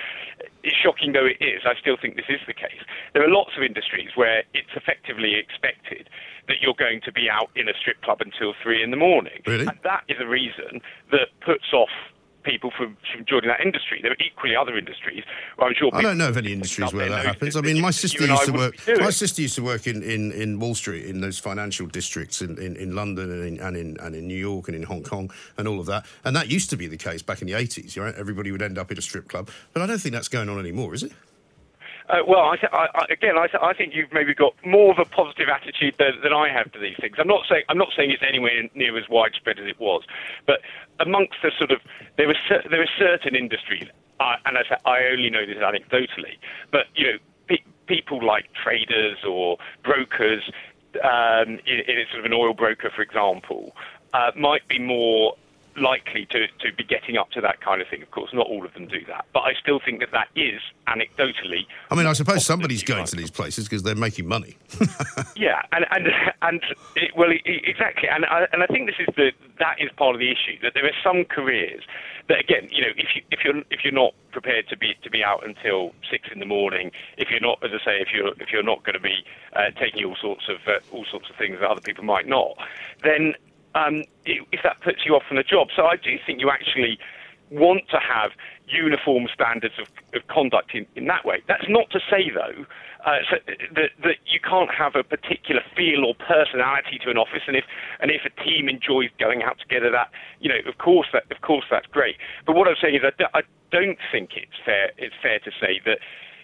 shocking 0.68 1.12
though 1.12 1.26
it 1.26 1.38
is, 1.40 1.62
I 1.64 1.78
still 1.80 1.96
think 2.00 2.16
this 2.16 2.28
is 2.28 2.40
the 2.46 2.54
case. 2.54 2.80
There 3.14 3.24
are 3.24 3.30
lots 3.30 3.52
of 3.56 3.62
industries 3.62 4.10
where 4.14 4.42
it's 4.54 4.72
effectively 4.74 5.34
expected 5.34 6.08
that 6.48 6.56
you're 6.60 6.78
going 6.78 7.00
to 7.04 7.12
be 7.12 7.28
out 7.30 7.50
in 7.56 7.68
a 7.68 7.72
strip 7.78 8.00
club 8.02 8.20
until 8.20 8.54
three 8.62 8.82
in 8.82 8.90
the 8.90 8.96
morning. 8.96 9.40
Really? 9.46 9.66
And 9.66 9.78
that 9.84 10.04
is 10.08 10.18
a 10.20 10.26
reason 10.26 10.80
that 11.10 11.28
puts 11.44 11.72
off 11.72 11.90
people 12.42 12.70
from, 12.76 12.96
from 13.12 13.24
joining 13.26 13.48
that 13.48 13.60
industry. 13.60 14.00
There 14.02 14.12
are 14.12 14.16
equally 14.24 14.56
other 14.56 14.76
industries 14.76 15.24
where 15.56 15.68
I'm 15.68 15.74
sure 15.74 15.90
I 15.92 16.02
don't 16.02 16.18
know 16.18 16.28
of 16.28 16.36
any 16.36 16.52
industries 16.52 16.92
where 16.92 17.08
that 17.08 17.26
happens. 17.26 17.56
I 17.56 17.60
mean, 17.60 17.80
my 17.80 17.90
sister 17.90 18.24
used 18.26 18.44
to 18.44 18.52
work. 18.52 18.74
My 18.98 19.10
sister 19.10 19.42
used 19.42 19.54
to 19.56 19.62
work 19.62 19.86
in, 19.86 20.02
in, 20.02 20.32
in 20.32 20.58
Wall 20.58 20.74
Street 20.74 21.06
in 21.06 21.20
those 21.20 21.38
financial 21.38 21.86
districts 21.86 22.42
in, 22.42 22.58
in, 22.58 22.76
in 22.76 22.94
London 22.94 23.30
and 23.30 23.44
in, 23.44 23.60
and 23.60 23.76
in 23.76 23.96
and 24.00 24.14
in 24.14 24.26
New 24.26 24.38
York 24.38 24.68
and 24.68 24.76
in 24.76 24.82
Hong 24.84 25.02
Kong 25.02 25.30
and 25.58 25.68
all 25.68 25.80
of 25.80 25.86
that. 25.86 26.06
And 26.24 26.34
that 26.36 26.50
used 26.50 26.70
to 26.70 26.76
be 26.76 26.86
the 26.86 26.96
case 26.96 27.22
back 27.22 27.40
in 27.42 27.46
the 27.46 27.54
eighties. 27.54 27.96
Right, 27.96 28.14
everybody 28.14 28.50
would 28.52 28.62
end 28.62 28.78
up 28.78 28.90
in 28.90 28.98
a 28.98 29.02
strip 29.02 29.28
club. 29.28 29.50
But 29.72 29.82
I 29.82 29.86
don't 29.86 30.00
think 30.00 30.14
that's 30.14 30.28
going 30.28 30.48
on 30.48 30.58
anymore, 30.58 30.94
is 30.94 31.02
it? 31.02 31.12
Uh, 32.10 32.24
well, 32.26 32.40
I 32.50 32.56
th- 32.56 32.72
I, 32.72 32.88
I, 32.92 33.04
again, 33.08 33.38
I, 33.38 33.46
th- 33.46 33.62
I 33.62 33.72
think 33.72 33.94
you've 33.94 34.12
maybe 34.12 34.34
got 34.34 34.54
more 34.66 34.90
of 34.90 34.98
a 34.98 35.04
positive 35.04 35.48
attitude 35.48 35.94
than, 35.98 36.20
than 36.24 36.32
I 36.32 36.48
have 36.48 36.72
to 36.72 36.78
these 36.80 36.96
things. 37.00 37.16
I'm 37.20 37.28
not 37.28 37.46
saying 37.48 37.62
I'm 37.68 37.78
not 37.78 37.90
saying 37.96 38.10
it's 38.10 38.22
anywhere 38.26 38.68
near 38.74 38.98
as 38.98 39.08
widespread 39.08 39.60
as 39.60 39.66
it 39.68 39.78
was, 39.78 40.02
but 40.44 40.60
amongst 40.98 41.36
the 41.42 41.52
sort 41.56 41.70
of 41.70 41.80
there 42.16 42.28
are 42.28 42.36
cer- 42.48 42.64
there 42.68 42.82
are 42.82 42.90
certain 42.98 43.36
industries, 43.36 43.88
uh, 44.18 44.36
and 44.44 44.58
I 44.58 44.62
I 44.84 45.04
only 45.12 45.30
know 45.30 45.46
this 45.46 45.58
anecdotally, 45.58 46.36
but 46.72 46.86
you 46.96 47.04
know, 47.12 47.18
pe- 47.46 47.64
people 47.86 48.24
like 48.26 48.46
traders 48.54 49.18
or 49.24 49.58
brokers, 49.84 50.50
um, 51.04 51.60
in, 51.64 51.78
in 51.86 52.06
sort 52.10 52.20
of 52.20 52.24
an 52.24 52.32
oil 52.32 52.54
broker, 52.54 52.90
for 52.90 53.02
example, 53.02 53.76
uh, 54.14 54.32
might 54.34 54.66
be 54.66 54.80
more 54.80 55.36
likely 55.80 56.26
to, 56.26 56.46
to 56.46 56.72
be 56.76 56.84
getting 56.84 57.16
up 57.16 57.30
to 57.32 57.40
that 57.40 57.60
kind 57.60 57.80
of 57.80 57.88
thing. 57.88 58.02
Of 58.02 58.10
course, 58.10 58.30
not 58.32 58.46
all 58.46 58.64
of 58.64 58.74
them 58.74 58.86
do 58.86 59.04
that, 59.06 59.26
but 59.32 59.40
I 59.40 59.54
still 59.60 59.80
think 59.84 60.00
that 60.00 60.10
that 60.12 60.28
is 60.36 60.60
anecdotally. 60.86 61.66
I 61.90 61.94
mean, 61.94 62.06
I 62.06 62.12
suppose 62.12 62.44
somebody's 62.44 62.82
going 62.82 63.06
to 63.06 63.16
these 63.16 63.30
places 63.30 63.64
because 63.68 63.82
they're 63.82 63.94
making 63.94 64.26
money. 64.26 64.56
Yeah, 65.36 65.62
and 65.72 65.86
and 65.90 66.08
and 66.42 66.62
it, 66.96 67.12
well, 67.16 67.32
e- 67.32 67.40
exactly, 67.64 68.08
and 68.08 68.26
I, 68.26 68.46
and 68.52 68.62
I 68.62 68.66
think 68.66 68.86
this 68.86 68.96
is 68.98 69.06
the 69.16 69.32
that 69.58 69.76
is 69.80 69.88
part 69.96 70.14
of 70.14 70.20
the 70.20 70.30
issue 70.30 70.60
that 70.62 70.74
there 70.74 70.84
are 70.84 70.96
some 71.02 71.24
careers 71.24 71.82
that 72.28 72.40
again, 72.40 72.68
you 72.70 72.82
know, 72.82 72.92
if 72.96 73.16
you 73.16 73.22
if 73.30 73.40
you're 73.44 73.62
if 73.70 73.82
you're 73.82 73.92
not 73.92 74.12
prepared 74.32 74.68
to 74.68 74.76
be 74.76 74.94
to 75.02 75.10
be 75.10 75.24
out 75.24 75.46
until 75.46 75.92
six 76.10 76.28
in 76.32 76.40
the 76.40 76.46
morning, 76.46 76.90
if 77.16 77.30
you're 77.30 77.40
not, 77.40 77.62
as 77.64 77.70
I 77.72 77.84
say, 77.84 78.00
if 78.00 78.08
you're 78.12 78.32
if 78.38 78.52
you're 78.52 78.62
not 78.62 78.84
going 78.84 78.94
to 78.94 79.00
be 79.00 79.24
uh, 79.54 79.70
taking 79.78 80.04
all 80.04 80.16
sorts 80.16 80.48
of 80.48 80.56
uh, 80.66 80.78
all 80.92 81.04
sorts 81.10 81.30
of 81.30 81.36
things 81.36 81.58
that 81.60 81.70
other 81.70 81.80
people 81.80 82.04
might 82.04 82.26
not, 82.26 82.56
then 83.02 83.34
um, 83.74 84.04
if 84.24 84.60
that 84.62 84.80
puts 84.82 85.04
you 85.04 85.14
off 85.14 85.22
from 85.26 85.36
the 85.36 85.42
job, 85.42 85.68
so 85.74 85.86
I 85.86 85.96
do 85.96 86.16
think 86.26 86.40
you 86.40 86.50
actually 86.50 86.98
want 87.50 87.82
to 87.90 87.98
have 87.98 88.30
uniform 88.66 89.26
standards 89.34 89.74
of, 89.80 89.88
of 90.14 90.26
conduct 90.28 90.74
in, 90.74 90.86
in 90.94 91.06
that 91.06 91.24
way. 91.24 91.42
That's 91.48 91.66
not 91.68 91.90
to 91.90 91.98
say, 92.10 92.30
though, 92.30 92.64
uh, 93.04 93.18
so 93.28 93.36
that, 93.74 93.90
that 94.02 94.18
you 94.26 94.38
can't 94.40 94.70
have 94.70 94.94
a 94.94 95.02
particular 95.02 95.62
feel 95.76 96.04
or 96.04 96.14
personality 96.14 96.98
to 97.02 97.10
an 97.10 97.18
office, 97.18 97.42
and 97.46 97.56
if 97.56 97.64
and 98.00 98.10
if 98.10 98.22
a 98.24 98.44
team 98.44 98.68
enjoys 98.68 99.08
going 99.18 99.42
out 99.42 99.58
together, 99.58 99.90
that 99.90 100.10
you 100.38 100.48
know, 100.48 100.60
of 100.66 100.78
course 100.78 101.08
that 101.12 101.24
of 101.30 101.40
course 101.40 101.64
that's 101.70 101.86
great. 101.86 102.16
But 102.46 102.56
what 102.56 102.68
I'm 102.68 102.76
saying 102.80 102.96
is, 102.96 103.02
I 103.34 103.42
don't 103.72 103.98
think 104.12 104.30
it's 104.36 104.58
fair. 104.64 104.92
It's 104.98 105.14
fair 105.22 105.38
to 105.40 105.50
say 105.60 105.80
that 105.86 105.98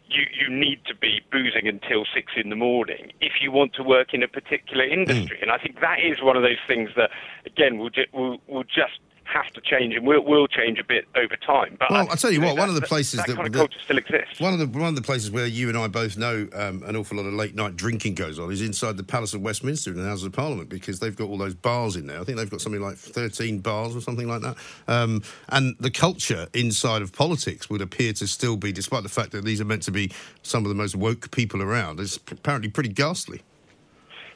you, 0.09 0.25
you 0.33 0.49
need 0.55 0.81
to 0.87 0.95
be 0.95 1.21
boozing 1.33 1.67
until 1.67 2.05
six 2.15 2.33
in 2.37 2.51
the 2.51 2.57
morning 2.57 3.13
if 3.21 3.35
you 3.41 3.51
want 3.51 3.75
to 3.75 3.83
work 3.83 4.15
in 4.15 4.23
a 4.23 4.29
particular 4.29 4.85
industry. 4.85 5.39
Mm. 5.39 5.43
And 5.43 5.51
I 5.51 5.59
think 5.59 5.81
that 5.81 5.99
is 6.01 6.23
one 6.23 6.37
of 6.37 6.43
those 6.43 6.63
things 6.67 6.91
that, 6.97 7.11
again, 7.45 7.79
will, 7.79 7.91
ju- 7.91 8.07
will, 8.13 8.39
will 8.47 8.65
just 8.65 9.01
have 9.27 9.53
to 9.53 9.61
change 9.61 9.95
and 9.95 10.07
will, 10.07 10.25
will 10.25 10.47
change 10.47 10.79
a 10.79 10.85
bit 10.85 11.07
over 11.15 11.37
time. 11.37 11.77
But 11.79 11.91
well, 11.91 12.01
I, 12.01 12.05
will 12.05 12.17
tell 12.17 12.31
you 12.31 12.41
what, 12.41 12.57
one 12.57 12.69
of 12.69 12.75
the 12.75 12.81
places 12.81 13.19
that, 13.21 13.27
that, 13.27 13.37
kind 13.37 13.49
of 13.49 13.53
culture 13.53 13.79
still 13.83 13.99
exists. 13.99 14.41
One 14.41 14.53
of 14.53 14.59
the 14.59 14.67
one 14.67 14.89
of 14.89 14.97
the 14.97 15.03
places 15.03 15.31
where 15.31 15.47
you 15.47 15.69
and 15.69 15.77
I 15.77 15.89
both 15.89 16.17
know 16.17 16.49
um, 16.55 16.83
an 16.85 16.97
awful 16.97 17.17
lot 17.17 17.27
of 17.27 17.35
late 17.35 17.55
night 17.55 17.77
drinking 17.77 18.15
goes 18.15 18.39
on 18.39 18.51
is 18.51 18.63
inside 18.63 18.97
the 18.97 19.05
Palace 19.05 19.35
of 19.35 19.41
Westminster 19.41 19.91
in 19.91 19.99
the 19.99 20.09
House 20.09 20.23
of 20.23 20.33
Parliament 20.33 20.69
because 20.69 21.01
they've 21.01 21.17
got 21.17 21.29
all 21.29 21.39
those 21.39 21.55
bars 21.55 21.97
in 21.97 22.07
there. 22.07 22.21
I 22.21 22.25
think 22.25 22.39
they've 22.39 22.51
got 22.51 22.61
something 22.61 22.81
like 22.81 22.97
thirteen 22.97 23.59
bars 23.59 23.97
or 23.97 24.01
something 24.01 24.29
like 24.29 24.43
that. 24.43 24.57
Um, 24.89 25.23
and 25.49 25.77
the 25.81 25.91
culture 25.91 26.47
inside 26.55 27.03
of 27.03 27.13
politics 27.13 27.69
would 27.69 27.83
appear 27.83 28.13
to 28.15 28.27
still 28.27 28.57
be, 28.57 28.73
despite 28.73 29.03
the 29.03 29.09
fact 29.09 29.33
that 29.33 29.45
these 29.45 29.61
are 29.61 29.65
meant 29.65 29.83
to 29.83 29.91
be 29.91 30.13
some 30.43 30.65
of 30.65 30.69
the 30.69 30.75
most 30.75 30.97
woke 30.97 31.31
people 31.31 31.63
around, 31.63 32.01
is 32.01 32.19
apparently 32.31 32.71
pretty 32.71 32.91
ghastly. 32.91 33.43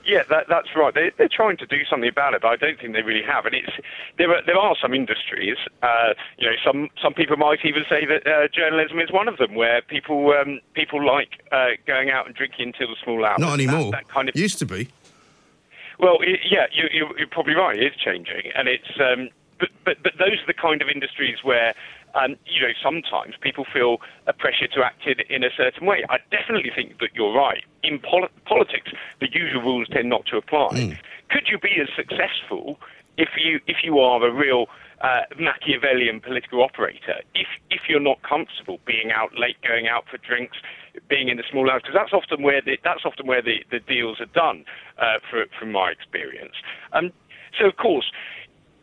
Yeah, 0.05 0.23
that, 0.31 0.47
that's 0.49 0.69
right. 0.75 0.95
They, 0.95 1.11
they're 1.19 1.29
trying 1.29 1.57
to 1.59 1.67
do 1.67 1.85
something 1.89 2.09
about 2.09 2.35
it, 2.35 2.43
but 2.43 2.49
I 2.49 2.57
don't 2.57 2.81
think 2.81 2.95
they 2.95 3.03
really 3.03 3.23
have. 3.23 3.47
And 3.47 3.55
it's 3.55 3.73
there 4.19 4.31
are 4.35 4.43
there 4.47 4.57
are 4.57 4.75
some 4.81 4.95
industries. 4.95 5.57
Uh, 5.83 6.15
you 6.39 6.49
know, 6.49 6.57
some 6.65 6.89
some 7.03 7.13
people 7.15 7.37
might 7.37 7.61
even 7.65 7.85
say 7.89 8.07
that 8.07 8.27
uh, 8.27 8.49
journalism 8.49 8.99
is 8.99 9.13
one 9.13 9.29
of 9.29 9.37
them, 9.37 9.55
where 9.55 9.83
people 9.83 10.33
um, 10.33 10.61
people 10.75 11.05
like 11.05 11.43
uh, 11.53 11.71
going 11.87 12.11
out 12.11 12.27
and 12.27 12.35
drinking 12.35 12.69
until 12.69 12.89
the 12.89 12.97
small 13.05 13.25
hours. 13.25 13.39
Not 13.39 13.55
anymore. 13.55 13.91
That, 13.91 14.05
that 14.05 14.09
kind 14.09 14.29
of 14.29 14.37
used 14.37 14.59
to 14.61 14.67
be. 14.67 14.89
Well, 15.99 16.19
it, 16.23 16.41
yeah, 16.51 16.67
you, 16.73 17.05
are 17.07 17.27
probably 17.31 17.55
right. 17.55 17.79
It 17.79 17.85
is 17.85 17.97
changing, 17.97 18.51
and 18.55 18.69
it's. 18.69 18.91
Um, 18.99 19.29
but, 19.59 19.69
but 19.85 20.03
but 20.03 20.13
those 20.19 20.41
are 20.41 20.47
the 20.47 20.55
kind 20.55 20.81
of 20.81 20.89
industries 20.89 21.37
where 21.43 21.75
um, 22.15 22.37
you 22.47 22.61
know, 22.63 22.73
sometimes 22.83 23.35
people 23.41 23.65
feel 23.73 23.99
a 24.27 24.33
pressure 24.33 24.67
to 24.69 24.83
act 24.85 25.07
in, 25.07 25.21
in 25.29 25.45
a 25.45 25.51
certain 25.57 25.87
way. 25.87 26.05
I 26.09 26.19
definitely 26.31 26.71
think 26.75 26.99
that 27.01 27.11
you're 27.15 27.35
right. 27.35 27.65
In 27.83 27.99
poli- 27.99 28.29
politics, 28.45 28.93
the 29.21 29.29
usual 29.33 29.63
rules 29.63 29.89
tend 29.89 30.09
not 30.09 30.27
to 30.27 30.37
apply. 30.37 30.69
Mm. 30.73 30.99
Could 31.31 31.49
you 31.49 31.59
be 31.59 31.81
as 31.81 31.89
successful 31.95 32.79
if 33.17 33.31
you 33.37 33.61
if 33.67 33.79
you 33.85 33.99
are 33.99 34.25
a 34.25 34.33
real 34.33 34.67
uh, 35.01 35.23
Machiavellian 35.39 36.21
political 36.21 36.63
operator 36.63 37.21
if 37.35 37.47
if 37.71 37.83
you're 37.89 38.01
not 38.01 38.23
comfortable 38.23 38.79
being 38.87 39.11
out 39.13 39.31
late, 39.39 39.57
going 39.63 39.89
out 39.89 40.05
for 40.11 40.19
drinks, 40.19 40.59
being 41.09 41.29
in 41.29 41.37
the 41.37 41.45
small 41.51 41.71
hours, 41.71 41.83
Because 41.83 41.95
that's 41.95 42.13
often 42.13 42.43
where 42.43 42.61
the, 42.61 42.79
that's 42.85 43.05
often 43.05 43.27
where 43.27 43.43
the, 43.43 43.65
the 43.71 43.81
deals 43.81 44.21
are 44.21 44.27
done, 44.27 44.65
uh, 44.99 45.19
for, 45.31 45.47
from 45.59 45.73
my 45.73 45.91
experience. 45.91 46.55
Um, 46.93 47.13
so 47.59 47.67
of 47.67 47.77
course, 47.77 48.11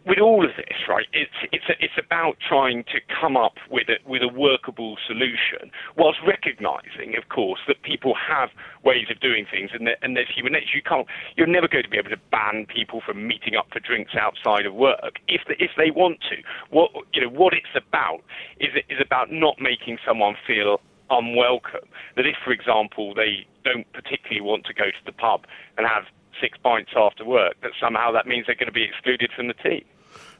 with 0.08 0.20
all 0.20 0.46
of 0.46 0.56
this, 0.56 0.78
right, 0.88 1.06
it's 1.12 1.36
it's 1.52 1.66
it's 1.80 2.00
about 2.00 2.38
trying 2.48 2.84
to 2.86 3.00
come 3.22 3.36
up 3.36 3.56
with 3.70 3.90
a 3.90 3.98
with 4.10 4.22
a 4.24 4.28
workable 4.28 4.96
solution, 5.06 5.70
whilst 5.98 6.20
recognising, 6.26 7.16
of 7.18 7.28
course, 7.30 7.60
that 7.68 7.82
people 7.84 8.16
have 8.16 8.50
ways 8.84 9.08
of 9.12 9.20
doing 9.20 9.46
things, 9.52 9.72
and 9.74 9.90
and 10.02 10.16
there's 10.16 10.32
human 10.34 10.54
nature. 10.54 10.76
You 10.76 10.82
can't, 10.82 11.08
you're 11.36 11.48
never 11.48 11.68
going 11.68 11.84
to 11.84 11.90
be 11.90 11.98
able 11.98 12.10
to 12.10 12.22
ban 12.32 12.66
people 12.74 13.02
from 13.06 13.28
meeting 13.28 13.56
up 13.56 13.68
for 13.72 13.80
drinks 13.80 14.14
outside 14.16 14.66
of 14.66 14.74
work 14.74 15.20
if 15.28 15.42
the, 15.48 15.62
if 15.62 15.72
they 15.78 15.92
want 15.92 16.20
to. 16.30 16.38
What 16.70 16.92
you 17.14 17.22
know, 17.22 17.30
what 17.30 17.54
it's 17.54 17.76
about 17.76 18.24
is 18.60 18.70
is 18.90 19.00
about 19.04 19.32
not 19.32 19.60
making 19.60 19.98
someone 20.08 20.36
feel 20.48 20.80
unwelcome. 21.10 21.88
That 22.16 22.26
if, 22.26 22.36
for 22.44 22.52
example, 22.52 23.14
they 23.14 23.46
don't 23.64 23.92
particularly 23.92 24.42
want 24.42 24.66
to 24.66 24.74
go 24.74 24.86
to 24.86 25.04
the 25.06 25.12
pub 25.12 25.46
and 25.78 25.86
have 25.86 26.04
six 26.40 26.58
pints 26.64 26.92
after 26.96 27.26
work, 27.26 27.56
that 27.62 27.72
somehow 27.82 28.12
that 28.12 28.28
means 28.28 28.46
they're 28.46 28.56
going 28.56 28.68
to 28.68 28.74
be 28.74 28.84
excluded 28.84 29.32
from 29.36 29.48
the 29.48 29.54
team. 29.56 29.84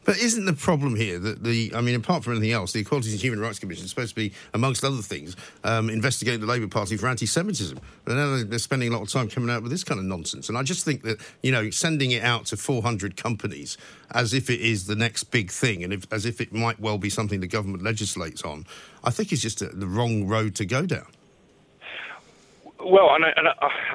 But 0.04 0.18
isn't 0.18 0.46
the 0.46 0.54
problem 0.54 0.96
here 0.96 1.20
that 1.20 1.44
the, 1.44 1.72
I 1.76 1.82
mean, 1.82 1.96
apart 1.96 2.24
from 2.24 2.34
anything 2.34 2.52
else, 2.52 2.72
the 2.72 2.80
Equality 2.80 3.12
and 3.12 3.20
Human 3.20 3.40
Rights 3.40 3.60
Commission 3.60 3.84
is 3.84 3.90
supposed 3.90 4.10
to 4.10 4.16
be, 4.16 4.34
amongst 4.54 4.84
other 4.84 5.02
things, 5.02 5.36
um, 5.64 5.90
investigating 5.90 6.40
the 6.40 6.48
Labour 6.48 6.68
Party 6.68 6.96
for 6.98 7.08
anti 7.08 7.26
Semitism. 7.26 7.80
But 8.06 8.16
now 8.16 8.44
they're 8.44 8.60
spending 8.60 8.90
a 8.90 8.92
lot 8.94 9.04
of 9.04 9.10
time 9.10 9.28
coming 9.28 9.50
out 9.50 9.64
with 9.64 9.72
this 9.72 9.84
kind 9.84 10.00
of 10.00 10.06
nonsense. 10.06 10.50
And 10.50 10.58
I 10.58 10.64
just 10.64 10.86
think 10.86 11.04
that, 11.04 11.20
you 11.44 11.52
know, 11.52 11.70
sending 11.70 12.12
it 12.12 12.24
out 12.24 12.46
to 12.48 12.58
400 12.58 13.18
companies 13.18 13.78
as 14.12 14.34
if 14.34 14.50
it 14.50 14.62
is 14.62 14.88
the 14.88 14.96
next 14.96 15.26
big 15.26 15.52
thing 15.52 15.84
and 15.84 15.92
if, 15.92 16.12
as 16.12 16.26
if 16.26 16.40
it 16.40 16.54
might 16.54 16.80
well 16.80 16.98
be 16.98 17.10
something 17.10 17.42
the 17.42 17.48
government 17.48 17.84
legislates 17.84 18.44
on, 18.44 18.66
I 19.04 19.12
think 19.12 19.32
is 19.32 19.42
just 19.42 19.62
a, 19.62 19.68
the 19.68 19.88
wrong 19.88 20.28
road 20.28 20.56
to 20.56 20.66
go 20.66 20.86
down. 20.86 21.08
Well, 22.80 23.10
and 23.16 23.26
I, 23.26 23.34
and 23.36 23.48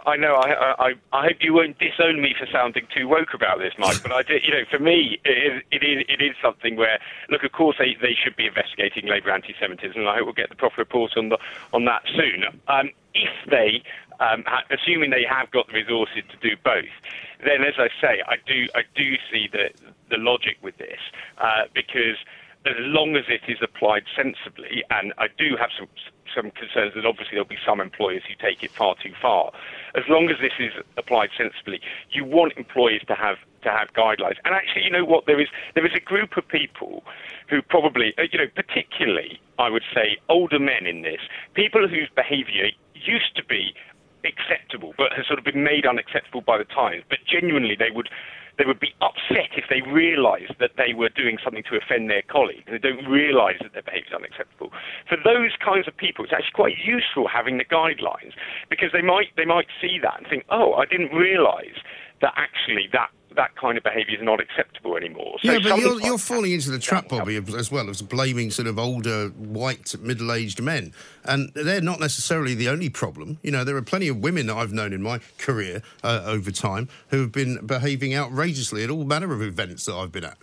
I, 0.07 0.17
know 0.17 0.35
I, 0.35 0.75
I, 0.87 0.93
I 1.13 1.27
hope 1.29 1.37
you 1.41 1.55
won't 1.55 1.79
disown 1.79 2.21
me 2.21 2.35
for 2.39 2.47
sounding 2.51 2.87
too 2.95 3.07
woke 3.07 3.33
about 3.33 3.59
this, 3.59 3.73
Mike. 3.79 4.03
But 4.03 4.13
I, 4.13 4.21
you 4.43 4.51
know, 4.51 4.65
for 4.71 4.81
me, 4.81 5.21
it 5.25 5.65
it 5.71 5.85
is, 5.85 6.05
it 6.09 6.21
is 6.23 6.35
something 6.43 6.77
where, 6.77 6.99
look, 7.31 7.45
of 7.45 7.53
course 7.53 7.77
they, 7.79 7.97
they 8.03 8.15
should 8.15 8.35
be 8.35 8.47
investigating 8.47 9.09
Labour 9.09 9.31
anti-Semitism, 9.31 9.99
and 9.99 10.09
I 10.09 10.17
hope 10.17 10.25
we'll 10.27 10.35
get 10.35 10.49
the 10.49 10.57
proper 10.57 10.81
report 10.81 11.17
on 11.17 11.29
the 11.29 11.39
on 11.73 11.85
that 11.85 12.03
soon. 12.17 12.45
Um, 12.67 12.91
if 13.15 13.31
they, 13.49 13.83
um, 14.19 14.45
assuming 14.71 15.11
they 15.11 15.27
have 15.29 15.51
got 15.53 15.69
the 15.69 15.75
resources 15.75 16.25
to 16.31 16.49
do 16.49 16.57
both, 16.65 16.91
then, 17.45 17.63
as 17.63 17.75
I 17.79 17.89
say, 18.01 18.23
I 18.27 18.37
do 18.47 18.67
I 18.75 18.83
do 18.97 19.15
see 19.31 19.49
the 19.51 19.71
the 20.11 20.19
logic 20.19 20.59
with 20.61 20.77
this 20.79 21.01
uh, 21.39 21.65
because 21.73 22.17
as 22.65 22.77
long 22.79 23.17
as 23.17 23.25
it 23.29 23.43
is 23.49 23.59
applied 23.63 24.05
sensibly, 24.15 24.85
and 24.91 25.13
I 25.19 25.27
do 25.39 25.57
have 25.59 25.71
some 25.77 25.89
some 26.35 26.51
concerns 26.53 26.95
that 26.95 27.05
obviously 27.05 27.33
there'll 27.33 27.45
be 27.45 27.59
some 27.67 27.81
employers 27.81 28.23
who 28.27 28.35
take 28.41 28.63
it 28.63 28.71
far 28.71 28.95
too 29.03 29.13
far. 29.21 29.53
As 29.95 30.05
long 30.09 30.31
as 30.31 30.37
this 30.41 30.53
is 30.59 30.73
applied 30.97 31.29
sensibly, 31.37 31.81
you 32.11 32.25
want 32.25 32.55
employers 32.57 33.03
to 33.09 33.15
have 33.15 33.37
to 33.63 33.71
have 33.71 33.93
guidelines. 33.93 34.37
And 34.45 34.55
actually, 34.55 34.85
you 34.85 34.91
know 34.91 35.05
what? 35.05 35.27
There 35.27 35.41
is 35.41 35.49
there 35.75 35.85
is 35.85 35.93
a 35.95 36.01
group 36.01 36.37
of 36.37 36.47
people 36.47 37.05
who 37.49 37.63
probably, 37.63 38.15
uh, 38.19 38.23
you 38.31 38.39
know, 38.39 38.49
particularly 38.55 39.41
I 39.59 39.69
would 39.69 39.85
say 39.95 40.19
older 40.29 40.59
men 40.59 40.87
in 40.87 41.03
this, 41.03 41.21
people 41.55 41.87
whose 41.89 42.09
behaviour 42.15 42.69
used 42.95 43.37
to 43.37 43.45
be 43.45 43.75
acceptable, 44.25 44.95
but 44.97 45.13
has 45.13 45.27
sort 45.27 45.39
of 45.39 45.45
been 45.45 45.65
made 45.65 45.85
unacceptable 45.87 46.41
by 46.41 46.59
the 46.59 46.65
times. 46.65 47.03
But 47.09 47.19
genuinely, 47.27 47.77
they 47.77 47.91
would 47.91 48.09
they 48.63 48.67
would 48.71 48.79
be 48.79 48.95
upset 49.03 49.51
if 49.59 49.67
they 49.67 49.83
realised 49.91 50.55
that 50.63 50.79
they 50.79 50.95
were 50.95 51.11
doing 51.11 51.37
something 51.43 51.67
to 51.67 51.75
offend 51.75 52.07
their 52.09 52.23
colleagues. 52.23 52.63
They 52.71 52.79
don't 52.79 53.11
realise 53.11 53.59
that 53.59 53.75
their 53.75 53.83
behaviour 53.83 54.07
is 54.07 54.15
unacceptable. 54.15 54.71
For 55.11 55.19
those 55.19 55.51
kinds 55.59 55.91
of 55.91 55.97
people, 55.99 56.23
it's 56.23 56.33
actually 56.33 56.55
quite 56.55 56.79
useful 56.79 57.27
having 57.27 57.59
the 57.59 57.67
guidelines 57.67 58.39
because 58.71 58.95
they 58.95 59.03
might 59.03 59.35
they 59.37 59.45
might 59.45 59.67
see 59.83 59.99
that 59.99 60.23
and 60.23 60.27
think, 60.31 60.47
oh, 60.49 60.75
I 60.75 60.87
didn't 60.87 61.11
realise 61.11 61.75
that 62.23 62.33
actually 62.37 62.89
that 62.93 63.11
that 63.37 63.55
kind 63.57 63.79
of 63.79 63.85
behaviour 63.85 64.17
is 64.19 64.23
not 64.23 64.41
acceptable 64.41 64.97
anymore. 64.97 65.37
So 65.43 65.53
yeah, 65.53 65.59
but 65.63 65.79
you're, 65.79 66.01
you're 66.03 66.19
falling 66.19 66.53
into 66.53 66.71
the 66.71 66.79
trap, 66.79 67.09
Bobby, 67.09 67.37
as 67.37 67.71
well 67.71 67.89
as 67.89 68.03
blaming 68.03 68.51
sort 68.51 68.69
of 68.69 68.79
older, 68.79 69.29
white, 69.29 69.95
middle-aged 70.01 70.61
men, 70.63 70.93
and 71.25 71.51
they're 71.55 71.81
not 71.81 71.99
necessarily 71.99 72.55
the 72.55 72.69
only 72.69 72.91
problem. 72.91 73.39
You 73.43 73.51
know, 73.51 73.65
there 73.65 73.77
are 73.77 73.83
plenty 73.83 74.09
of 74.09 74.19
women 74.19 74.47
that 74.47 74.57
I've 74.57 74.73
known 74.73 74.93
in 74.93 75.03
my 75.03 75.21
career 75.39 75.83
uh, 76.03 76.23
over 76.27 76.51
time 76.51 76.89
who 77.09 77.21
have 77.21 77.33
been 77.33 77.65
behaving 77.65 78.15
outrageously 78.15 78.85
at 78.85 78.91
all 78.91 79.05
manner 79.05 79.33
of 79.33 79.41
events 79.41 79.87
that 79.87 79.95
I've 79.95 80.13
been 80.13 80.25
at 80.25 80.37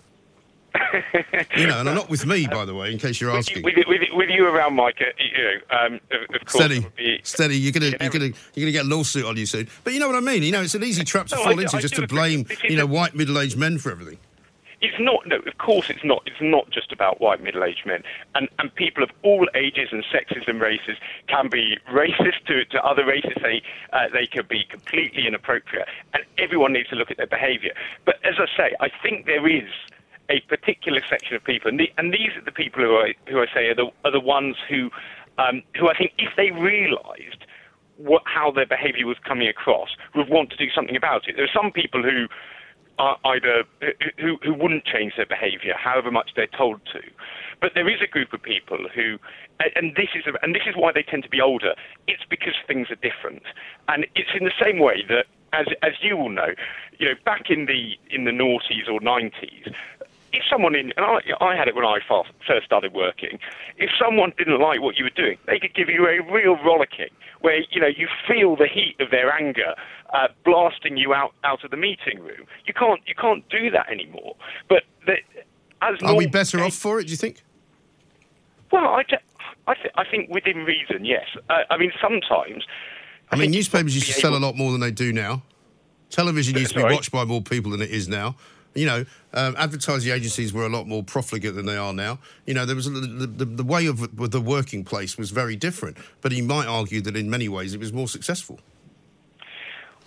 you 1.57 1.67
know, 1.67 1.79
and 1.79 1.95
not 1.95 2.09
with 2.09 2.25
me, 2.25 2.47
by 2.47 2.65
the 2.65 2.75
way, 2.75 2.91
in 2.91 2.97
case 2.97 3.19
you're 3.19 3.31
asking. 3.31 3.63
With 3.63 3.75
you, 3.77 3.83
with, 3.87 4.01
you, 4.01 4.15
with 4.15 4.29
you 4.29 4.47
around, 4.47 4.75
Mike, 4.75 5.01
uh, 5.01 5.05
you 5.17 5.43
know, 5.43 5.77
um, 5.77 5.93
of, 6.11 6.35
of, 6.35 6.45
course. 6.45 6.65
Steady, 6.65 6.85
be, 6.95 7.19
steady. 7.23 7.57
You're 7.57 7.71
gonna, 7.71 7.95
you're 7.99 8.09
gonna, 8.09 8.25
you're 8.53 8.65
gonna 8.65 8.71
get 8.71 8.85
a 8.85 8.87
lawsuit 8.87 9.25
on 9.25 9.37
you 9.37 9.45
soon. 9.45 9.67
But 9.83 9.93
you 9.93 9.99
know 9.99 10.07
what 10.07 10.15
I 10.15 10.21
mean. 10.21 10.43
You 10.43 10.51
know, 10.51 10.61
it's 10.61 10.75
an 10.75 10.83
easy 10.83 11.03
trap 11.03 11.27
to 11.27 11.35
no, 11.35 11.43
fall 11.43 11.59
I, 11.59 11.63
into, 11.63 11.77
I 11.77 11.81
just 11.81 11.95
to 11.95 12.07
blame, 12.07 12.45
you 12.63 12.77
know, 12.77 12.85
white 12.85 13.15
middle-aged 13.15 13.57
men 13.57 13.77
for 13.77 13.91
everything. 13.91 14.17
It's 14.81 14.95
not. 14.99 15.27
No, 15.27 15.37
of 15.37 15.57
course 15.57 15.89
it's 15.89 16.03
not. 16.05 16.23
It's 16.25 16.39
not 16.39 16.69
just 16.69 16.91
about 16.91 17.19
white 17.19 17.43
middle-aged 17.43 17.85
men, 17.85 18.01
and 18.35 18.47
and 18.59 18.73
people 18.73 19.03
of 19.03 19.09
all 19.23 19.47
ages 19.53 19.89
and 19.91 20.05
sexes 20.09 20.43
and 20.47 20.61
races 20.61 20.97
can 21.27 21.49
be 21.49 21.77
racist 21.91 22.45
to 22.47 22.63
to 22.65 22.83
other 22.83 23.05
races. 23.05 23.33
They 23.41 23.61
uh, 23.91 24.07
they 24.13 24.25
can 24.25 24.45
be 24.47 24.63
completely 24.69 25.27
inappropriate, 25.27 25.87
and 26.13 26.23
everyone 26.37 26.71
needs 26.71 26.89
to 26.89 26.95
look 26.95 27.11
at 27.11 27.17
their 27.17 27.27
behaviour. 27.27 27.73
But 28.05 28.15
as 28.23 28.35
I 28.39 28.45
say, 28.55 28.75
I 28.79 28.89
think 29.03 29.25
there 29.25 29.47
is 29.47 29.69
a 30.29 30.39
particular 30.41 31.01
section 31.09 31.35
of 31.35 31.43
people, 31.43 31.69
and, 31.69 31.79
the, 31.79 31.91
and 31.97 32.13
these 32.13 32.31
are 32.37 32.45
the 32.45 32.51
people 32.51 32.83
who 32.83 32.95
I, 32.97 33.15
who 33.27 33.39
I 33.39 33.47
say 33.53 33.67
are 33.67 33.75
the, 33.75 33.89
are 34.05 34.11
the 34.11 34.19
ones 34.19 34.55
who, 34.69 34.89
um, 35.37 35.63
who 35.77 35.89
I 35.89 35.97
think 35.97 36.13
if 36.17 36.35
they 36.37 36.51
realised 36.51 37.45
what, 37.97 38.21
how 38.25 38.51
their 38.51 38.67
behaviour 38.67 39.05
was 39.05 39.17
coming 39.25 39.47
across, 39.47 39.89
would 40.15 40.29
want 40.29 40.51
to 40.51 40.57
do 40.57 40.69
something 40.73 40.95
about 40.95 41.27
it. 41.27 41.35
There 41.35 41.45
are 41.45 41.53
some 41.53 41.71
people 41.71 42.03
who 42.03 42.27
are 42.99 43.17
either 43.25 43.63
who, 44.19 44.37
who 44.43 44.53
wouldn't 44.53 44.85
change 44.85 45.13
their 45.15 45.25
behaviour, 45.25 45.73
however 45.77 46.11
much 46.11 46.31
they're 46.35 46.47
told 46.47 46.81
to. 46.91 47.01
But 47.61 47.71
there 47.73 47.89
is 47.89 48.01
a 48.01 48.07
group 48.07 48.33
of 48.33 48.41
people 48.41 48.77
who, 48.93 49.17
and 49.75 49.95
this 49.95 50.09
is 50.15 50.23
and 50.43 50.53
this 50.53 50.63
is 50.67 50.75
why 50.75 50.91
they 50.91 51.03
tend 51.03 51.23
to 51.23 51.29
be 51.29 51.41
older. 51.41 51.75
It's 52.07 52.23
because 52.29 52.53
things 52.67 52.91
are 52.91 52.95
different, 52.95 53.43
and 53.87 54.05
it's 54.15 54.29
in 54.37 54.43
the 54.43 54.53
same 54.61 54.79
way 54.79 55.03
that, 55.07 55.27
as 55.53 55.67
as 55.81 55.93
you 56.01 56.17
will 56.17 56.29
know, 56.29 56.53
you 56.99 57.07
know, 57.07 57.15
back 57.25 57.49
in 57.49 57.65
the 57.65 57.97
in 58.09 58.25
the 58.25 58.31
noughties 58.31 58.89
or 58.91 58.99
nineties, 58.99 59.67
if 60.31 60.43
someone 60.49 60.75
in, 60.75 60.91
and 60.97 61.05
I, 61.05 61.19
I 61.43 61.55
had 61.55 61.67
it 61.67 61.75
when 61.75 61.85
I 61.85 61.99
first 62.07 62.65
started 62.65 62.93
working, 62.93 63.39
if 63.77 63.89
someone 63.99 64.33
didn't 64.37 64.59
like 64.59 64.81
what 64.81 64.97
you 64.97 65.03
were 65.03 65.09
doing, 65.09 65.37
they 65.47 65.59
could 65.59 65.73
give 65.73 65.89
you 65.89 66.07
a 66.07 66.21
real 66.31 66.57
rollicking 66.63 67.09
where, 67.41 67.61
you 67.71 67.79
know, 67.79 67.87
you 67.87 68.07
feel 68.27 68.55
the 68.55 68.67
heat 68.67 68.95
of 68.99 69.11
their 69.11 69.31
anger 69.33 69.73
uh, 70.13 70.27
blasting 70.43 70.97
you 70.97 71.13
out, 71.13 71.33
out 71.43 71.63
of 71.63 71.71
the 71.71 71.77
meeting 71.77 72.19
room. 72.19 72.45
You 72.65 72.73
can't, 72.73 73.01
you 73.07 73.15
can't 73.15 73.47
do 73.49 73.69
that 73.71 73.89
anymore. 73.89 74.35
But 74.67 74.83
the, 75.05 75.17
as 75.81 75.95
Are 76.03 76.15
we 76.15 76.27
better 76.27 76.59
off 76.61 76.73
for 76.73 76.99
it, 76.99 77.05
do 77.05 77.11
you 77.11 77.17
think? 77.17 77.43
Well, 78.71 78.85
I, 78.85 79.03
I, 79.67 79.73
th- 79.73 79.93
I 79.95 80.03
think 80.09 80.29
within 80.29 80.57
reason, 80.65 81.05
yes. 81.05 81.25
Uh, 81.49 81.63
I 81.69 81.77
mean, 81.77 81.91
sometimes. 82.01 82.65
I 83.31 83.35
mean, 83.35 83.51
newspapers 83.51 83.95
used 83.95 84.07
to 84.07 84.13
sell 84.13 84.35
a 84.35 84.37
lot 84.37 84.55
more 84.55 84.71
than 84.71 84.81
they 84.81 84.91
do 84.91 85.13
now. 85.13 85.43
Television 86.09 86.57
used 86.57 86.73
to 86.73 86.77
be 86.79 86.83
watched 86.83 87.11
by 87.11 87.23
more 87.23 87.41
people 87.41 87.71
than 87.71 87.81
it 87.81 87.91
is 87.91 88.07
now. 88.07 88.35
You 88.75 88.85
know, 88.85 89.05
um, 89.33 89.55
advertising 89.57 90.11
agencies 90.11 90.53
were 90.53 90.65
a 90.65 90.69
lot 90.69 90.87
more 90.87 91.03
profligate 91.03 91.55
than 91.55 91.65
they 91.65 91.77
are 91.77 91.93
now. 91.93 92.19
You 92.45 92.53
know, 92.53 92.65
there 92.65 92.75
was 92.75 92.85
the, 92.85 92.99
the, 92.99 93.45
the 93.45 93.63
way 93.63 93.87
of 93.87 94.15
the 94.31 94.41
working 94.41 94.83
place 94.83 95.17
was 95.17 95.31
very 95.31 95.55
different. 95.55 95.97
But 96.21 96.31
he 96.31 96.41
might 96.41 96.67
argue 96.67 97.01
that 97.01 97.15
in 97.15 97.29
many 97.29 97.49
ways 97.49 97.73
it 97.73 97.79
was 97.79 97.91
more 97.91 98.07
successful. 98.07 98.59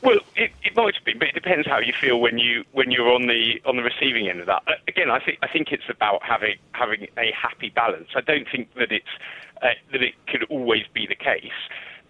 Well, 0.02 0.18
it, 0.34 0.50
it 0.64 0.74
might 0.74 0.94
be, 1.04 1.14
but 1.14 1.28
it 1.28 1.34
depends 1.34 1.66
how 1.66 1.78
you 1.78 1.92
feel 1.92 2.20
when 2.20 2.36
you 2.36 2.64
when 2.72 2.90
you're 2.90 3.12
on 3.12 3.28
the 3.28 3.62
on 3.64 3.76
the 3.76 3.84
receiving 3.84 4.28
end 4.28 4.40
of 4.40 4.46
that. 4.46 4.62
Uh, 4.66 4.72
again, 4.88 5.10
I 5.10 5.20
think 5.20 5.38
I 5.42 5.48
think 5.48 5.70
it's 5.70 5.88
about 5.88 6.24
having 6.24 6.56
having 6.72 7.06
a 7.16 7.32
happy 7.32 7.70
balance. 7.70 8.08
I 8.16 8.20
don't 8.20 8.48
think 8.50 8.74
that 8.74 8.90
it's 8.90 9.06
uh, 9.62 9.68
that 9.92 10.02
it 10.02 10.14
could 10.26 10.42
always 10.50 10.82
be 10.92 11.06
the 11.06 11.14
case 11.14 11.52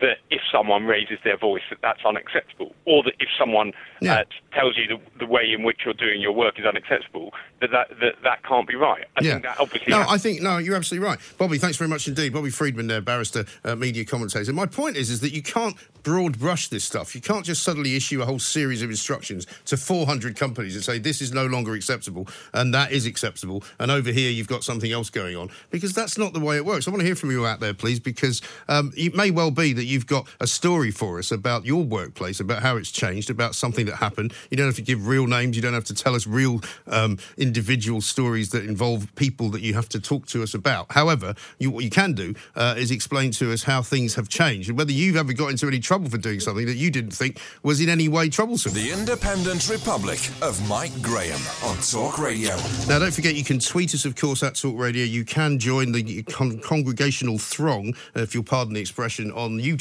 that 0.02 0.18
if 0.30 0.40
someone 0.52 0.84
raises 0.84 1.18
their 1.24 1.38
voice 1.38 1.62
that 1.70 1.78
that's 1.80 2.04
unacceptable, 2.04 2.74
or 2.84 3.02
that 3.04 3.14
if 3.20 3.28
someone 3.38 3.72
Yeah. 4.00 4.16
uh, 4.16 4.24
tells 4.52 4.76
you 4.76 4.86
the, 4.86 5.00
the 5.18 5.26
way 5.26 5.50
in 5.56 5.62
which 5.62 5.78
you're 5.84 5.94
doing 5.94 6.20
your 6.20 6.32
work 6.32 6.58
is 6.58 6.66
unacceptable, 6.66 7.32
that 7.60 7.70
that 7.70 7.88
that, 8.00 8.14
that 8.22 8.42
can't 8.44 8.68
be 8.68 8.74
right. 8.74 9.04
I 9.16 9.22
think 9.22 9.42
that 9.44 9.58
obviously. 9.58 9.90
No, 9.92 10.00
has- 10.00 10.08
I 10.10 10.18
think 10.18 10.42
no. 10.42 10.58
You're 10.58 10.76
absolutely 10.76 11.06
right, 11.08 11.18
Bobby. 11.38 11.56
Thanks 11.58 11.76
very 11.78 11.88
much 11.88 12.06
indeed, 12.08 12.32
Bobby 12.34 12.50
Friedman, 12.50 12.88
there, 12.88 13.00
barrister, 13.00 13.46
uh, 13.64 13.74
media 13.76 14.04
commentator. 14.04 14.52
My 14.52 14.66
point 14.66 14.96
is, 14.96 15.08
is 15.08 15.20
that 15.20 15.32
you 15.32 15.42
can't 15.42 15.76
broad 16.02 16.38
brush 16.38 16.68
this 16.68 16.82
stuff. 16.84 17.14
You 17.14 17.20
can't 17.20 17.46
just 17.46 17.62
suddenly 17.62 17.94
issue 17.96 18.20
a 18.20 18.26
whole 18.26 18.40
series 18.40 18.82
of 18.82 18.90
instructions 18.90 19.46
to 19.66 19.76
400 19.76 20.36
companies 20.36 20.74
and 20.74 20.84
say 20.84 20.98
this 20.98 21.22
is 21.22 21.32
no 21.32 21.46
longer 21.46 21.74
acceptable 21.74 22.26
and 22.52 22.74
that 22.74 22.90
is 22.90 23.06
acceptable, 23.06 23.62
and 23.78 23.90
over 23.90 24.10
here 24.10 24.30
you've 24.30 24.48
got 24.48 24.64
something 24.64 24.90
else 24.90 25.10
going 25.10 25.36
on 25.36 25.48
because 25.70 25.92
that's 25.92 26.18
not 26.18 26.32
the 26.32 26.40
way 26.40 26.56
it 26.56 26.64
works. 26.66 26.88
I 26.88 26.90
want 26.90 27.00
to 27.02 27.06
hear 27.06 27.14
from 27.14 27.30
you 27.30 27.46
out 27.46 27.60
there, 27.60 27.72
please, 27.74 28.00
because 28.00 28.42
um, 28.68 28.92
it 28.96 29.14
may 29.14 29.30
well 29.30 29.52
be 29.52 29.72
that 29.74 29.84
you've 29.92 30.06
got 30.06 30.26
a 30.40 30.46
story 30.46 30.90
for 30.90 31.18
us 31.18 31.30
about 31.30 31.64
your 31.64 31.84
workplace, 31.84 32.40
about 32.40 32.62
how 32.62 32.76
it's 32.76 32.90
changed, 32.90 33.30
about 33.30 33.54
something 33.54 33.86
that 33.86 33.96
happened. 33.96 34.32
You 34.50 34.56
don't 34.56 34.66
have 34.66 34.76
to 34.76 34.82
give 34.82 35.06
real 35.06 35.26
names. 35.26 35.54
You 35.54 35.62
don't 35.62 35.74
have 35.74 35.84
to 35.84 35.94
tell 35.94 36.14
us 36.14 36.26
real 36.26 36.60
um, 36.86 37.18
individual 37.36 38.00
stories 38.00 38.50
that 38.50 38.64
involve 38.64 39.14
people 39.14 39.50
that 39.50 39.60
you 39.60 39.74
have 39.74 39.88
to 39.90 40.00
talk 40.00 40.26
to 40.28 40.42
us 40.42 40.54
about. 40.54 40.90
However, 40.90 41.34
you, 41.58 41.70
what 41.70 41.84
you 41.84 41.90
can 41.90 42.14
do 42.14 42.34
uh, 42.56 42.74
is 42.76 42.90
explain 42.90 43.30
to 43.32 43.52
us 43.52 43.62
how 43.62 43.82
things 43.82 44.14
have 44.14 44.28
changed 44.28 44.68
and 44.68 44.78
whether 44.78 44.92
you've 44.92 45.16
ever 45.16 45.32
got 45.32 45.48
into 45.48 45.66
any 45.66 45.78
trouble 45.78 46.08
for 46.08 46.18
doing 46.18 46.40
something 46.40 46.66
that 46.66 46.76
you 46.76 46.90
didn't 46.90 47.12
think 47.12 47.38
was 47.62 47.80
in 47.80 47.88
any 47.88 48.08
way 48.08 48.28
troublesome. 48.28 48.72
The 48.72 48.90
Independent 48.90 49.68
Republic 49.68 50.18
of 50.40 50.66
Mike 50.68 51.00
Graham 51.02 51.40
on 51.64 51.76
Talk 51.78 52.18
Radio. 52.18 52.56
Now, 52.88 52.98
don't 52.98 53.12
forget, 53.12 53.34
you 53.34 53.44
can 53.44 53.58
tweet 53.58 53.94
us, 53.94 54.04
of 54.04 54.16
course, 54.16 54.42
at 54.42 54.54
Talk 54.54 54.78
Radio. 54.78 55.04
You 55.04 55.24
can 55.24 55.58
join 55.58 55.92
the 55.92 56.22
con- 56.24 56.58
congregational 56.60 57.38
throng, 57.38 57.94
uh, 58.16 58.20
if 58.20 58.34
you'll 58.34 58.44
pardon 58.44 58.74
the 58.74 58.80
expression, 58.80 59.30
on 59.32 59.58
YouTube, 59.58 59.71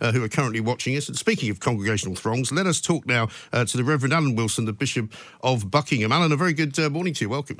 uh, 0.00 0.12
who 0.12 0.22
are 0.22 0.28
currently 0.28 0.60
watching 0.60 0.96
us. 0.96 1.08
And 1.08 1.16
speaking 1.16 1.50
of 1.50 1.60
congregational 1.60 2.16
throngs, 2.16 2.52
let 2.52 2.66
us 2.66 2.80
talk 2.80 3.06
now 3.06 3.28
uh, 3.52 3.64
to 3.64 3.76
the 3.76 3.84
Reverend 3.84 4.12
Alan 4.12 4.36
Wilson, 4.36 4.64
the 4.64 4.72
Bishop 4.72 5.12
of 5.42 5.70
Buckingham. 5.70 6.12
Alan, 6.12 6.32
a 6.32 6.36
very 6.36 6.52
good 6.52 6.78
uh, 6.78 6.90
morning 6.90 7.14
to 7.14 7.24
you. 7.24 7.28
Welcome. 7.28 7.58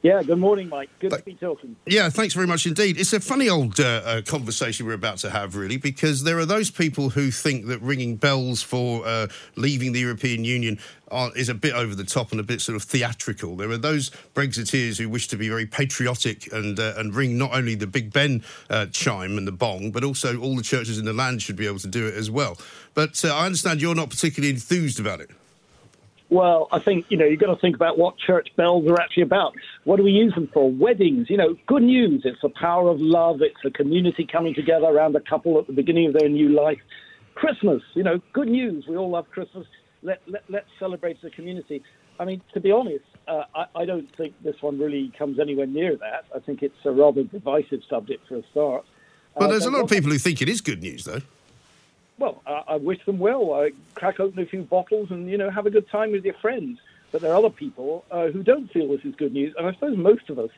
Yeah, 0.00 0.22
good 0.22 0.38
morning, 0.38 0.68
Mike. 0.68 0.90
Good 1.00 1.10
to 1.10 1.22
be 1.22 1.34
talking. 1.34 1.74
Yeah, 1.84 2.08
thanks 2.08 2.32
very 2.32 2.46
much 2.46 2.66
indeed. 2.66 3.00
It's 3.00 3.12
a 3.12 3.18
funny 3.18 3.48
old 3.48 3.80
uh, 3.80 4.02
uh, 4.04 4.22
conversation 4.22 4.86
we're 4.86 4.92
about 4.92 5.18
to 5.18 5.30
have, 5.30 5.56
really, 5.56 5.76
because 5.76 6.22
there 6.22 6.38
are 6.38 6.46
those 6.46 6.70
people 6.70 7.10
who 7.10 7.32
think 7.32 7.66
that 7.66 7.82
ringing 7.82 8.14
bells 8.14 8.62
for 8.62 9.04
uh, 9.04 9.26
leaving 9.56 9.90
the 9.90 9.98
European 9.98 10.44
Union 10.44 10.78
are, 11.10 11.36
is 11.36 11.48
a 11.48 11.54
bit 11.54 11.74
over 11.74 11.96
the 11.96 12.04
top 12.04 12.30
and 12.30 12.38
a 12.38 12.44
bit 12.44 12.60
sort 12.60 12.76
of 12.76 12.84
theatrical. 12.84 13.56
There 13.56 13.70
are 13.70 13.76
those 13.76 14.10
Brexiteers 14.34 14.98
who 14.98 15.08
wish 15.08 15.26
to 15.28 15.36
be 15.36 15.48
very 15.48 15.66
patriotic 15.66 16.52
and 16.52 16.78
uh, 16.78 16.94
and 16.96 17.12
ring 17.12 17.36
not 17.36 17.52
only 17.52 17.74
the 17.74 17.88
Big 17.88 18.12
Ben 18.12 18.44
uh, 18.70 18.86
chime 18.86 19.36
and 19.36 19.48
the 19.48 19.52
bong, 19.52 19.90
but 19.90 20.04
also 20.04 20.38
all 20.38 20.54
the 20.54 20.62
churches 20.62 20.98
in 20.98 21.06
the 21.06 21.12
land 21.12 21.42
should 21.42 21.56
be 21.56 21.66
able 21.66 21.80
to 21.80 21.88
do 21.88 22.06
it 22.06 22.14
as 22.14 22.30
well. 22.30 22.56
But 22.94 23.24
uh, 23.24 23.34
I 23.34 23.46
understand 23.46 23.82
you're 23.82 23.96
not 23.96 24.10
particularly 24.10 24.54
enthused 24.54 25.00
about 25.00 25.20
it. 25.20 25.30
Well, 26.30 26.68
I 26.70 26.78
think, 26.78 27.06
you 27.08 27.16
know, 27.16 27.24
you've 27.24 27.40
got 27.40 27.54
to 27.54 27.60
think 27.60 27.74
about 27.74 27.96
what 27.96 28.18
church 28.18 28.48
bells 28.54 28.86
are 28.86 29.00
actually 29.00 29.22
about. 29.22 29.54
What 29.84 29.96
do 29.96 30.02
we 30.02 30.10
use 30.10 30.34
them 30.34 30.48
for? 30.52 30.70
Weddings, 30.70 31.30
you 31.30 31.38
know, 31.38 31.56
good 31.66 31.82
news. 31.82 32.22
It's 32.24 32.40
the 32.42 32.50
power 32.50 32.90
of 32.90 33.00
love. 33.00 33.40
It's 33.40 33.56
the 33.64 33.70
community 33.70 34.28
coming 34.30 34.54
together 34.54 34.86
around 34.86 35.16
a 35.16 35.20
couple 35.20 35.58
at 35.58 35.66
the 35.66 35.72
beginning 35.72 36.06
of 36.08 36.12
their 36.12 36.28
new 36.28 36.50
life. 36.50 36.80
Christmas, 37.34 37.82
you 37.94 38.02
know, 38.02 38.20
good 38.34 38.48
news. 38.48 38.86
We 38.86 38.96
all 38.96 39.10
love 39.10 39.30
Christmas. 39.30 39.66
Let, 40.02 40.20
let, 40.26 40.44
let's 40.50 40.68
celebrate 40.78 41.20
the 41.22 41.30
community. 41.30 41.82
I 42.20 42.24
mean, 42.26 42.42
to 42.52 42.60
be 42.60 42.72
honest, 42.72 43.04
uh, 43.26 43.44
I, 43.54 43.66
I 43.74 43.84
don't 43.86 44.14
think 44.16 44.34
this 44.42 44.60
one 44.60 44.78
really 44.78 45.12
comes 45.16 45.40
anywhere 45.40 45.66
near 45.66 45.96
that. 45.96 46.24
I 46.34 46.40
think 46.40 46.62
it's 46.62 46.84
a 46.84 46.90
rather 46.90 47.22
divisive 47.22 47.80
subject 47.88 48.28
for 48.28 48.36
a 48.36 48.42
start. 48.50 48.84
But 49.34 49.44
Uh, 49.44 49.48
there's 49.48 49.66
a 49.66 49.70
lot 49.70 49.84
of 49.84 49.90
people 49.90 50.10
who 50.10 50.18
think 50.18 50.42
it 50.42 50.48
is 50.48 50.60
good 50.60 50.82
news, 50.82 51.04
though. 51.04 51.22
Well, 52.18 52.42
I, 52.46 52.62
I 52.68 52.76
wish 52.76 53.04
them 53.04 53.18
well. 53.18 53.54
I 53.54 53.70
crack 53.94 54.20
open 54.20 54.42
a 54.42 54.46
few 54.46 54.62
bottles 54.62 55.10
and 55.10 55.28
you 55.28 55.38
know 55.38 55.50
have 55.50 55.66
a 55.66 55.70
good 55.70 55.88
time 55.88 56.12
with 56.12 56.24
your 56.24 56.34
friends. 56.34 56.78
But 57.10 57.22
there 57.22 57.32
are 57.32 57.36
other 57.36 57.50
people 57.50 58.04
uh, 58.10 58.26
who 58.28 58.42
don't 58.42 58.70
feel 58.70 58.88
this 58.88 59.04
is 59.04 59.14
good 59.14 59.32
news, 59.32 59.54
and 59.56 59.66
I 59.66 59.72
suppose 59.72 59.96
most 59.96 60.30
of 60.30 60.38
us. 60.38 60.50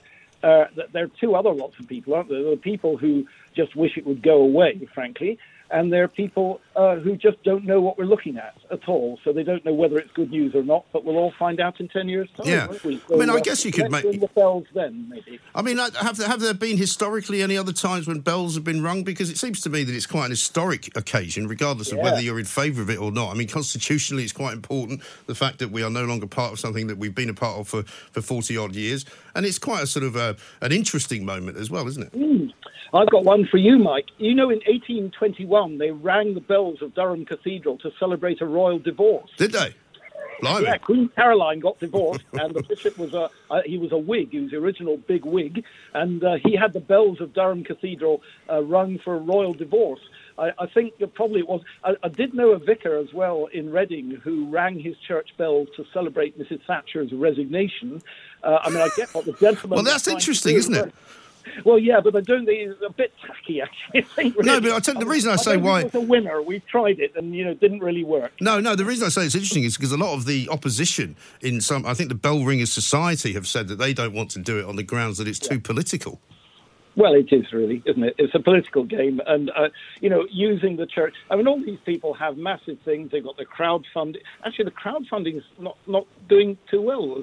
Uh, 0.43 0.65
there 0.95 1.05
are 1.05 1.11
two 1.21 1.35
other 1.35 1.51
lots 1.51 1.79
of 1.79 1.87
people, 1.87 2.15
aren't 2.15 2.31
there? 2.31 2.43
There 2.43 2.53
are 2.55 2.57
people 2.57 2.97
who 2.97 3.27
just 3.55 3.77
wish 3.77 3.99
it 3.99 4.07
would 4.07 4.23
go 4.23 4.41
away, 4.41 4.89
frankly, 4.95 5.39
and 5.71 5.93
there 5.93 6.05
are 6.05 6.09
people 6.09 6.61
uh, 6.77 6.97
who 6.97 7.17
just 7.17 7.43
don't 7.45 7.65
know 7.65 7.81
what 7.81 7.99
we're 7.99 8.05
looking 8.05 8.37
at 8.39 8.55
at 8.71 8.89
all. 8.89 9.19
So 9.25 9.33
they 9.33 9.43
don't 9.43 9.65
know 9.65 9.73
whether 9.75 9.99
it's 9.99 10.11
good 10.13 10.31
news 10.31 10.55
or 10.55 10.63
not. 10.63 10.85
But 10.93 11.05
we'll 11.05 11.17
all 11.17 11.33
find 11.39 11.61
out 11.61 11.81
in 11.81 11.89
ten 11.89 12.09
years' 12.09 12.29
time. 12.37 12.47
Yeah. 12.47 12.67
won't 12.67 12.85
we? 12.85 13.01
I 13.13 13.17
mean, 13.17 13.31
I 13.31 13.35
uh, 13.35 13.41
guess 13.41 13.65
you 13.65 13.73
could 13.73 13.91
make- 13.91 14.21
the 14.21 14.29
bells 14.35 14.67
then, 14.75 15.09
maybe. 15.09 15.39
I 15.55 15.63
mean, 15.63 15.79
have 15.79 16.17
there, 16.17 16.29
have 16.29 16.41
there 16.41 16.55
been 16.55 16.77
historically 16.77 17.43
any 17.43 17.57
other 17.57 17.73
times 17.73 18.07
when 18.07 18.21
bells 18.21 18.55
have 18.55 18.65
been 18.65 18.83
rung? 18.83 19.05
Because 19.05 19.31
it 19.31 19.39
seems 19.39 19.61
to 19.63 19.71
me 19.71 19.85
that 19.85 19.95
it's 19.95 20.07
quite 20.07 20.27
an 20.27 20.31
historic 20.31 20.97
occasion, 20.97 21.47
regardless 21.47 21.93
of 21.93 21.99
Yeah. 21.99 22.05
whether 22.05 22.21
you're 22.21 22.39
in 22.39 22.45
favour 22.45 22.83
of 22.83 22.91
it 22.91 22.99
or 22.99 23.13
not. 23.13 23.31
I 23.31 23.35
mean, 23.35 23.49
constitutionally, 23.49 24.25
it's 24.25 24.33
quite 24.33 24.53
important 24.53 25.03
the 25.27 25.35
fact 25.35 25.59
that 25.61 25.71
we 25.71 25.83
are 25.83 25.91
no 25.91 26.05
longer 26.05 26.27
part 26.27 26.53
of 26.53 26.61
something 26.61 26.87
that 26.89 26.99
we've 26.99 27.15
been 27.15 27.31
a 27.31 27.35
part 27.35 27.59
of 27.59 27.69
for, 27.69 27.83
for 27.83 28.21
40 28.21 28.57
odd 28.57 28.75
years. 28.75 29.05
And 29.35 29.47
it's 29.47 29.59
quite 29.59 29.83
a 29.83 29.87
sort 29.87 30.05
of 30.05 30.17
a, 30.17 30.37
an 30.61 30.73
interesting 30.73 31.25
moment 31.25 31.57
as 31.57 31.71
well, 31.71 31.87
isn't 31.87 32.13
it? 32.13 32.55
I've 32.93 33.11
got 33.11 33.25
one 33.25 33.47
for 33.47 33.57
you, 33.57 33.79
Mike. 33.79 34.07
You 34.19 34.35
know, 34.35 34.51
in 34.51 34.59
1821, 34.67 35.79
they 35.79 35.91
rang 35.91 36.35
the 36.35 36.41
bells 36.41 36.83
of 36.83 36.95
Durham 36.95 37.25
Cathedral 37.25 37.79
to 37.79 37.91
celebrate 37.99 38.41
a 38.41 38.47
royal 38.47 38.79
divorce. 38.79 39.31
Did 39.37 39.53
they? 39.53 39.75
Blimey. 40.41 40.65
Yeah, 40.65 40.79
Queen 40.79 41.11
Caroline 41.15 41.61
got 41.61 41.79
divorced, 41.79 42.25
and 42.33 42.55
the 42.55 42.63
bishop 42.63 42.99
was 42.99 43.13
a 43.15 43.31
uh, 43.51 43.63
he 43.65 43.79
was 43.79 43.93
a 43.93 43.99
Whig. 43.99 44.31
He 44.31 44.41
was 44.41 44.51
the 44.51 44.57
original 44.57 44.97
big 44.97 45.25
Whig, 45.25 45.65
and 45.95 46.25
uh, 46.25 46.37
he 46.43 46.57
had 46.57 46.73
the 46.73 46.81
bells 46.81 47.21
of 47.21 47.35
Durham 47.35 47.65
Cathedral 47.65 48.23
uh, 48.51 48.63
rung 48.63 48.99
for 48.99 49.15
a 49.15 49.19
royal 49.19 49.53
divorce. 49.53 50.01
I, 50.39 50.53
I 50.59 50.67
think 50.67 50.99
that 50.99 51.15
probably 51.15 51.41
it 51.41 51.49
was. 51.49 51.63
I, 51.85 51.95
I 52.03 52.09
did 52.09 52.35
know 52.35 52.51
a 52.51 52.59
vicar 52.59 52.99
as 52.99 53.13
well 53.13 53.49
in 53.53 53.71
Reading 53.71 54.19
who 54.23 54.49
rang 54.51 54.81
his 54.81 54.97
church 55.07 55.31
bells 55.37 55.69
to 55.77 55.85
celebrate 55.93 56.39
Mrs. 56.39 56.61
Thatcher's 56.67 57.13
resignation. 57.13 58.03
Uh, 58.43 58.59
I 58.63 58.71
mean, 58.71 58.81
I 58.81 58.89
get 58.97 59.15
what 59.15 59.27
the 59.27 59.33
gentleman. 59.33 59.77
Well, 59.77 59.85
that's 59.85 60.09
interesting, 60.09 60.57
isn't 60.57 60.75
it? 60.75 60.95
Well, 61.65 61.79
yeah, 61.79 62.01
but 62.01 62.15
I 62.17 62.21
don't 62.21 62.47
think 62.47 62.71
it's 62.71 62.83
a 62.83 62.91
bit 62.91 63.13
tacky, 63.27 63.61
actually. 63.61 64.01
I 64.01 64.03
think, 64.03 64.37
No, 64.45 64.61
but 64.61 64.71
I'll 64.73 64.81
tell 64.81 64.99
the 64.99 65.07
reason 65.07 65.31
I 65.33 65.37
say 65.37 65.55
don't 65.55 65.63
why- 65.65 65.81
It 65.81 65.85
was 65.93 65.95
a 65.95 66.01
winner. 66.01 66.43
We 66.43 66.61
tried 66.61 67.01
it, 67.01 67.13
and 67.17 67.35
you 67.35 67.45
know, 67.45 67.51
it 67.53 67.61
didn't 67.61 67.81
really 67.81 68.05
work. 68.05 68.33
No, 68.41 68.61
no. 68.61 68.75
The 68.77 68.85
reason 68.85 69.07
I 69.07 69.11
say 69.11 69.25
it's 69.27 69.35
interesting 69.35 69.65
is 69.65 69.77
because 69.77 69.93
a 69.93 69.97
lot 69.97 70.15
of 70.15 70.27
the 70.27 70.49
opposition 70.51 71.17
in 71.41 71.61
some, 71.61 71.85
I 71.87 71.95
think 71.95 72.09
the 72.09 72.15
Bell 72.15 72.45
Ringers 72.45 72.73
Society 72.73 73.33
have 73.35 73.47
said 73.47 73.69
that 73.69 73.77
they 73.77 73.93
don't 73.93 74.13
want 74.15 74.31
to 74.33 74.39
do 74.39 74.59
it 74.59 74.65
on 74.65 74.77
the 74.77 74.83
grounds 74.83 75.19
that 75.19 75.29
it's 75.29 75.39
too 75.39 75.61
political. 75.61 76.21
Well, 76.97 77.15
it 77.15 77.33
is 77.33 77.53
really, 77.53 77.83
isn't 77.87 78.03
it? 78.03 78.17
It's 78.19 78.35
a 78.35 78.41
political 78.41 78.83
game, 78.85 79.21
and 79.27 79.51
uh, 79.51 79.69
you 80.01 80.11
know, 80.11 80.27
using 80.29 80.77
the 80.77 80.87
church. 80.87 81.15
I 81.31 81.37
mean, 81.37 81.47
all 81.47 81.61
these 81.65 81.79
people 81.87 82.15
have 82.15 82.37
massive 82.37 82.79
things. 82.85 83.13
They've 83.13 83.23
got 83.23 83.37
the 83.37 83.47
crowdfunding. 83.47 84.17
Actually, 84.45 84.65
the 84.67 84.71
crowdfunding's 84.73 85.45
not 85.59 85.79
not 85.87 86.07
doing 86.31 86.57
too 86.71 86.81
well. 86.81 87.23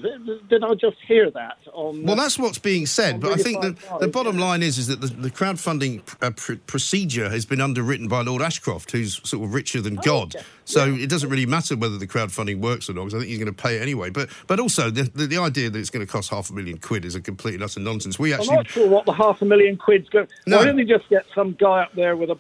Did 0.49 0.63
I 0.63 0.75
just 0.75 0.97
hear 1.07 1.31
that 1.31 1.57
on? 1.73 2.03
Well, 2.03 2.15
that's 2.15 2.37
what's 2.37 2.59
being 2.59 2.85
said, 2.85 3.19
but 3.19 3.31
I 3.31 3.37
think 3.37 3.61
the, 3.61 3.75
the 3.99 4.07
bottom 4.07 4.37
line 4.37 4.61
is 4.61 4.77
is 4.77 4.85
that 4.87 5.01
the, 5.01 5.07
the 5.07 5.31
crowdfunding 5.31 6.01
uh, 6.21 6.31
pr- 6.31 6.61
procedure 6.67 7.29
has 7.29 7.45
been 7.45 7.61
underwritten 7.61 8.07
by 8.07 8.21
Lord 8.21 8.43
Ashcroft, 8.43 8.91
who's 8.91 9.27
sort 9.27 9.43
of 9.43 9.53
richer 9.53 9.81
than 9.81 9.95
God. 9.95 10.35
Oh, 10.35 10.39
okay. 10.39 10.45
So 10.65 10.93
it 10.93 11.09
doesn't 11.09 11.29
really 11.29 11.45
matter 11.45 11.75
whether 11.75 11.97
the 11.97 12.05
crowdfunding 12.05 12.59
works 12.59 12.89
or 12.89 12.93
not, 12.93 13.05
because 13.05 13.15
I 13.15 13.19
think 13.19 13.29
he's 13.29 13.39
going 13.39 13.53
to 13.53 13.63
pay 13.63 13.77
it 13.77 13.81
anyway. 13.81 14.11
But 14.11 14.29
but 14.45 14.59
also 14.59 14.91
the, 14.91 15.03
the, 15.03 15.25
the 15.25 15.37
idea 15.37 15.69
that 15.69 15.79
it's 15.79 15.89
going 15.89 16.05
to 16.05 16.11
cost 16.11 16.29
half 16.29 16.51
a 16.51 16.53
million 16.53 16.77
quid 16.77 17.05
is 17.05 17.15
a 17.15 17.21
complete 17.21 17.55
and 17.55 17.63
utter 17.63 17.79
nonsense. 17.79 18.19
We 18.19 18.33
actually 18.33 18.49
I'm 18.49 18.55
not 18.57 18.69
sure 18.69 18.87
what 18.87 19.05
the 19.05 19.13
half 19.13 19.41
a 19.41 19.45
million 19.45 19.77
quid's 19.77 20.09
going. 20.09 20.27
No. 20.45 20.57
Why 20.57 20.65
don't 20.65 20.75
they 20.75 20.83
just 20.83 21.09
get 21.09 21.25
some 21.33 21.53
guy 21.53 21.83
up 21.83 21.93
there 21.93 22.15
with 22.15 22.29
a 22.29 22.37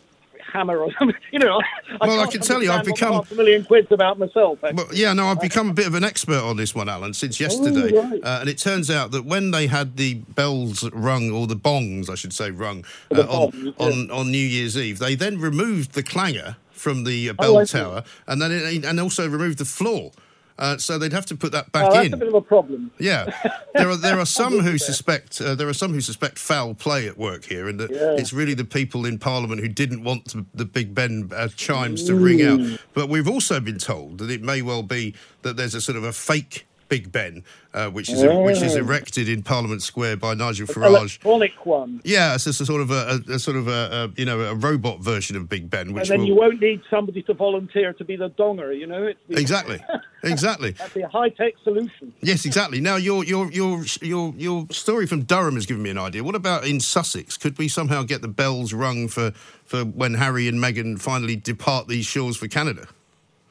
hammer 0.51 0.77
or 0.79 0.91
something. 0.97 1.15
You 1.31 1.39
know, 1.39 1.59
I 2.01 2.07
Well, 2.07 2.19
I 2.21 2.27
can't 2.27 2.43
tell 2.43 2.63
you, 2.63 2.71
I've 2.71 2.85
become- 2.85 3.13
half 3.13 3.31
a 3.31 3.35
million 3.35 3.63
quid's 3.65 3.91
about 3.91 4.17
myself. 4.17 4.63
actually. 4.63 4.83
Well, 4.83 4.93
yeah, 4.93 5.13
no, 5.13 5.27
I've 5.27 5.41
become 5.41 5.69
a 5.69 5.73
bit 5.73 5.87
of 5.87 5.93
an 5.93 6.03
expert 6.03 6.39
on 6.41 6.55
this 6.57 6.73
one, 6.73 6.87
Alan, 6.89 7.13
since 7.13 7.39
yesterday. 7.39 7.91
Oh, 7.95 8.09
right. 8.09 8.23
uh, 8.23 8.37
and 8.41 8.49
it 8.49 8.57
turns 8.57 8.89
out 8.89 9.11
that 9.11 9.25
when 9.25 9.51
they 9.51 9.67
had 9.67 9.97
the 9.97 10.15
bells 10.15 10.89
rung, 10.91 11.31
or 11.31 11.47
the 11.47 11.55
bongs, 11.55 12.09
I 12.09 12.15
should 12.15 12.33
say, 12.33 12.49
rung 12.51 12.85
uh, 13.15 13.21
on, 13.21 13.51
bongs, 13.51 13.73
on, 13.79 14.11
on 14.11 14.31
New 14.31 14.37
Year's 14.37 14.77
Eve, 14.77 14.99
they 14.99 15.15
then 15.15 15.39
removed 15.39 15.93
the 15.93 16.03
clanger 16.03 16.55
from 16.71 17.03
the 17.03 17.29
uh, 17.29 17.33
Oh, 17.39 17.43
bell 17.43 17.57
I 17.59 17.63
tower, 17.65 18.03
and 18.27 18.41
then 18.41 18.51
it, 18.51 18.85
and 18.85 18.99
also 18.99 19.27
removed 19.27 19.57
the 19.57 19.65
floor. 19.65 20.11
Uh, 20.59 20.77
so 20.77 20.97
they'd 20.97 21.13
have 21.13 21.25
to 21.27 21.35
put 21.35 21.51
that 21.51 21.71
back 21.71 21.85
Oh, 21.89 21.93
that's 21.93 22.07
in. 22.07 22.13
a 22.13 22.17
bit 22.17 22.27
of 22.27 22.33
a 22.33 22.41
problem. 22.41 22.91
Yeah, 22.99 23.25
there 23.73 23.89
are 23.89 23.95
there 23.95 24.19
are 24.19 24.25
some 24.41 24.59
who 24.59 24.77
suspect 24.77 25.39
uh, 25.41 25.55
there 25.55 25.67
are 25.67 25.73
some 25.73 25.93
who 25.93 26.01
suspect 26.01 26.37
foul 26.39 26.73
play 26.73 27.07
at 27.07 27.17
work 27.17 27.45
here, 27.45 27.67
and 27.67 27.79
that 27.79 27.91
Yeah. 27.91 28.13
it's 28.17 28.33
really 28.33 28.53
the 28.53 28.65
people 28.65 29.05
in 29.05 29.17
Parliament 29.19 29.61
who 29.61 29.67
didn't 29.67 30.03
want 30.03 30.25
to, 30.31 30.45
the 30.53 30.65
Big 30.65 30.93
Ben 30.93 31.29
uh, 31.35 31.47
chimes 31.55 32.03
to 32.05 32.15
ring 32.15 32.41
out. 32.41 32.59
But 32.93 33.09
we've 33.09 33.27
also 33.27 33.59
been 33.59 33.77
told 33.79 34.17
that 34.19 34.29
it 34.29 34.41
may 34.41 34.61
well 34.61 34.83
be 34.83 35.15
that 35.43 35.57
there's 35.57 35.73
a 35.75 35.81
sort 35.81 35.97
of 35.97 36.03
a 36.03 36.13
fake 36.13 36.66
Big 36.89 37.11
Ben, 37.11 37.43
uh, 37.73 37.89
which 37.89 38.09
is 38.09 38.23
which 38.23 38.61
is 38.61 38.75
erected 38.75 39.29
in 39.29 39.43
Parliament 39.43 39.81
Square 39.81 40.17
by 40.17 40.33
Nigel 40.33 40.67
Farage. 40.67 40.87
Electronic 40.87 41.65
one. 41.65 42.01
Yeah, 42.03 42.35
it's 42.35 42.45
just 42.45 42.61
a 42.61 42.65
sort 42.65 42.81
of 42.81 42.91
a, 42.91 43.21
a, 43.29 43.39
sort 43.39 43.57
of 43.57 43.67
a, 43.67 43.71
a 44.15 44.19
you 44.19 44.25
know 44.25 44.41
a 44.41 44.55
robot 44.55 45.01
version 45.01 45.35
of 45.35 45.49
Big 45.49 45.69
Ben, 45.69 45.93
which 45.93 46.03
and 46.03 46.09
then 46.09 46.19
will 46.19 46.27
you 46.27 46.35
won't 46.35 46.61
need 46.61 46.81
somebody 46.89 47.21
to 47.23 47.33
volunteer 47.33 47.93
to 47.93 48.03
be 48.03 48.15
the 48.15 48.29
donger, 48.31 48.77
you 48.77 48.87
know? 48.87 49.03
It's 49.03 49.19
the, 49.27 49.37
exactly 49.39 49.81
exactly. 50.23 50.71
That'd 50.71 50.93
be 50.93 51.01
a 51.01 51.07
high 51.07 51.29
tech 51.29 51.53
solution. 51.63 52.13
Yes, 52.21 52.45
exactly. 52.45 52.79
Now, 52.79 52.95
your 52.95 53.23
your 53.23 53.51
your 53.51 53.83
your 54.01 54.33
your 54.37 54.67
story 54.71 55.05
from 55.05 55.23
Durham 55.23 55.55
has 55.55 55.65
given 55.65 55.83
me 55.83 55.89
an 55.89 55.97
idea. 55.97 56.23
What 56.23 56.35
about 56.35 56.65
in 56.65 56.79
Sussex? 56.79 57.37
Could 57.37 57.57
we 57.57 57.67
somehow 57.67 58.03
get 58.03 58.21
the 58.21 58.27
bells 58.27 58.73
rung 58.73 59.07
for 59.07 59.31
for 59.65 59.83
when 59.83 60.15
Harry 60.15 60.47
and 60.47 60.59
Meghan 60.59 60.99
finally 60.99 61.35
depart 61.35 61.87
these 61.87 62.05
shores 62.05 62.37
for 62.37 62.47
Canada? 62.47 62.87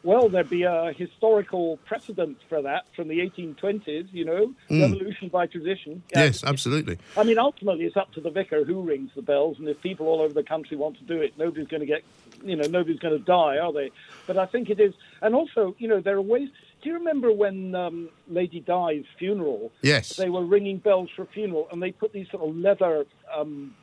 Well, 0.07 0.29
there'd 0.29 0.49
be 0.49 0.63
a 0.63 0.93
historical 0.97 1.79
precedent 1.79 2.39
for 2.49 2.63
that 2.63 2.87
from 2.95 3.09
the 3.09 3.19
1820s, 3.19 4.07
you 4.13 4.25
know, 4.25 4.55
revolution 4.71 5.29
by 5.31 5.49
tradition. 5.49 6.05
Yeah. 6.13 6.27
Yes, 6.27 6.45
absolutely. 6.45 6.99
I 7.17 7.25
mean, 7.25 7.39
ultimately, 7.39 7.87
it's 7.87 7.97
up 7.97 8.13
to 8.13 8.21
the 8.21 8.31
vicar 8.31 8.63
who 8.63 8.83
rings 8.83 9.11
the 9.17 9.23
bells, 9.23 9.59
and 9.59 9.69
if 9.69 9.83
people 9.83 10.07
all 10.07 10.21
over 10.21 10.33
the 10.33 10.45
country 10.45 10.77
want 10.77 10.97
to 10.99 11.03
do 11.03 11.21
it, 11.21 11.37
nobody's 11.37 11.67
going 11.67 11.81
to 11.81 11.87
get, 11.87 12.05
you 12.45 12.55
know, 12.55 12.69
nobody's 12.69 13.01
going 13.01 13.19
to 13.19 13.25
die, 13.25 13.59
are 13.59 13.73
they? 13.73 13.91
But 14.29 14.39
I 14.39 14.47
think 14.47 14.71
it 14.71 14.79
is, 14.79 14.95
and 15.23 15.35
also, 15.35 15.75
you 15.79 15.89
know, 15.89 16.01
there 16.01 16.15
are 16.15 16.23
ways. 16.23 16.51
Do 16.83 16.91
you 16.91 16.95
remember 16.95 17.33
when 17.33 17.75
um, 17.75 18.09
Lady 18.29 18.61
Di's 18.61 19.07
funeral? 19.19 19.73
Yes. 19.83 20.15
They 20.15 20.31
were 20.31 20.45
ringing 20.45 20.79
bells 20.79 21.11
for 21.17 21.23
a 21.23 21.27
funeral, 21.27 21.67
and 21.73 21.83
they 21.83 21.91
put 21.91 22.13
these 22.13 22.31
sort 22.31 22.49
of 22.49 22.55
leather 22.55 23.07
um, 23.37 23.75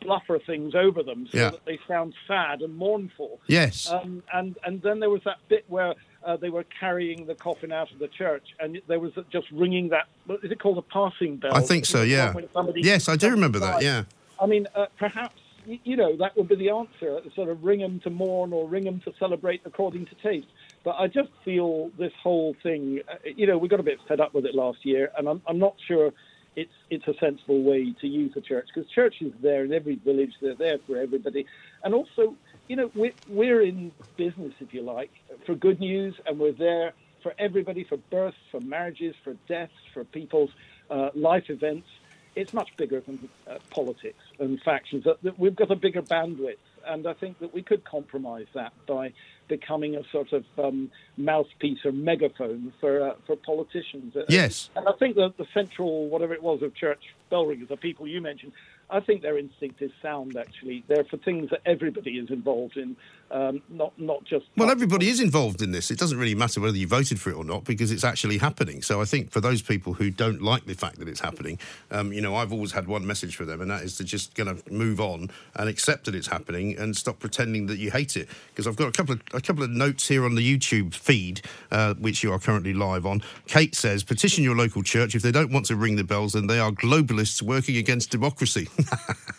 bluffer 0.00 0.38
things 0.38 0.74
over 0.74 1.02
them 1.02 1.26
so 1.30 1.38
Yeah. 1.38 1.50
that 1.50 1.64
they 1.64 1.78
sound 1.88 2.14
sad 2.26 2.62
and 2.62 2.76
mournful. 2.76 3.40
Yes. 3.46 3.90
Um, 3.90 4.22
and 4.32 4.56
and 4.64 4.80
then 4.82 5.00
there 5.00 5.10
was 5.10 5.22
that 5.24 5.38
bit 5.48 5.64
where 5.68 5.94
uh, 6.24 6.36
they 6.36 6.50
were 6.50 6.64
carrying 6.80 7.26
the 7.26 7.34
coffin 7.34 7.72
out 7.72 7.90
of 7.92 7.98
the 7.98 8.08
church, 8.08 8.44
and 8.60 8.80
there 8.88 9.00
was 9.00 9.12
just 9.30 9.50
ringing 9.52 9.88
that. 9.90 10.06
Is 10.42 10.50
it 10.50 10.60
called 10.60 10.78
a 10.78 10.82
passing 10.82 11.36
bell? 11.36 11.54
I 11.54 11.60
think 11.62 11.86
so. 11.86 12.02
Yeah. 12.02 12.32
when 12.34 12.48
somebody 12.52 12.80
Yes, 12.82 13.08
I 13.08 13.16
do 13.16 13.30
remember 13.30 13.58
that. 13.60 13.82
Yeah. 13.82 14.04
I 14.40 14.46
mean, 14.46 14.66
uh, 14.74 14.86
perhaps 14.98 15.40
you 15.84 15.96
know 15.96 16.16
that 16.16 16.36
would 16.36 16.48
be 16.48 16.56
the 16.56 16.70
answer. 16.70 17.20
Sort 17.34 17.48
of 17.48 17.62
ring 17.62 17.80
them 17.80 18.00
to 18.00 18.10
mourn 18.10 18.52
or 18.52 18.68
ring 18.68 18.84
them 18.84 19.00
to 19.04 19.12
celebrate 19.18 19.60
according 19.64 20.06
to 20.06 20.14
taste. 20.16 20.46
But 20.84 20.96
I 20.98 21.08
just 21.08 21.30
feel 21.44 21.90
this 21.98 22.12
whole 22.22 22.54
thing. 22.62 23.00
Uh, 23.08 23.14
you 23.24 23.46
know, 23.46 23.58
we 23.58 23.68
got 23.68 23.80
a 23.80 23.84
bit 23.84 23.98
fed 24.08 24.20
up 24.20 24.32
with 24.34 24.46
it 24.46 24.54
last 24.54 24.84
year, 24.84 25.10
and 25.18 25.28
I'm, 25.28 25.42
I'm 25.46 25.58
not 25.58 25.74
sure 25.86 26.12
it's 26.58 26.78
it's 26.90 27.06
a 27.06 27.14
sensible 27.20 27.62
way 27.62 27.92
to 28.00 28.06
use 28.08 28.34
the 28.34 28.40
church 28.40 28.66
because 28.72 28.90
churches 28.90 29.32
are 29.32 29.42
there 29.42 29.64
in 29.64 29.72
every 29.72 29.96
village. 29.96 30.32
They're 30.40 30.54
there 30.54 30.78
for 30.86 30.96
everybody, 30.96 31.46
and 31.84 31.94
also, 31.94 32.34
you 32.68 32.76
know, 32.76 32.90
we're 32.94 33.12
we're 33.28 33.62
in 33.62 33.92
business, 34.16 34.54
if 34.60 34.74
you 34.74 34.82
like, 34.82 35.12
for 35.46 35.54
good 35.54 35.78
news, 35.78 36.14
and 36.26 36.38
we're 36.38 36.58
there 36.68 36.92
for 37.22 37.32
everybody, 37.38 37.84
for 37.84 37.96
births, 37.96 38.36
for 38.50 38.60
marriages, 38.60 39.14
for 39.22 39.34
deaths, 39.46 39.72
for 39.94 40.04
people's 40.04 40.50
uh, 40.90 41.10
life 41.14 41.48
events 41.48 41.88
it's 42.36 42.54
much 42.54 42.70
bigger 42.76 43.00
than 43.00 43.28
uh, 43.48 43.58
politics 43.70 44.22
and 44.38 44.60
factions. 44.62 45.04
That, 45.04 45.38
we've 45.38 45.56
got 45.56 45.72
a 45.72 45.76
bigger 45.76 46.02
bandwidth, 46.02 46.58
and 46.88 47.06
I 47.06 47.12
think 47.14 47.38
that 47.40 47.52
we 47.54 47.62
could 47.62 47.84
compromise 47.84 48.46
that 48.54 48.72
by 48.86 49.12
becoming 49.48 49.96
a 49.96 50.02
sort 50.10 50.32
of 50.32 50.44
um, 50.58 50.90
mouthpiece 51.16 51.78
or 51.84 51.92
megaphone 51.92 52.72
for 52.80 53.10
uh, 53.10 53.14
for 53.26 53.36
politicians. 53.36 54.16
Uh, 54.16 54.22
Yes. 54.28 54.70
and 54.76 54.88
I 54.88 54.92
think 54.92 55.16
that 55.16 55.36
the 55.36 55.46
central, 55.54 56.08
whatever 56.08 56.34
it 56.34 56.42
was, 56.42 56.62
of 56.62 56.74
church 56.74 57.02
bell 57.30 57.46
ringers, 57.46 57.68
the 57.68 57.76
people 57.76 58.06
you 58.06 58.20
mentioned, 58.20 58.52
I 58.90 59.00
think 59.00 59.22
their 59.22 59.38
instinct 59.38 59.82
is 59.82 59.90
sound. 60.02 60.36
Actually, 60.36 60.84
they're 60.88 61.04
for 61.04 61.18
things 61.18 61.50
that 61.50 61.60
everybody 61.66 62.18
is 62.18 62.30
involved 62.30 62.76
in, 62.76 62.96
um, 63.30 63.62
not 63.68 63.98
not 63.98 64.24
just. 64.24 64.46
Well, 64.56 64.70
everybody 64.70 65.08
is 65.08 65.20
involved 65.20 65.62
in 65.62 65.70
this. 65.70 65.90
It 65.90 65.98
doesn't 65.98 66.18
really 66.18 66.34
matter 66.34 66.60
whether 66.60 66.76
you 66.76 66.86
voted 66.86 67.20
for 67.20 67.30
it 67.30 67.36
or 67.36 67.44
not 67.44 67.64
because 67.64 67.92
it's 67.92 68.04
actually 68.04 68.38
happening. 68.38 68.82
So 68.82 69.00
I 69.00 69.04
think 69.04 69.30
for 69.30 69.40
those 69.40 69.62
people 69.62 69.94
who 69.94 70.10
don't 70.10 70.42
like 70.42 70.64
the 70.64 70.74
fact 70.74 70.98
that 70.98 71.08
it's 71.08 71.20
happening, 71.20 71.58
um, 71.90 72.12
you 72.12 72.20
know, 72.20 72.36
I've 72.36 72.52
always 72.52 72.72
had 72.72 72.86
one 72.86 73.06
message 73.06 73.36
for 73.36 73.44
them, 73.44 73.60
and 73.60 73.70
that 73.70 73.82
is 73.82 73.96
to 73.98 74.04
just 74.04 74.34
kind 74.34 74.48
of 74.48 74.70
move 74.70 75.00
on 75.00 75.30
and 75.56 75.68
accept 75.68 76.06
that 76.06 76.14
it's 76.14 76.28
happening 76.28 76.78
and 76.78 76.96
stop 76.96 77.18
pretending 77.18 77.66
that 77.66 77.78
you 77.78 77.90
hate 77.90 78.16
it. 78.16 78.28
Because 78.50 78.66
I've 78.66 78.76
got 78.76 78.88
a 78.88 78.92
couple 78.92 79.14
of 79.14 79.22
a 79.34 79.40
couple 79.40 79.62
of 79.62 79.70
notes 79.70 80.08
here 80.08 80.24
on 80.24 80.34
the 80.34 80.58
YouTube 80.58 80.94
feed, 80.94 81.42
uh, 81.70 81.94
which 81.94 82.22
you 82.22 82.32
are 82.32 82.38
currently 82.38 82.72
live 82.72 83.04
on. 83.04 83.22
Kate 83.46 83.74
says, 83.74 84.02
"Petition 84.02 84.42
your 84.42 84.56
local 84.56 84.82
church 84.82 85.14
if 85.14 85.22
they 85.22 85.32
don't 85.32 85.52
want 85.52 85.66
to 85.66 85.76
ring 85.76 85.96
the 85.96 86.04
bells, 86.04 86.32
then 86.32 86.46
they 86.46 86.58
are 86.58 86.70
globalists 86.70 87.42
working 87.42 87.76
against 87.76 88.10
democracy." 88.10 88.68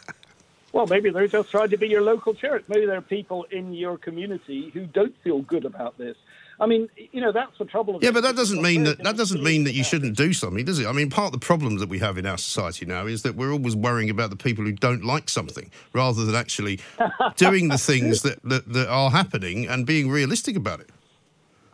Well, 0.80 0.88
maybe 0.88 1.10
they're 1.10 1.28
just 1.28 1.52
trying 1.52 1.72
to 1.72 1.78
be 1.78 1.90
your 1.90 2.02
local 2.02 2.34
church. 2.34 2.64
Maybe 2.70 2.86
there 2.86 2.96
are 2.96 3.02
people 3.02 3.44
in 3.52 3.74
your 3.74 3.98
community 3.98 4.70
who 4.74 4.86
don't 4.86 5.14
feel 5.26 5.42
good 5.42 5.66
about 5.66 5.98
this. 5.98 6.16
I 6.58 6.68
mean, 6.68 6.88
you 7.12 7.20
know, 7.20 7.34
that's 7.34 7.58
the 7.58 7.66
trouble. 7.66 7.98
Of 7.98 8.04
Yeah, 8.04 8.12
but 8.12 8.24
that 8.24 8.38
doesn't 8.38 8.62
mean 8.62 8.86
that 8.86 9.04
that 9.04 9.18
doesn't 9.18 9.44
mean 9.44 9.66
that 9.66 9.74
you 9.74 9.84
shouldn't 9.84 10.16
do 10.16 10.32
something, 10.32 10.64
does 10.64 10.80
it? 10.80 10.88
I 10.88 10.94
mean, 10.94 11.10
part 11.10 11.34
of 11.34 11.42
the 11.42 11.46
problem 11.46 11.80
that 11.80 11.90
we 11.90 12.00
have 12.00 12.18
in 12.18 12.26
our 12.26 12.38
society 12.38 12.86
now 12.86 13.08
is 13.08 13.24
that 13.24 13.36
we're 13.36 13.52
always 13.52 13.76
worrying 13.76 14.10
about 14.10 14.30
the 14.30 14.38
people 14.38 14.64
who 14.64 14.72
don't 14.72 15.04
like 15.04 15.28
something 15.28 15.70
rather 15.92 16.24
than 16.24 16.34
actually 16.34 16.80
doing 17.36 17.68
the 17.68 17.78
things 17.78 18.22
that, 18.22 18.42
that, 18.44 18.72
that 18.72 18.88
are 18.88 19.12
happening 19.12 19.68
and 19.68 19.86
being 19.86 20.10
realistic 20.10 20.56
about 20.56 20.80
it. 20.80 20.92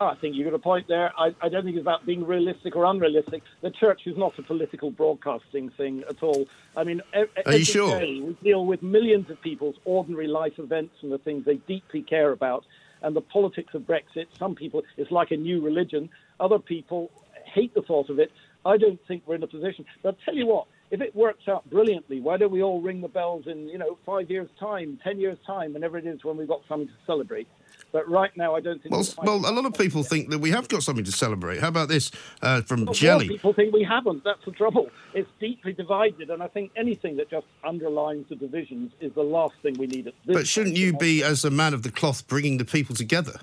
I 0.00 0.14
think 0.14 0.36
you've 0.36 0.46
got 0.46 0.54
a 0.54 0.58
point 0.58 0.88
there. 0.88 1.12
I, 1.18 1.34
I 1.40 1.48
don't 1.48 1.64
think 1.64 1.76
it's 1.76 1.82
about 1.82 2.04
being 2.04 2.26
realistic 2.26 2.76
or 2.76 2.84
unrealistic. 2.84 3.42
The 3.62 3.70
church 3.70 4.02
is 4.06 4.16
not 4.16 4.38
a 4.38 4.42
political 4.42 4.90
broadcasting 4.90 5.70
thing 5.70 6.04
at 6.08 6.22
all. 6.22 6.46
I 6.76 6.84
mean, 6.84 7.00
every 7.14 7.64
sure? 7.64 7.98
day 7.98 8.20
we 8.20 8.36
deal 8.42 8.66
with 8.66 8.82
millions 8.82 9.30
of 9.30 9.40
people's 9.40 9.76
ordinary 9.84 10.28
life 10.28 10.58
events 10.58 10.96
and 11.02 11.10
the 11.10 11.18
things 11.18 11.46
they 11.46 11.56
deeply 11.56 12.02
care 12.02 12.32
about. 12.32 12.64
And 13.02 13.16
the 13.16 13.22
politics 13.22 13.74
of 13.74 13.82
Brexit, 13.82 14.26
some 14.38 14.54
people, 14.54 14.82
it's 14.96 15.10
like 15.10 15.30
a 15.30 15.36
new 15.36 15.62
religion. 15.62 16.10
Other 16.40 16.58
people 16.58 17.10
hate 17.44 17.74
the 17.74 17.82
thought 17.82 18.10
of 18.10 18.18
it. 18.18 18.30
I 18.66 18.76
don't 18.76 19.00
think 19.06 19.22
we're 19.26 19.36
in 19.36 19.42
a 19.42 19.46
position. 19.46 19.86
But 20.02 20.08
I'll 20.10 20.24
tell 20.24 20.34
you 20.34 20.46
what, 20.46 20.66
if 20.90 21.00
it 21.00 21.14
works 21.14 21.48
out 21.48 21.68
brilliantly, 21.70 22.20
why 22.20 22.36
don't 22.36 22.50
we 22.50 22.62
all 22.62 22.80
ring 22.80 23.00
the 23.00 23.08
bells 23.08 23.46
in, 23.46 23.68
you 23.68 23.78
know, 23.78 23.96
five 24.04 24.30
years' 24.30 24.50
time, 24.58 24.98
ten 25.02 25.18
years' 25.20 25.38
time, 25.46 25.72
whenever 25.72 25.98
it 25.98 26.06
is 26.06 26.24
when 26.24 26.36
we've 26.36 26.48
got 26.48 26.62
something 26.68 26.88
to 26.88 26.94
celebrate? 27.06 27.48
But 27.92 28.08
right 28.10 28.36
now, 28.36 28.54
I 28.54 28.60
don't 28.60 28.82
think. 28.82 28.92
Well, 28.92 29.06
well, 29.22 29.50
a 29.50 29.54
lot 29.54 29.64
of 29.64 29.74
people 29.74 30.02
think 30.02 30.30
that 30.30 30.38
we 30.38 30.50
have 30.50 30.68
got 30.68 30.82
something 30.82 31.04
to 31.04 31.12
celebrate. 31.12 31.60
How 31.60 31.68
about 31.68 31.88
this 31.88 32.10
uh, 32.42 32.62
from 32.62 32.84
Well, 32.84 32.94
Jelly? 32.94 33.28
People 33.28 33.52
think 33.52 33.72
we 33.72 33.84
haven't. 33.84 34.24
That's 34.24 34.44
the 34.44 34.50
trouble. 34.50 34.90
It's 35.14 35.30
deeply 35.40 35.72
divided, 35.72 36.30
and 36.30 36.42
I 36.42 36.48
think 36.48 36.72
anything 36.76 37.16
that 37.16 37.30
just 37.30 37.46
underlines 37.64 38.28
the 38.28 38.36
divisions 38.36 38.92
is 39.00 39.12
the 39.14 39.22
last 39.22 39.54
thing 39.62 39.74
we 39.78 39.86
need 39.86 40.08
at 40.08 40.14
this. 40.26 40.36
But 40.36 40.46
shouldn't 40.46 40.76
you 40.76 40.96
be, 40.96 41.22
as 41.22 41.44
a 41.44 41.50
man 41.50 41.72
of 41.74 41.84
the 41.84 41.90
cloth, 41.90 42.26
bringing 42.26 42.58
the 42.58 42.64
people 42.64 42.94
together? 42.94 43.40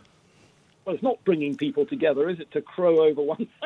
Well, 0.86 0.96
it's 0.96 1.04
not 1.04 1.24
bringing 1.24 1.56
people 1.56 1.86
together, 1.86 2.30
is 2.30 2.40
it? 2.40 2.52
To 2.52 2.62
crow 2.62 3.06
over 3.06 3.22
one. 3.22 3.48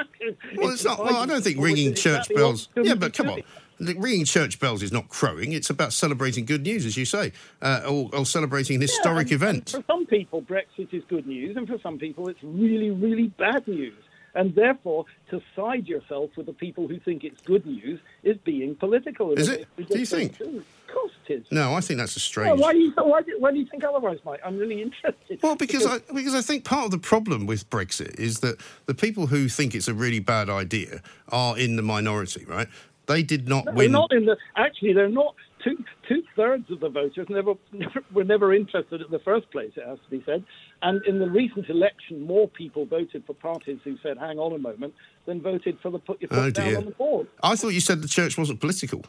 Well, 0.57 0.71
it's 0.71 0.83
not. 0.83 0.99
Well, 0.99 1.15
I 1.15 1.25
don't 1.25 1.41
think 1.41 1.57
ringing 1.61 1.93
church 1.93 2.27
bells. 2.35 2.67
Yeah, 2.75 2.95
but 2.95 3.13
come 3.13 3.29
on. 3.29 3.43
The- 3.79 3.95
Ringing 3.95 4.25
church 4.25 4.59
bells 4.59 4.81
is 4.83 4.91
not 4.91 5.09
crowing. 5.09 5.51
It's 5.51 5.69
about 5.69 5.93
celebrating 5.93 6.45
good 6.45 6.63
news, 6.63 6.85
as 6.85 6.97
you 6.97 7.05
say, 7.05 7.31
uh, 7.61 7.81
or, 7.87 8.09
or 8.13 8.25
celebrating 8.25 8.75
an 8.75 8.81
historic 8.81 9.31
event. 9.31 9.69
For 9.71 9.83
some 9.87 10.05
people, 10.05 10.41
Brexit 10.41 10.93
is 10.93 11.03
good 11.07 11.27
news, 11.27 11.55
and 11.57 11.67
for 11.67 11.77
some 11.79 11.97
people, 11.99 12.27
it's 12.27 12.41
really, 12.43 12.91
really 12.91 13.27
bad 13.37 13.67
news. 13.67 13.93
And 14.35 14.53
therefore, 14.53 15.05
to 15.31 15.41
side 15.55 15.87
yourself 15.87 16.29
with 16.37 16.45
the 16.45 16.53
people 16.53 16.87
who 16.87 16.99
think 16.99 17.23
it's 17.23 17.41
good 17.41 17.65
news 17.65 17.99
is 18.21 18.37
being 18.45 18.75
political. 18.75 19.31
Is 19.33 19.49
it? 19.49 19.67
Do 19.77 19.97
you 19.97 20.05
think? 20.05 20.39
Of 20.39 20.63
course 20.93 21.11
it 21.27 21.33
is. 21.33 21.45
No, 21.51 21.73
I 21.73 21.81
think 21.81 21.97
that's 21.97 22.15
a 22.15 22.19
Well, 22.19 22.55
strange. 22.55 22.61
why, 22.61 22.73
do 22.73 22.79
you, 22.79 22.91
why, 22.91 23.21
do, 23.23 23.35
why 23.39 23.51
do 23.51 23.57
you 23.57 23.65
think 23.65 23.83
otherwise, 23.83 24.19
Mike? 24.23 24.39
I'm 24.45 24.57
really 24.57 24.79
interested. 24.81 25.39
Well, 25.41 25.55
because 25.55 25.87
I 25.87 25.99
because 26.13 26.35
I 26.35 26.41
think 26.41 26.65
part 26.65 26.85
of 26.85 26.91
the 26.91 26.99
problem 26.99 27.47
with 27.47 27.67
Brexit 27.71 28.19
is 28.19 28.41
that 28.41 28.57
the 28.85 28.93
people 28.93 29.25
who 29.27 29.49
think 29.49 29.73
it's 29.73 29.87
a 29.87 29.93
really 29.93 30.19
bad 30.19 30.49
idea 30.51 31.01
are 31.29 31.57
in 31.57 31.75
the 31.75 31.81
minority, 31.81 32.45
right? 32.45 32.67
They 33.07 33.23
did 33.23 33.47
not 33.47 33.65
They're 33.65 33.73
win. 33.73 33.91
not 33.91 34.11
in 34.13 34.25
the. 34.25 34.37
Actually, 34.55 34.93
they're 34.93 35.09
not. 35.09 35.33
Two 35.63 35.83
two 36.07 36.21
thirds 36.35 36.69
of 36.69 36.79
the 36.81 36.89
voters 36.89 37.27
never, 37.29 37.53
never 37.73 38.03
were 38.13 38.23
never 38.23 38.53
interested 38.53 39.01
in 39.01 39.09
the 39.09 39.19
first 39.19 39.49
place. 39.51 39.71
It 39.75 39.85
has 39.87 39.97
to 40.03 40.09
be 40.09 40.21
said. 40.25 40.43
And 40.83 41.03
in 41.05 41.17
the 41.19 41.29
recent 41.29 41.69
election, 41.69 42.21
more 42.21 42.47
people 42.47 42.85
voted 42.85 43.23
for 43.25 43.33
parties 43.33 43.79
who 43.83 43.97
said, 44.03 44.17
"Hang 44.17 44.37
on 44.39 44.53
a 44.53 44.59
moment," 44.59 44.93
than 45.25 45.41
voted 45.41 45.79
for 45.81 45.89
the 45.89 45.99
put 45.99 46.21
your 46.21 46.29
foot 46.29 46.37
Oh, 46.37 46.49
down 46.51 46.75
on 46.75 46.85
the 46.85 46.91
board. 46.91 47.27
I 47.41 47.55
thought 47.55 47.69
you 47.69 47.79
said 47.81 48.01
the 48.01 48.07
church 48.07 48.37
wasn't 48.37 48.59
political. 48.59 49.03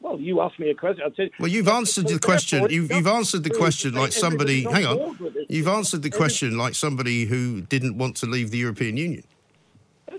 Well, 0.00 0.20
you 0.20 0.42
asked 0.42 0.58
me 0.58 0.68
a 0.68 0.74
question. 0.74 1.02
Say, 1.16 1.30
Well, 1.40 1.48
you've 1.48 1.66
answered 1.68 2.08
the 2.08 2.18
question. 2.18 2.68
You've, 2.68 2.92
you've 2.92 3.06
answered 3.06 3.42
the 3.42 3.48
question 3.48 3.94
like 3.94 4.12
somebody. 4.12 4.64
Hang 4.64 4.84
on 4.84 4.92
on. 4.92 4.96
board 4.98 5.18
with 5.20 5.36
it. 5.36 5.46
You've 5.50 5.66
answered 5.68 6.02
the 6.02 6.10
question 6.10 6.58
like 6.58 6.74
somebody 6.74 7.24
who 7.24 7.62
didn't 7.62 7.96
want 7.96 8.16
to 8.16 8.26
leave 8.26 8.50
the 8.50 8.58
European 8.58 8.98
Union. 8.98 9.24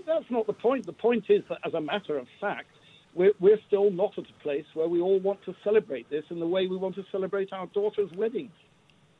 That's 0.04 0.28
not 0.30 0.46
the 0.48 0.52
point. 0.54 0.86
The 0.86 0.92
point 0.92 1.26
is 1.28 1.42
that, 1.48 1.58
as 1.64 1.74
a 1.74 1.80
matter 1.80 2.18
of 2.18 2.26
fact, 2.40 2.68
we're, 3.16 3.32
we're 3.40 3.58
still 3.66 3.90
not 3.90 4.16
at 4.18 4.24
a 4.24 4.42
place 4.42 4.66
where 4.74 4.88
we 4.88 5.00
all 5.00 5.18
want 5.18 5.42
to 5.46 5.54
celebrate 5.64 6.08
this 6.10 6.24
in 6.30 6.38
the 6.38 6.46
way 6.46 6.66
we 6.66 6.76
want 6.76 6.94
to 6.96 7.04
celebrate 7.10 7.52
our 7.52 7.66
daughter's 7.68 8.10
wedding. 8.12 8.50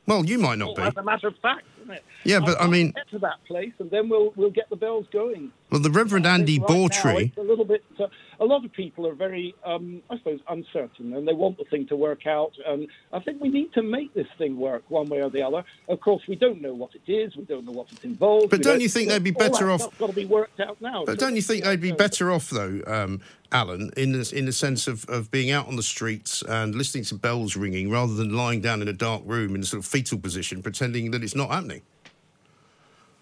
Well, 0.05 0.23
you 0.23 0.37
might 0.39 0.57
not 0.57 0.75
be. 0.75 0.83
As 0.83 0.95
a 0.95 1.03
matter 1.03 1.27
of 1.27 1.35
fact, 1.41 1.65
isn't 1.81 1.95
it? 1.95 2.03
Yeah, 2.23 2.39
but, 2.39 2.61
I 2.61 2.67
mean- 2.67 2.91
get 2.91 3.09
to 3.09 3.19
that 3.19 3.43
place, 3.45 3.73
and 3.79 3.91
then 3.91 4.07
we'll 4.07 4.31
we'll 4.37 4.51
get 4.51 4.69
the 4.69 4.77
bells 4.77 5.05
going. 5.11 5.51
Well, 5.69 5.81
the 5.81 5.91
Reverend 5.91 6.25
Andy 6.25 6.59
right 6.59 6.69
now 6.69 6.75
it's 7.17 7.37
a 7.37 7.41
little 7.41 7.65
bit. 7.65 7.83
Uh, 7.99 8.07
a 8.39 8.45
lot 8.45 8.63
of 8.63 8.71
people 8.71 9.05
are 9.07 9.13
very, 9.13 9.53
um, 9.65 10.01
I 10.09 10.17
suppose, 10.17 10.39
uncertain, 10.47 11.13
and 11.13 11.27
they 11.27 11.33
want 11.33 11.57
the 11.57 11.65
thing 11.65 11.87
to 11.87 11.95
work 11.95 12.25
out. 12.25 12.53
And 12.65 12.87
I 13.11 13.19
think 13.19 13.41
we 13.41 13.49
need 13.49 13.73
to 13.73 13.81
make 13.81 14.13
this 14.13 14.27
thing 14.37 14.57
work 14.57 14.83
one 14.89 15.09
way 15.09 15.21
or 15.21 15.29
the 15.29 15.41
other. 15.41 15.63
Of 15.89 15.99
course, 15.99 16.21
we 16.27 16.35
don't 16.35 16.61
know 16.61 16.73
what 16.73 16.91
it 16.95 17.11
is. 17.11 17.35
We 17.35 17.43
don't 17.43 17.65
know 17.65 17.71
what 17.73 17.91
it's 17.91 18.03
involved. 18.05 18.49
But 18.51 18.61
don't 18.61 18.79
you 18.79 18.87
think 18.87 19.09
they'd 19.09 19.23
be 19.23 19.31
better 19.31 19.69
off- 19.71 19.97
Got 19.97 20.07
to 20.11 20.15
be 20.15 20.25
worked 20.25 20.59
out 20.59 20.79
now. 20.81 21.03
But 21.05 21.19
So- 21.19 21.25
don't 21.25 21.35
you 21.35 21.41
think 21.41 21.65
they'd 21.65 21.81
be 21.81 21.91
better 21.91 22.31
off, 22.31 22.49
though, 22.49 22.81
um, 22.87 23.19
Alan, 23.51 23.91
in 23.97 24.11
the, 24.13 24.31
in 24.35 24.45
the 24.45 24.53
sense 24.53 24.87
of, 24.87 25.03
of 25.09 25.31
being 25.31 25.51
out 25.51 25.67
on 25.67 25.75
the 25.75 25.83
streets 25.83 26.43
and 26.47 26.75
listening 26.75 27.03
to 27.05 27.15
bells 27.15 27.55
ringing 27.57 27.89
rather 27.89 28.13
than 28.13 28.29
lying 28.29 28.61
down 28.61 28.81
in 28.81 28.87
a 28.87 28.93
dark 28.93 29.23
room 29.25 29.55
in 29.55 29.61
a 29.61 29.65
sort 29.65 29.79
of 29.79 29.85
fetal 29.85 30.19
position 30.19 30.61
pretending 30.61 31.11
that 31.11 31.23
it's 31.23 31.35
not 31.35 31.49
happening? 31.49 31.81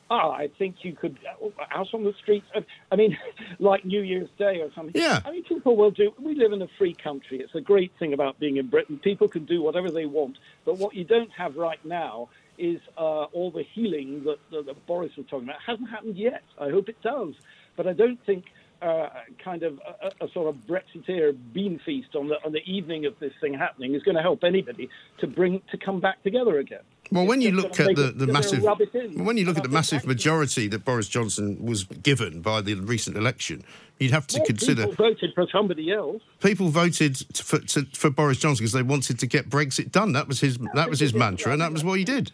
Ah, 0.09 0.31
I 0.31 0.49
think 0.59 0.77
you 0.83 0.93
could 0.93 1.17
uh, 1.27 1.49
out 1.71 1.87
on 1.93 2.03
the 2.03 2.13
streets. 2.21 2.45
I 2.91 2.95
mean, 2.95 3.17
like 3.59 3.85
New 3.85 4.01
Year's 4.01 4.29
Day 4.37 4.61
or 4.61 4.71
something. 4.75 4.99
Yeah. 4.99 5.19
I 5.25 5.31
mean, 5.31 5.43
people 5.43 5.75
will 5.75 5.91
do. 5.91 6.13
We 6.19 6.35
live 6.35 6.51
in 6.51 6.61
a 6.61 6.67
free 6.77 6.93
country. 6.93 7.39
It's 7.39 7.55
a 7.55 7.61
great 7.61 7.91
thing 7.97 8.13
about 8.13 8.39
being 8.39 8.57
in 8.57 8.67
Britain. 8.67 8.99
People 8.99 9.27
can 9.27 9.45
do 9.45 9.61
whatever 9.61 9.89
they 9.89 10.05
want. 10.05 10.37
But 10.63 10.77
what 10.77 10.93
you 10.93 11.05
don't 11.05 11.31
have 11.31 11.55
right 11.55 11.83
now 11.83 12.29
is 12.57 12.79
uh, 12.97 13.23
all 13.25 13.51
the 13.51 13.63
healing 13.63 14.23
that, 14.25 14.37
that, 14.51 14.67
that 14.67 14.85
Boris 14.85 15.11
was 15.17 15.25
talking 15.27 15.47
about. 15.49 15.57
It 15.57 15.71
hasn't 15.71 15.89
happened 15.89 16.17
yet. 16.17 16.43
I 16.59 16.69
hope 16.69 16.87
it 16.87 17.01
does. 17.01 17.33
But 17.75 17.87
I 17.87 17.93
don't 17.93 18.23
think 18.25 18.45
uh, 18.81 19.09
kind 19.43 19.63
of 19.63 19.79
a, 19.79 20.25
a 20.25 20.31
sort 20.31 20.47
of 20.47 20.61
Brexiteer 20.67 21.35
bean 21.53 21.79
feast 21.85 22.15
on 22.15 22.27
the 22.27 22.35
on 22.45 22.51
the 22.51 22.63
evening 22.65 23.05
of 23.05 23.17
this 23.19 23.33
thing 23.41 23.53
happening 23.53 23.95
is 23.95 24.03
going 24.03 24.15
to 24.15 24.21
help 24.21 24.43
anybody 24.43 24.89
to 25.19 25.27
bring 25.27 25.61
to 25.71 25.77
come 25.77 25.99
back 25.99 26.21
together 26.23 26.59
again. 26.59 26.83
Well, 27.11 27.25
when 27.25 27.41
you 27.41 27.51
look 27.51 27.79
at 27.79 27.95
the, 27.95 28.11
the 28.15 28.27
massive, 28.27 28.63
when 28.63 29.37
you 29.37 29.45
look 29.45 29.57
at 29.57 29.63
the 29.63 29.69
And 29.69 29.77
I 29.77 29.81
think 29.81 30.01
massive 30.01 30.05
majority 30.05 30.67
that 30.69 30.83
Boris 30.85 31.07
Johnson 31.07 31.63
was 31.63 31.83
given 31.83 32.41
by 32.41 32.61
the 32.61 32.73
recent 32.75 33.15
election, 33.15 33.63
you'd 33.99 34.11
have 34.11 34.27
to 34.27 34.39
Well, 34.39 34.45
consider 34.47 34.87
people 34.87 35.05
voted 35.05 35.31
for 35.35 35.47
somebody 35.51 35.91
else. 35.91 36.21
people 36.41 36.69
voted 36.69 37.17
for, 37.35 37.59
to, 37.59 37.85
for 37.93 38.09
Boris 38.09 38.39
Johnson 38.39 38.63
because 38.63 38.73
they 38.73 38.81
wanted 38.83 39.19
to 39.19 39.27
get 39.27 39.49
Brexit 39.49 39.91
done. 39.91 40.13
That 40.13 40.27
was 40.27 40.39
his 40.39 40.57
that 40.73 40.89
was 40.89 40.99
his 40.99 41.13
mantra, 41.13 41.51
and 41.53 41.61
that 41.61 41.71
was 41.71 41.83
what 41.83 41.99
he 41.99 42.05
did. 42.05 42.31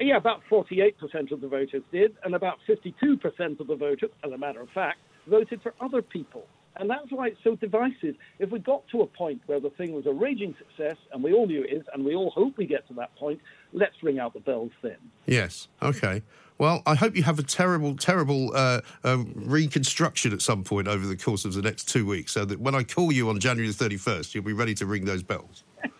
Yeah, 0.00 0.16
about 0.16 0.42
48% 0.50 1.30
of 1.30 1.40
the 1.40 1.46
voters 1.48 1.82
did, 1.92 2.16
and 2.24 2.34
about 2.34 2.58
52% 2.68 3.60
of 3.60 3.66
the 3.68 3.76
voters, 3.76 4.10
as 4.24 4.32
a 4.32 4.36
matter 4.36 4.60
of 4.60 4.68
fact, 4.70 4.98
voted 5.28 5.62
for 5.62 5.72
other 5.80 6.02
people. 6.02 6.46
And 6.76 6.90
that's 6.90 7.10
why 7.10 7.28
it's 7.28 7.38
so 7.44 7.54
divisive. 7.56 8.16
If 8.38 8.50
we 8.50 8.58
got 8.58 8.86
to 8.88 9.02
a 9.02 9.06
point 9.06 9.42
where 9.46 9.60
the 9.60 9.70
thing 9.70 9.92
was 9.92 10.06
a 10.06 10.12
raging 10.12 10.54
success, 10.58 10.96
and 11.12 11.22
we 11.22 11.32
all 11.32 11.46
knew 11.46 11.62
it 11.62 11.72
is, 11.72 11.84
and 11.92 12.04
we 12.04 12.14
all 12.14 12.30
hope 12.30 12.56
we 12.56 12.66
get 12.66 12.86
to 12.88 12.94
that 12.94 13.14
point, 13.16 13.40
let's 13.72 14.02
ring 14.02 14.18
out 14.18 14.34
the 14.34 14.40
bells 14.40 14.72
then. 14.82 14.96
Yes. 15.26 15.68
Okay. 15.82 16.22
Well, 16.58 16.82
I 16.86 16.94
hope 16.94 17.16
you 17.16 17.22
have 17.24 17.38
a 17.38 17.42
terrible, 17.42 17.96
terrible 17.96 18.52
uh, 18.54 18.80
uh, 19.02 19.24
reconstruction 19.34 20.32
at 20.32 20.40
some 20.40 20.62
point 20.62 20.86
over 20.86 21.06
the 21.06 21.16
course 21.16 21.44
of 21.44 21.54
the 21.54 21.62
next 21.62 21.88
two 21.88 22.06
weeks, 22.06 22.32
so 22.32 22.44
that 22.44 22.60
when 22.60 22.74
I 22.74 22.84
call 22.84 23.12
you 23.12 23.28
on 23.28 23.40
January 23.40 23.66
the 23.66 23.74
thirty-first, 23.74 24.34
you'll 24.34 24.44
be 24.44 24.52
ready 24.52 24.74
to 24.74 24.86
ring 24.86 25.04
those 25.04 25.22
bells. 25.22 25.64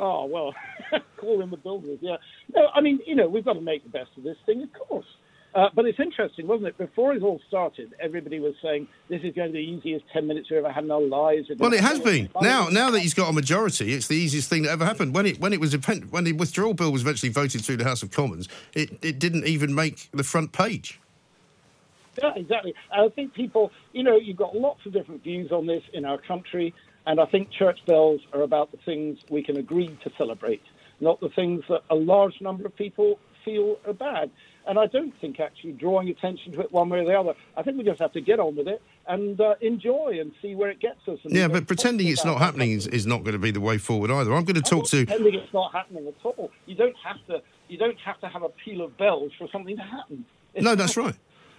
Oh, 0.00 0.26
well, 0.26 0.54
call 1.16 1.42
in 1.42 1.50
the 1.50 1.56
builders, 1.56 1.98
yeah. 2.00 2.16
No, 2.54 2.68
I 2.72 2.80
mean, 2.80 3.00
you 3.04 3.16
know, 3.16 3.28
we've 3.28 3.44
got 3.44 3.54
to 3.54 3.60
make 3.60 3.82
the 3.82 3.90
best 3.90 4.10
of 4.16 4.22
this 4.22 4.36
thing, 4.46 4.62
of 4.62 4.72
course. 4.72 5.06
Uh, 5.54 5.68
but 5.74 5.86
it's 5.86 5.98
interesting, 5.98 6.46
wasn't 6.46 6.68
it? 6.68 6.78
Before 6.78 7.14
it 7.14 7.22
all 7.22 7.40
started, 7.48 7.94
everybody 7.98 8.38
was 8.38 8.54
saying 8.62 8.86
this 9.08 9.22
is 9.22 9.34
going 9.34 9.48
to 9.48 9.52
be 9.52 9.64
the 9.64 9.72
easiest 9.72 10.04
10 10.12 10.26
minutes 10.26 10.50
we've 10.50 10.58
ever 10.58 10.70
had 10.70 10.84
in 10.84 10.90
our 10.90 11.00
lives. 11.00 11.50
Well, 11.56 11.72
it 11.72 11.80
has 11.80 12.00
been. 12.00 12.28
Now, 12.42 12.68
now 12.68 12.90
that 12.90 13.00
he's 13.00 13.14
got 13.14 13.30
a 13.30 13.32
majority, 13.32 13.94
it's 13.94 14.08
the 14.08 14.16
easiest 14.16 14.50
thing 14.50 14.62
that 14.62 14.70
ever 14.70 14.84
happened. 14.84 15.14
When 15.14 15.26
it 15.26 15.40
when 15.40 15.52
it 15.52 15.60
was 15.60 15.74
when 16.10 16.24
the 16.24 16.32
withdrawal 16.32 16.74
bill 16.74 16.92
was 16.92 17.02
eventually 17.02 17.32
voted 17.32 17.64
through 17.64 17.78
the 17.78 17.84
House 17.84 18.02
of 18.02 18.10
Commons, 18.10 18.48
it, 18.74 18.98
it 19.02 19.18
didn't 19.18 19.46
even 19.46 19.74
make 19.74 20.10
the 20.12 20.22
front 20.22 20.52
page. 20.52 21.00
Yeah, 22.22 22.32
exactly. 22.34 22.74
I 22.92 23.08
think 23.08 23.32
people, 23.32 23.70
you 23.92 24.02
know, 24.02 24.16
you've 24.16 24.36
got 24.36 24.54
lots 24.54 24.84
of 24.86 24.92
different 24.92 25.22
views 25.22 25.52
on 25.52 25.66
this 25.66 25.82
in 25.92 26.04
our 26.04 26.18
country, 26.18 26.74
and 27.06 27.20
I 27.20 27.26
think 27.26 27.50
church 27.50 27.78
bells 27.86 28.20
are 28.32 28.42
about 28.42 28.70
the 28.70 28.78
things 28.84 29.18
we 29.30 29.42
can 29.42 29.56
agree 29.56 29.96
to 30.02 30.10
celebrate, 30.18 30.62
not 31.00 31.20
the 31.20 31.28
things 31.30 31.62
that 31.68 31.82
a 31.90 31.94
large 31.94 32.40
number 32.40 32.66
of 32.66 32.76
people 32.76 33.18
feel 33.44 33.76
bad. 33.98 34.30
And 34.66 34.78
I 34.78 34.86
don't 34.86 35.14
think 35.20 35.40
actually 35.40 35.72
drawing 35.72 36.10
attention 36.10 36.52
to 36.52 36.60
it 36.60 36.72
one 36.72 36.90
way 36.90 37.00
or 37.00 37.04
the 37.06 37.18
other. 37.18 37.34
I 37.56 37.62
think 37.62 37.78
we 37.78 37.84
just 37.84 38.00
have 38.00 38.12
to 38.12 38.20
get 38.20 38.38
on 38.38 38.54
with 38.54 38.68
it 38.68 38.82
and 39.06 39.40
uh, 39.40 39.54
enjoy 39.62 40.18
and 40.20 40.32
see 40.42 40.54
where 40.54 40.68
it 40.68 40.78
gets 40.78 41.00
us. 41.08 41.18
And 41.24 41.34
Yeah, 41.34 41.48
but 41.48 41.66
pretending 41.66 42.06
it's 42.08 42.24
not 42.24 42.38
happening 42.38 42.72
is, 42.72 42.86
is 42.86 43.06
not 43.06 43.22
going 43.22 43.32
to 43.32 43.38
be 43.38 43.50
the 43.50 43.62
way 43.62 43.78
forward 43.78 44.10
either. 44.10 44.34
I'm 44.34 44.44
going 44.44 44.56
to 44.56 44.62
talk 44.62 44.86
to. 44.88 45.06
pretending 45.06 45.34
it's 45.34 45.52
not 45.54 45.72
happening 45.72 46.06
at 46.06 46.14
all. 46.22 46.50
You 46.66 46.74
don't 46.74 46.96
have 47.02 47.16
to. 47.28 47.42
You 47.68 47.78
don't 47.78 47.98
have 47.98 48.18
to 48.20 48.28
have 48.28 48.42
a 48.42 48.48
peal 48.48 48.82
of 48.82 48.96
bells 48.96 49.32
for 49.38 49.46
something 49.52 49.76
to 49.76 49.82
happen. 49.82 50.24
It's 50.54 50.64
No, 50.64 50.74
that's 50.74 50.96
right. 50.96 51.14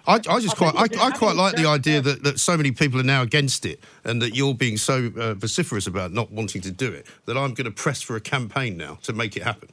I, 0.07 0.15
I 0.15 0.39
just 0.39 0.55
quite, 0.55 0.75
I, 0.75 0.87
I 0.99 1.11
quite 1.11 1.35
like 1.35 1.55
the 1.55 1.67
idea 1.67 2.01
that, 2.01 2.23
that 2.23 2.39
so 2.39 2.57
many 2.57 2.71
people 2.71 2.99
are 2.99 3.03
now 3.03 3.21
against 3.21 3.65
it, 3.65 3.83
and 4.03 4.21
that 4.21 4.35
you're 4.35 4.55
being 4.55 4.77
so 4.77 5.11
uh, 5.15 5.35
vociferous 5.35 5.85
about 5.85 6.11
not 6.11 6.31
wanting 6.31 6.61
to 6.61 6.71
do 6.71 6.91
it. 6.91 7.05
That 7.25 7.37
I'm 7.37 7.53
going 7.53 7.65
to 7.65 7.71
press 7.71 8.01
for 8.01 8.15
a 8.15 8.21
campaign 8.21 8.77
now 8.77 8.97
to 9.03 9.13
make 9.13 9.37
it 9.37 9.43
happen. 9.43 9.69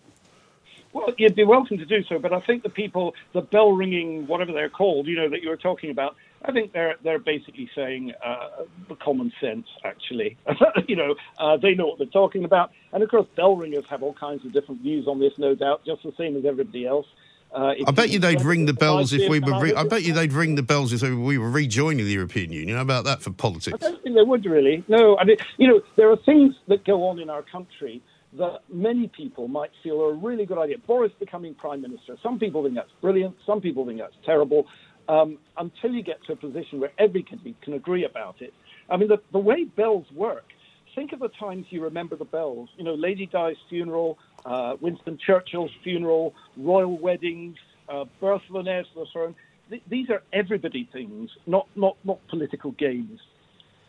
Well, 0.96 1.12
you'd 1.18 1.34
be 1.34 1.44
welcome 1.44 1.76
to 1.76 1.84
do 1.84 2.02
so, 2.08 2.18
but 2.18 2.32
I 2.32 2.40
think 2.40 2.62
the 2.62 2.70
people, 2.70 3.14
the 3.34 3.42
bell 3.42 3.72
ringing, 3.72 4.26
whatever 4.26 4.54
they're 4.54 4.70
called, 4.70 5.06
you 5.06 5.14
know, 5.14 5.28
that 5.28 5.42
you 5.42 5.50
were 5.50 5.58
talking 5.58 5.90
about, 5.90 6.16
I 6.42 6.52
think 6.52 6.72
they're 6.72 6.94
they're 7.04 7.18
basically 7.18 7.68
saying 7.74 8.14
uh, 8.24 8.62
the 8.88 8.94
common 8.94 9.30
sense. 9.38 9.66
Actually, 9.84 10.38
you 10.88 10.96
know, 10.96 11.14
uh, 11.38 11.58
they 11.58 11.74
know 11.74 11.88
what 11.88 11.98
they're 11.98 12.06
talking 12.06 12.44
about, 12.44 12.70
and 12.94 13.02
of 13.02 13.10
course, 13.10 13.26
bell 13.36 13.56
ringers 13.56 13.84
have 13.90 14.02
all 14.02 14.14
kinds 14.14 14.46
of 14.46 14.54
different 14.54 14.80
views 14.80 15.06
on 15.06 15.20
this, 15.20 15.34
no 15.36 15.54
doubt, 15.54 15.84
just 15.84 16.02
the 16.02 16.14
same 16.16 16.34
as 16.34 16.46
everybody 16.46 16.86
else. 16.86 17.06
Uh, 17.52 17.74
I 17.86 17.90
bet 17.90 18.08
you 18.08 18.18
they'd 18.18 18.40
ring 18.40 18.64
the 18.64 18.72
bells 18.72 19.12
if 19.12 19.28
we 19.28 19.38
were. 19.38 19.60
Re- 19.60 19.74
I 19.74 19.82
I 19.82 19.84
bet 19.84 20.02
you 20.02 20.14
they'd 20.14 20.32
ring 20.32 20.54
the 20.54 20.62
bells 20.62 20.94
if 20.94 21.02
we 21.02 21.36
were 21.36 21.50
rejoining 21.50 22.06
the 22.06 22.12
European 22.12 22.52
Union. 22.52 22.76
How 22.76 22.82
about 22.82 23.04
that 23.04 23.20
for 23.20 23.32
politics? 23.32 23.76
I 23.82 23.90
don't 23.90 24.02
think 24.02 24.16
they 24.16 24.22
would 24.22 24.46
really. 24.46 24.82
No, 24.88 25.18
I 25.18 25.24
mean, 25.24 25.36
you 25.58 25.68
know, 25.68 25.82
there 25.96 26.10
are 26.10 26.16
things 26.16 26.54
that 26.68 26.86
go 26.86 27.06
on 27.06 27.18
in 27.18 27.28
our 27.28 27.42
country 27.42 28.02
that 28.38 28.60
many 28.72 29.08
people 29.08 29.48
might 29.48 29.70
feel 29.82 30.00
are 30.02 30.10
a 30.10 30.14
really 30.14 30.46
good 30.46 30.58
idea. 30.58 30.76
Boris 30.86 31.12
becoming 31.18 31.54
prime 31.54 31.80
minister. 31.82 32.16
Some 32.22 32.38
people 32.38 32.62
think 32.62 32.74
that's 32.74 32.90
brilliant. 33.00 33.36
Some 33.46 33.60
people 33.60 33.86
think 33.86 33.98
that's 33.98 34.16
terrible. 34.24 34.66
Um, 35.08 35.38
until 35.56 35.92
you 35.92 36.02
get 36.02 36.18
to 36.26 36.32
a 36.32 36.36
position 36.36 36.80
where 36.80 36.92
everybody 36.98 37.54
can 37.62 37.74
agree 37.74 38.04
about 38.04 38.42
it. 38.42 38.52
I 38.90 38.96
mean, 38.96 39.08
the, 39.08 39.18
the 39.32 39.38
way 39.38 39.64
bells 39.64 40.06
work. 40.14 40.44
Think 40.94 41.12
of 41.12 41.20
the 41.20 41.28
times 41.28 41.66
you 41.70 41.84
remember 41.84 42.16
the 42.16 42.24
bells. 42.24 42.70
You 42.76 42.84
know, 42.84 42.94
Lady 42.94 43.26
Di's 43.26 43.56
funeral, 43.68 44.18
uh, 44.44 44.76
Winston 44.80 45.18
Churchill's 45.24 45.70
funeral, 45.84 46.34
royal 46.56 46.98
weddings, 46.98 47.56
uh, 47.88 48.04
birth 48.20 48.42
of 48.48 48.56
an 48.56 48.68
heir 48.68 48.82
to 48.82 48.88
the 48.94 49.06
throne. 49.12 49.34
Th- 49.70 49.82
these 49.88 50.10
are 50.10 50.22
everybody 50.32 50.88
things, 50.92 51.30
not 51.46 51.68
not 51.76 51.96
not 52.04 52.26
political 52.28 52.72
games. 52.72 53.20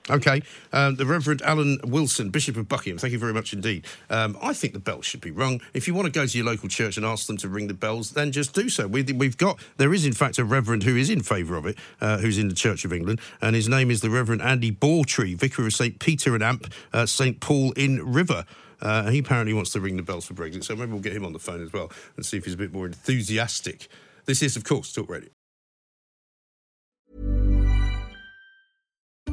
Okay, 0.10 0.41
um, 0.72 0.96
the 0.96 1.06
Reverend 1.06 1.41
Alan 1.41 1.80
Wilson, 1.84 2.30
Bishop 2.30 2.56
of 2.56 2.70
Buckingham. 2.70 2.98
Thank 2.98 3.12
you 3.12 3.20
very 3.20 3.34
much 3.34 3.52
indeed. 3.52 3.86
Um, 4.10 4.38
I 4.41 4.54
think 4.54 4.72
the 4.72 4.80
bells 4.80 5.06
should 5.06 5.20
be 5.20 5.32
rung. 5.32 5.60
If 5.74 5.86
you 5.86 5.93
want 5.93 6.06
to 6.06 6.12
go 6.12 6.26
to 6.26 6.38
your 6.38 6.46
local 6.46 6.70
church 6.70 6.96
and 6.96 7.06
ask 7.06 7.28
them 7.28 7.36
to 7.38 7.50
ring 7.50 7.67
the 7.67 7.74
bells, 7.74 8.12
then 8.12 8.32
just 8.32 8.54
do 8.54 8.70
so. 8.70 8.88
We, 8.88 9.04
we've 9.04 9.38
got 9.38 9.60
there 9.76 9.93
is 9.93 10.06
in 10.06 10.13
fact 10.13 10.38
a 10.38 10.46
Reverend 10.46 10.84
who 10.84 10.96
is 10.96 11.10
in 11.10 11.24
favour 11.24 11.58
of 11.58 11.65
it, 11.65 11.78
uh, 12.00 12.20
who's 12.20 12.38
in 12.38 12.48
the 12.48 12.56
Church 12.56 12.86
of 12.86 12.93
England, 12.93 13.20
and 13.41 13.54
his 13.54 13.67
name 13.67 13.91
is 13.91 14.00
the 14.00 14.10
Reverend 14.10 14.41
Andy 14.41 14.72
Bawtree, 14.72 15.36
Vicar 15.36 15.65
of 15.65 15.74
St 15.74 16.00
Peter 16.00 16.34
and 16.36 16.43
Amp, 16.43 16.72
uh, 16.93 17.06
St 17.06 17.41
Paul 17.41 17.74
in 17.74 18.13
River. 18.13 18.46
Uh, 18.80 19.10
he 19.10 19.20
apparently 19.20 19.54
wants 19.54 19.72
to 19.72 19.82
ring 19.82 19.98
the 19.98 20.04
bells 20.04 20.26
for 20.26 20.36
Brexit, 20.36 20.63
so 20.63 20.76
maybe 20.76 20.91
we'll 20.91 21.02
get 21.02 21.13
him 21.13 21.26
on 21.26 21.34
the 21.34 21.39
phone 21.39 21.62
as 21.62 21.74
well 21.74 21.91
and 22.15 22.26
see 22.26 22.38
if 22.38 22.46
he's 22.46 22.54
a 22.54 22.58
bit 22.58 22.72
more 22.72 22.86
enthusiastic. 22.86 23.89
This 24.26 24.41
is, 24.41 24.56
of 24.56 24.63
course, 24.63 24.93
Talk 24.93 25.10
Radio. 25.10 25.37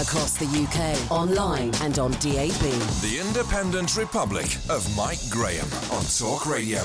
across 0.00 0.32
the 0.32 0.46
UK, 0.46 1.10
online 1.10 1.70
and 1.82 1.98
on 1.98 2.12
DAB. 2.12 2.60
The 3.02 3.18
Independent 3.20 3.96
Republic 3.96 4.56
of 4.68 4.84
Mike 4.96 5.20
Graham 5.30 5.68
on 5.92 6.02
Talk 6.04 6.46
Radio. 6.46 6.80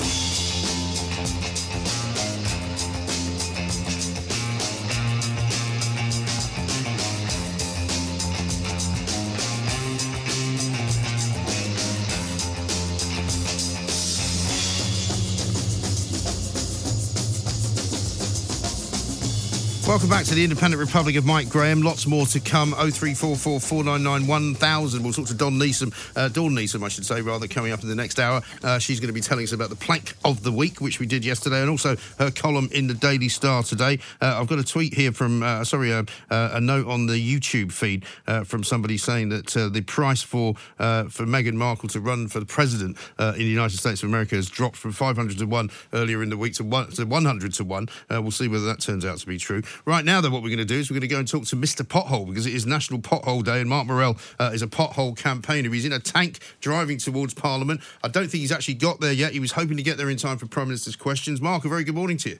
Welcome 19.96 20.10
back 20.10 20.26
to 20.26 20.36
the 20.36 20.44
Independent 20.44 20.82
Republic 20.82 21.16
of 21.16 21.26
Mike 21.26 21.48
Graham. 21.48 21.82
Lots 21.82 22.06
more 22.06 22.26
to 22.26 22.42
come. 22.42 22.72
0344 22.72 23.62
499 23.62 24.28
1000. 24.28 25.02
We'll 25.02 25.14
talk 25.14 25.28
to 25.28 25.34
Don 25.34 25.54
Neesom, 25.54 25.94
uh, 26.18 26.28
Dawn 26.28 26.52
Neesom, 26.52 26.84
I 26.84 26.90
should 26.90 27.06
say, 27.06 27.22
rather, 27.22 27.48
coming 27.48 27.72
up 27.72 27.82
in 27.82 27.88
the 27.88 27.96
next 27.96 28.20
hour. 28.20 28.42
Uh, 28.62 28.78
she's 28.78 29.00
going 29.00 29.08
to 29.08 29.14
be 29.14 29.22
telling 29.22 29.46
us 29.46 29.54
about 29.54 29.70
the 29.70 29.78
plank 29.78 30.14
of 30.26 30.44
the 30.44 30.52
week, 30.52 30.82
which 30.82 31.00
we 31.00 31.06
did 31.06 31.24
yesterday, 31.24 31.62
and 31.62 31.70
also 31.70 31.96
her 32.20 32.30
column 32.30 32.68
in 32.74 32.88
the 32.88 32.94
Daily 32.94 33.30
Star 33.30 33.64
today. 33.64 34.00
Uh, 34.22 34.38
I've 34.38 34.48
got 34.48 34.60
a 34.60 34.66
tweet 34.66 34.94
here 34.94 35.14
from, 35.14 35.42
uh, 35.42 35.64
sorry, 35.64 35.94
uh, 35.94 36.04
uh, 36.30 36.50
a 36.52 36.60
note 36.60 36.88
on 36.88 37.06
the 37.06 37.14
YouTube 37.14 37.72
feed 37.72 38.04
from 38.46 38.66
somebody 38.66 38.98
saying 38.98 39.30
that 39.30 39.48
the 39.48 39.82
price 39.82 40.22
for 40.22 40.56
for 40.76 41.26
Meghan 41.26 41.54
Markle 41.54 41.88
to 41.88 42.02
run 42.02 42.28
for 42.28 42.42
the 42.42 42.46
president 42.46 42.98
in 43.18 43.38
the 43.38 43.46
United 43.46 43.78
States 43.78 44.04
of 44.04 44.10
America 44.10 44.36
has 44.36 44.50
dropped 44.50 44.76
from 44.76 44.92
500 44.92 45.38
to 45.38 45.46
1 45.46 45.70
earlier 45.94 46.22
in 46.22 46.30
the 46.30 46.38
week 46.38 46.56
to, 46.56 46.66
one, 46.66 46.92
to 46.92 47.06
100 47.06 47.54
to 47.54 47.64
1. 47.64 47.88
Uh, 48.12 48.22
we'll 48.22 48.32
see 48.32 48.50
whether 48.50 48.66
that 48.66 48.82
turns 48.82 49.06
out 49.06 49.20
to 49.20 49.26
be 49.26 49.38
true. 49.38 49.62
Right 49.86 50.04
now, 50.04 50.20
though, 50.20 50.32
what 50.32 50.42
we're 50.42 50.50
going 50.50 50.58
to 50.58 50.66
do 50.66 50.80
is 50.80 50.90
we're 50.90 50.96
going 50.96 51.02
to 51.02 51.08
go 51.08 51.20
and 51.20 51.28
talk 51.28 51.46
to 51.46 51.56
Mr. 51.56 51.84
Pothole 51.84 52.28
because 52.28 52.48
it 52.48 52.56
is 52.56 52.66
National 52.66 53.00
Pothole 53.00 53.44
Day, 53.44 53.62
and 53.62 53.70
Mark 53.70 53.86
Morrell 53.86 54.18
uh, 54.40 54.50
is 54.52 54.64
a 54.64 54.68
pothole 54.68 55.16
campaigner. 55.16 55.72
He's 55.72 55.86
in 55.86 55.94
a 55.94 56.00
tank 56.00 56.40
driving 56.60 56.98
towards 56.98 57.36
Parliament. 57.36 57.82
I 58.04 58.08
don't 58.08 58.24
think 58.24 58.42
he's 58.42 58.52
actually 58.52 58.74
got 58.76 59.00
there 59.00 59.14
yet. 59.14 59.34
He 59.34 59.40
was 59.40 59.52
hoping 59.52 59.78
to 59.78 59.84
get 59.84 59.98
there 59.98 60.10
in 60.10 60.18
time 60.18 60.40
for 60.40 60.48
Prime 60.48 60.70
Minister's 60.70 60.96
questions. 60.96 61.40
Mark, 61.40 61.66
a 61.66 61.70
very 61.70 61.84
good 61.84 61.94
morning 61.94 62.18
to 62.18 62.30
you. 62.30 62.40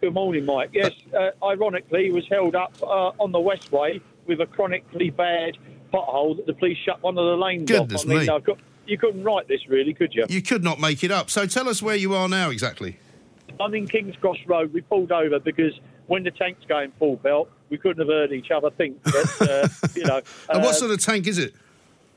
Good 0.00 0.14
morning, 0.14 0.44
Mike. 0.44 0.70
Yes, 0.72 0.92
uh, 1.12 1.30
ironically, 1.44 2.04
he 2.04 2.10
was 2.12 2.24
held 2.28 2.54
up 2.54 2.72
uh, 2.80 3.10
on 3.18 3.32
the 3.32 3.38
Westway 3.38 4.00
with 4.26 4.40
a 4.40 4.46
chronically 4.46 5.10
bad 5.10 5.56
pothole 5.92 6.36
that 6.36 6.46
the 6.46 6.54
police 6.54 6.78
shut 6.84 7.02
one 7.02 7.18
of 7.18 7.26
the 7.26 7.36
lanes 7.36 7.68
Goodness 7.68 8.04
off. 8.04 8.10
I 8.10 8.14
mean, 8.14 8.26
me. 8.46 8.54
You 8.86 8.96
couldn't 8.96 9.24
write 9.24 9.48
this, 9.48 9.66
really, 9.68 9.92
could 9.92 10.14
you? 10.14 10.24
You 10.28 10.40
could 10.40 10.62
not 10.62 10.78
make 10.78 11.02
it 11.02 11.10
up. 11.10 11.30
So 11.30 11.46
tell 11.46 11.68
us 11.68 11.82
where 11.82 11.96
you 11.96 12.14
are 12.14 12.28
now 12.28 12.50
exactly. 12.50 13.00
I'm 13.58 13.74
in 13.74 13.88
King's 13.88 14.14
Cross 14.16 14.38
Road. 14.46 14.72
We 14.72 14.82
pulled 14.82 15.10
over 15.10 15.40
because 15.40 15.72
when 16.06 16.22
the 16.22 16.30
tank's 16.30 16.64
going 16.66 16.92
full 16.98 17.16
belt, 17.16 17.50
we 17.70 17.78
couldn't 17.78 17.98
have 17.98 18.08
heard 18.14 18.32
each 18.32 18.50
other 18.50 18.70
think. 18.70 19.02
But, 19.02 19.42
uh, 19.50 19.68
you 19.94 20.04
know, 20.04 20.20
And 20.48 20.62
what 20.62 20.70
uh, 20.70 20.72
sort 20.74 20.90
of 20.92 21.00
tank 21.00 21.26
is 21.26 21.38
it? 21.38 21.54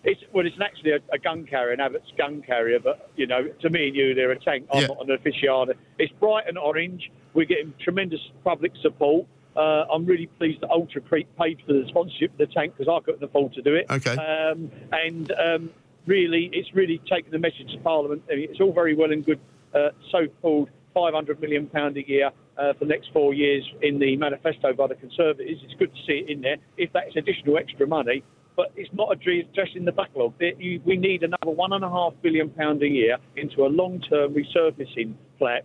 It's 0.04 0.22
well, 0.32 0.46
it's 0.46 0.56
actually 0.62 0.92
a, 0.92 1.00
a 1.12 1.18
gun 1.18 1.46
carrier, 1.46 1.74
an 1.74 1.82
Abbot's 1.82 2.12
gun 2.18 2.42
carrier. 2.42 2.80
But 2.80 3.10
you 3.18 3.28
know, 3.28 3.48
to 3.62 3.70
me 3.70 3.88
and 3.88 3.96
you, 3.96 4.14
they're 4.14 4.32
a 4.32 4.40
tank. 4.40 4.68
I'm 4.74 4.82
Yeah. 4.82 4.88
not 4.88 5.10
an 5.10 5.18
aficionado. 5.18 5.74
It's 5.98 6.14
bright 6.20 6.48
and 6.48 6.58
orange. 6.58 7.12
We're 7.34 7.46
getting 7.46 7.74
tremendous 7.80 8.22
public 8.44 8.72
support. 8.82 9.26
Uh, 9.58 9.86
I'm 9.92 10.06
really 10.06 10.28
pleased 10.28 10.62
that 10.62 10.70
Ultracrete 10.70 11.28
paid 11.38 11.60
for 11.68 11.74
the 11.74 11.86
sponsorship 11.90 12.32
of 12.32 12.38
the 12.38 12.48
tank 12.48 12.76
because 12.78 12.90
I 12.90 13.04
couldn't 13.04 13.24
afford 13.24 13.54
to 13.56 13.62
do 13.62 13.76
it. 13.76 13.88
Okay. 13.90 14.16
Um, 14.16 14.72
and 14.94 15.32
um, 15.34 15.70
really, 16.06 16.50
it's 16.54 16.74
really 16.74 17.00
taken 17.10 17.32
the 17.32 17.40
message 17.40 17.70
to 17.74 17.78
Parliament. 17.80 18.24
I 18.32 18.36
mean, 18.36 18.48
it's 18.50 18.62
all 18.62 18.72
very 18.72 18.96
well 18.96 19.12
and 19.12 19.26
good, 19.26 19.40
uh, 19.74 19.90
so-called 20.12 20.70
500 20.94 21.42
million 21.42 21.68
pound 21.68 21.98
a 21.98 22.08
year 22.08 22.32
uh, 22.60 22.74
for 22.74 22.86
the 22.86 22.90
next 22.90 23.10
four 23.14 23.34
years 23.34 23.64
in 23.82 24.00
the 24.00 24.16
manifesto 24.18 24.74
by 24.74 24.88
the 24.88 24.96
Conservatives. 24.96 25.62
It's 25.64 25.74
good 25.80 25.94
to 25.94 26.02
see 26.06 26.26
it 26.26 26.30
in 26.30 26.42
there. 26.42 26.58
If 26.78 26.92
that's 26.94 27.16
additional 27.16 27.58
extra 27.58 27.88
money, 27.88 28.24
but 28.60 28.74
it's 28.76 28.92
not 28.92 29.10
addressing 29.10 29.86
the 29.86 29.92
backlog. 29.94 30.34
We 30.38 30.98
need 30.98 31.24
another 31.24 31.52
one 31.52 31.72
and 31.72 31.82
a 31.82 31.90
half 31.90 32.12
billion 32.22 32.50
pound 32.50 32.84
a 32.84 32.90
year 32.90 33.16
into 33.38 33.66
a 33.66 33.68
long-term 33.68 34.36
resurfacing 34.36 35.14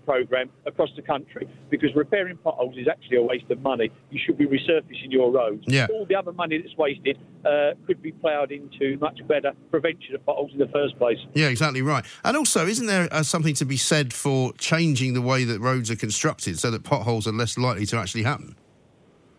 program 0.06 0.48
across 0.64 0.90
the 0.94 1.02
country 1.02 1.48
because 1.70 1.92
repairing 1.96 2.36
potholes 2.36 2.76
is 2.78 2.86
actually 2.86 3.16
a 3.16 3.22
waste 3.22 3.50
of 3.50 3.58
money. 3.62 3.90
You 4.12 4.20
should 4.24 4.38
be 4.38 4.46
resurfacing 4.46 5.10
your 5.10 5.32
roads. 5.32 5.64
Yeah. 5.66 5.88
All 5.92 6.06
the 6.06 6.14
other 6.14 6.30
money 6.32 6.62
that's 6.62 6.76
wasted 6.76 7.18
uh, 7.44 7.72
could 7.84 8.00
be 8.00 8.12
ploughed 8.12 8.52
into 8.52 8.96
much 9.00 9.18
better 9.26 9.54
prevention 9.72 10.14
of 10.14 10.24
potholes 10.24 10.52
in 10.52 10.60
the 10.60 10.68
first 10.68 10.96
place. 10.96 11.18
Yeah, 11.34 11.48
exactly 11.48 11.82
right. 11.82 12.04
And 12.22 12.36
also, 12.36 12.64
isn't 12.64 12.86
there 12.86 13.08
uh, 13.10 13.24
something 13.24 13.56
to 13.56 13.64
be 13.64 13.76
said 13.76 14.12
for 14.12 14.52
changing 14.52 15.14
the 15.14 15.20
way 15.20 15.42
that 15.42 15.58
roads 15.58 15.90
are 15.90 15.96
constructed 15.96 16.60
so 16.60 16.70
that 16.70 16.84
potholes 16.84 17.26
are 17.26 17.32
less 17.32 17.58
likely 17.58 17.86
to 17.86 17.96
actually 17.96 18.22
happen? 18.22 18.54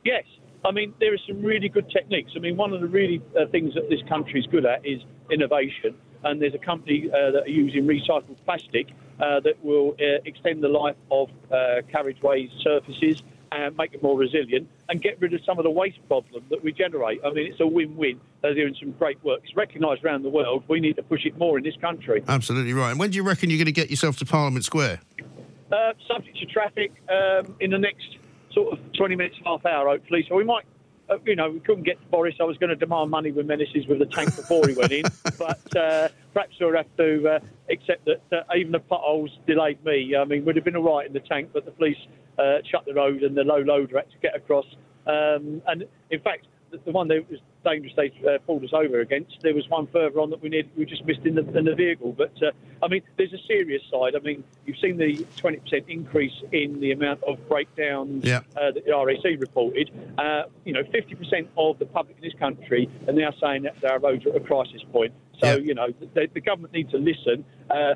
Yes. 0.03 0.25
I 0.65 0.71
mean, 0.71 0.93
there 0.99 1.13
are 1.13 1.19
some 1.27 1.43
really 1.43 1.69
good 1.69 1.89
techniques. 1.91 2.31
I 2.35 2.39
mean, 2.39 2.57
one 2.57 2.73
of 2.73 2.81
the 2.81 2.87
really 2.87 3.21
uh, 3.39 3.45
things 3.51 3.75
that 3.75 3.87
this 3.89 4.01
country 4.09 4.39
is 4.39 4.47
good 4.47 4.65
at 4.65 4.85
is 4.85 4.99
innovation. 5.29 5.95
And 6.23 6.41
there's 6.41 6.55
a 6.55 6.65
company 6.65 7.07
uh, 7.07 7.31
that 7.31 7.43
are 7.43 7.49
using 7.49 7.85
recycled 7.85 8.37
plastic 8.45 8.87
uh, 9.19 9.41
that 9.41 9.63
will 9.63 9.95
uh, 9.99 10.21
extend 10.25 10.63
the 10.63 10.67
life 10.67 10.95
of 11.11 11.29
uh, 11.51 11.81
carriageways, 11.93 12.49
surfaces, 12.63 13.21
and 13.51 13.77
make 13.77 13.93
it 13.93 14.01
more 14.01 14.17
resilient 14.17 14.67
and 14.89 15.01
get 15.03 15.21
rid 15.21 15.35
of 15.35 15.41
some 15.45 15.59
of 15.59 15.63
the 15.63 15.69
waste 15.69 15.99
problem 16.07 16.43
that 16.49 16.63
we 16.63 16.71
generate. 16.71 17.21
I 17.23 17.29
mean, 17.29 17.51
it's 17.51 17.61
a 17.61 17.67
win-win. 17.67 18.19
They're 18.41 18.55
doing 18.55 18.75
some 18.79 18.91
great 18.93 19.23
work. 19.23 19.41
It's 19.43 19.55
recognised 19.55 20.03
around 20.03 20.23
the 20.23 20.29
world. 20.29 20.63
We 20.67 20.79
need 20.79 20.95
to 20.95 21.03
push 21.03 21.25
it 21.25 21.37
more 21.37 21.59
in 21.59 21.63
this 21.63 21.75
country. 21.79 22.23
Absolutely 22.27 22.73
right. 22.73 22.89
And 22.89 22.99
when 22.99 23.11
do 23.11 23.17
you 23.17 23.23
reckon 23.23 23.51
you're 23.51 23.59
going 23.59 23.65
to 23.67 23.71
get 23.71 23.91
yourself 23.91 24.17
to 24.17 24.25
Parliament 24.25 24.65
Square? 24.65 24.99
Uh, 25.71 25.93
subject 26.07 26.37
to 26.39 26.45
traffic 26.47 26.91
um, 27.09 27.55
in 27.59 27.69
the 27.69 27.77
next 27.77 28.17
sort 28.55 28.73
of 28.73 28.79
20 28.93 29.15
minutes, 29.15 29.35
half 29.45 29.63
hour, 29.65 29.87
hopefully. 29.87 30.25
So 30.27 30.35
we 30.35 30.43
might, 30.43 30.63
uh, 31.09 31.17
you 31.25 31.35
know, 31.35 31.51
we 31.51 31.59
couldn't 31.59 31.83
get 31.83 31.99
to 32.01 32.07
Boris. 32.07 32.35
I 32.39 32.45
was 32.45 32.57
going 32.57 32.71
to 32.71 32.75
demand 32.75 33.11
money 33.11 33.31
with 33.31 33.45
menaces 33.45 33.85
with 33.85 33.99
the 33.99 34.07
tank 34.07 34.35
before 34.35 34.67
he 34.67 34.73
went 34.73 34.91
in. 34.91 35.03
But 35.37 35.75
uh, 35.75 36.07
perhaps 36.33 36.55
we'll 36.61 36.77
have 36.77 36.87
to 36.95 37.27
uh, 37.27 37.39
accept 37.69 38.05
that 38.05 38.21
uh, 38.31 38.55
even 38.55 38.71
the 38.71 38.79
potholes 38.79 39.37
delayed 39.45 39.83
me. 39.83 40.15
I 40.15 40.23
mean, 40.23 40.45
we'd 40.45 40.55
have 40.55 40.63
been 40.63 40.77
all 40.77 40.95
right 40.95 41.05
in 41.05 41.11
the 41.11 41.19
tank, 41.19 41.49
but 41.51 41.65
the 41.65 41.71
police 41.71 41.97
uh, 42.39 42.59
shut 42.63 42.85
the 42.85 42.93
road 42.93 43.21
and 43.21 43.35
the 43.35 43.43
low 43.43 43.57
loader 43.57 43.97
had 43.97 44.09
to 44.11 44.17
get 44.21 44.33
across. 44.33 44.65
Um, 45.05 45.61
and 45.67 45.83
in 46.09 46.21
fact, 46.21 46.47
the, 46.71 46.79
the 46.85 46.91
one 46.91 47.09
that 47.09 47.29
was 47.29 47.39
dangerous 47.65 47.93
they 47.97 48.13
uh, 48.25 48.37
pulled 48.45 48.63
us 48.63 48.71
over 48.73 49.01
against, 49.01 49.35
there 49.41 49.53
was 49.53 49.67
one 49.69 49.87
further 49.87 50.19
on 50.21 50.29
that 50.29 50.41
we 50.41 50.47
need, 50.49 50.69
we 50.77 50.85
just 50.85 51.03
missed 51.05 51.21
in 51.25 51.35
the, 51.35 51.41
in 51.57 51.65
the 51.65 51.75
vehicle. 51.75 52.13
But 52.13 52.31
uh, 52.41 52.51
I 52.81 52.87
mean, 52.87 53.01
there's 53.17 53.33
a 53.33 53.43
serious 53.47 53.81
side. 53.91 54.15
I 54.15 54.19
mean, 54.19 54.43
you've 54.65 54.77
seen 54.77 54.97
the 54.97 55.17
20% 55.37 55.89
increase 55.89 56.33
in 56.53 56.79
the 56.79 56.91
amount 56.91 57.23
of 57.23 57.37
breakdowns 57.49 58.23
Yeah. 58.25 58.39
uh, 58.55 58.71
that 58.71 58.85
the 58.85 58.91
RAC 58.95 59.23
reported. 59.41 59.89
Uh, 60.17 60.43
you 60.63 60.71
know, 60.73 60.83
50% 60.83 61.47
of 61.57 61.79
the 61.79 61.85
public 61.85 62.15
in 62.17 62.23
this 62.23 62.37
country 62.39 62.87
are 63.07 63.13
now 63.13 63.31
saying 63.41 63.63
that 63.63 63.83
our 63.83 63.99
roads 63.99 64.25
are 64.25 64.29
at 64.29 64.35
a 64.37 64.39
crisis 64.39 64.81
point. 64.93 65.13
So, 65.41 65.51
Yeah. 65.51 65.55
you 65.57 65.73
know, 65.73 65.87
the, 66.13 66.27
the 66.33 66.41
government 66.41 66.73
needs 66.73 66.91
to 66.91 66.97
listen. 66.97 67.43
Uh, 67.69 67.95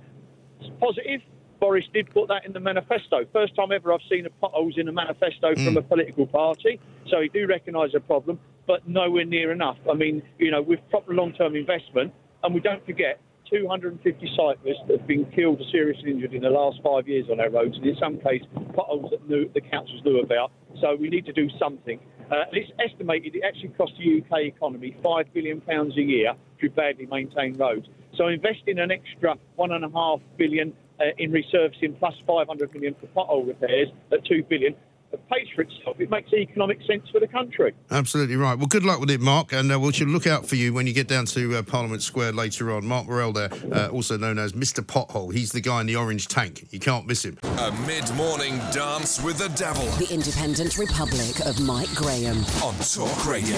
it's 0.59 0.69
positive. 0.79 1.21
Boris 1.59 1.83
did 1.93 2.09
put 2.11 2.29
that 2.29 2.45
in 2.45 2.53
the 2.53 2.59
manifesto. 2.61 3.25
First 3.33 3.53
time 3.55 3.73
ever 3.73 3.91
I've 3.93 3.99
seen 4.09 4.25
a 4.25 4.29
potholes 4.29 4.75
in 4.77 4.87
a 4.87 4.93
manifesto 4.93 5.53
from 5.55 5.75
a 5.75 5.81
political 5.81 6.25
party. 6.25 6.79
So 7.09 7.19
he 7.21 7.27
do 7.27 7.47
recognise 7.47 7.93
a 7.95 7.99
problem, 7.99 8.39
but 8.69 8.87
nowhere 8.87 9.25
near 9.25 9.51
enough. 9.51 9.77
I 9.89 9.95
mean, 9.95 10.21
you 10.37 10.51
know, 10.51 10.61
with 10.61 10.79
proper 10.91 11.11
long-term 11.11 11.55
investment, 11.55 12.13
and 12.43 12.53
we 12.53 12.61
don't 12.61 12.85
forget 12.85 13.19
250 13.49 14.29
cyclists 14.37 14.85
have 14.91 15.07
been 15.07 15.25
killed 15.31 15.59
or 15.59 15.65
seriously 15.71 16.11
injured 16.11 16.35
in 16.35 16.43
the 16.43 16.51
last 16.51 16.77
five 16.83 17.07
years 17.07 17.25
on 17.31 17.39
our 17.39 17.49
roads, 17.49 17.75
and 17.77 17.85
in 17.87 17.95
some 17.99 18.19
cases 18.19 18.45
potholes 18.75 19.09
that 19.09 19.27
knew, 19.27 19.49
the 19.55 19.61
councils 19.61 19.99
knew 20.05 20.19
about. 20.19 20.51
So 20.81 20.95
we 20.95 21.09
need 21.09 21.25
to 21.25 21.33
do 21.33 21.49
something. 21.57 21.99
Uh, 22.29 22.45
it's 22.51 22.71
estimated 22.77 23.35
it 23.35 23.41
actually 23.43 23.69
costs 23.69 23.95
the 23.97 24.21
UK 24.21 24.53
economy 24.55 24.95
five 25.01 25.25
billion 25.33 25.61
pounds 25.61 25.97
a 25.97 26.03
year 26.03 26.33
through 26.59 26.69
badly 26.69 27.07
maintained 27.07 27.59
roads. 27.59 27.87
So 28.17 28.27
investing 28.27 28.77
an 28.77 28.91
extra 28.91 29.33
one 29.55 29.71
and 29.71 29.83
a 29.83 29.89
half 29.89 30.19
billion 30.37 30.73
uh, 30.99 31.05
in 31.17 31.31
resurfacing 31.31 31.97
plus 31.97 32.13
500 32.27 32.71
million 32.75 32.95
for 33.01 33.07
pothole 33.07 33.47
repairs 33.47 33.87
at 34.11 34.23
two 34.25 34.43
billion 34.43 34.75
pays 35.17 35.47
for 35.55 35.61
itself. 35.61 35.99
It 35.99 36.09
makes 36.09 36.31
economic 36.33 36.79
sense 36.87 37.03
for 37.11 37.19
the 37.19 37.27
country. 37.27 37.73
Absolutely 37.91 38.35
right. 38.35 38.57
Well, 38.57 38.67
good 38.67 38.83
luck 38.83 38.99
with 38.99 39.09
it, 39.09 39.19
Mark, 39.21 39.53
and 39.53 39.71
uh, 39.71 39.79
we 39.79 39.91
should 39.93 40.07
look 40.09 40.27
out 40.27 40.45
for 40.47 40.55
you 40.55 40.73
when 40.73 40.87
you 40.87 40.93
get 40.93 41.07
down 41.07 41.25
to 41.27 41.55
uh, 41.57 41.63
Parliament 41.63 42.01
Square 42.01 42.33
later 42.33 42.71
on. 42.71 42.85
Mark 42.85 43.07
Morrell 43.07 43.33
there, 43.33 43.49
uh, 43.71 43.87
also 43.89 44.17
known 44.17 44.37
as 44.37 44.53
Mr. 44.53 44.83
Pothole. 44.83 45.33
He's 45.33 45.51
the 45.51 45.61
guy 45.61 45.81
in 45.81 45.87
the 45.87 45.95
orange 45.95 46.27
tank. 46.27 46.67
You 46.71 46.79
can't 46.79 47.07
miss 47.07 47.23
him. 47.25 47.37
A 47.43 47.71
mid 47.87 48.09
morning 48.15 48.57
dance 48.71 49.21
with 49.23 49.37
the 49.37 49.49
devil 49.49 49.85
The 49.97 50.13
Independent 50.13 50.77
Republic 50.77 51.39
of 51.45 51.59
Mike 51.59 51.93
Graham. 51.95 52.37
on 52.63 52.75
Talk 52.79 53.25
Radio. 53.25 53.57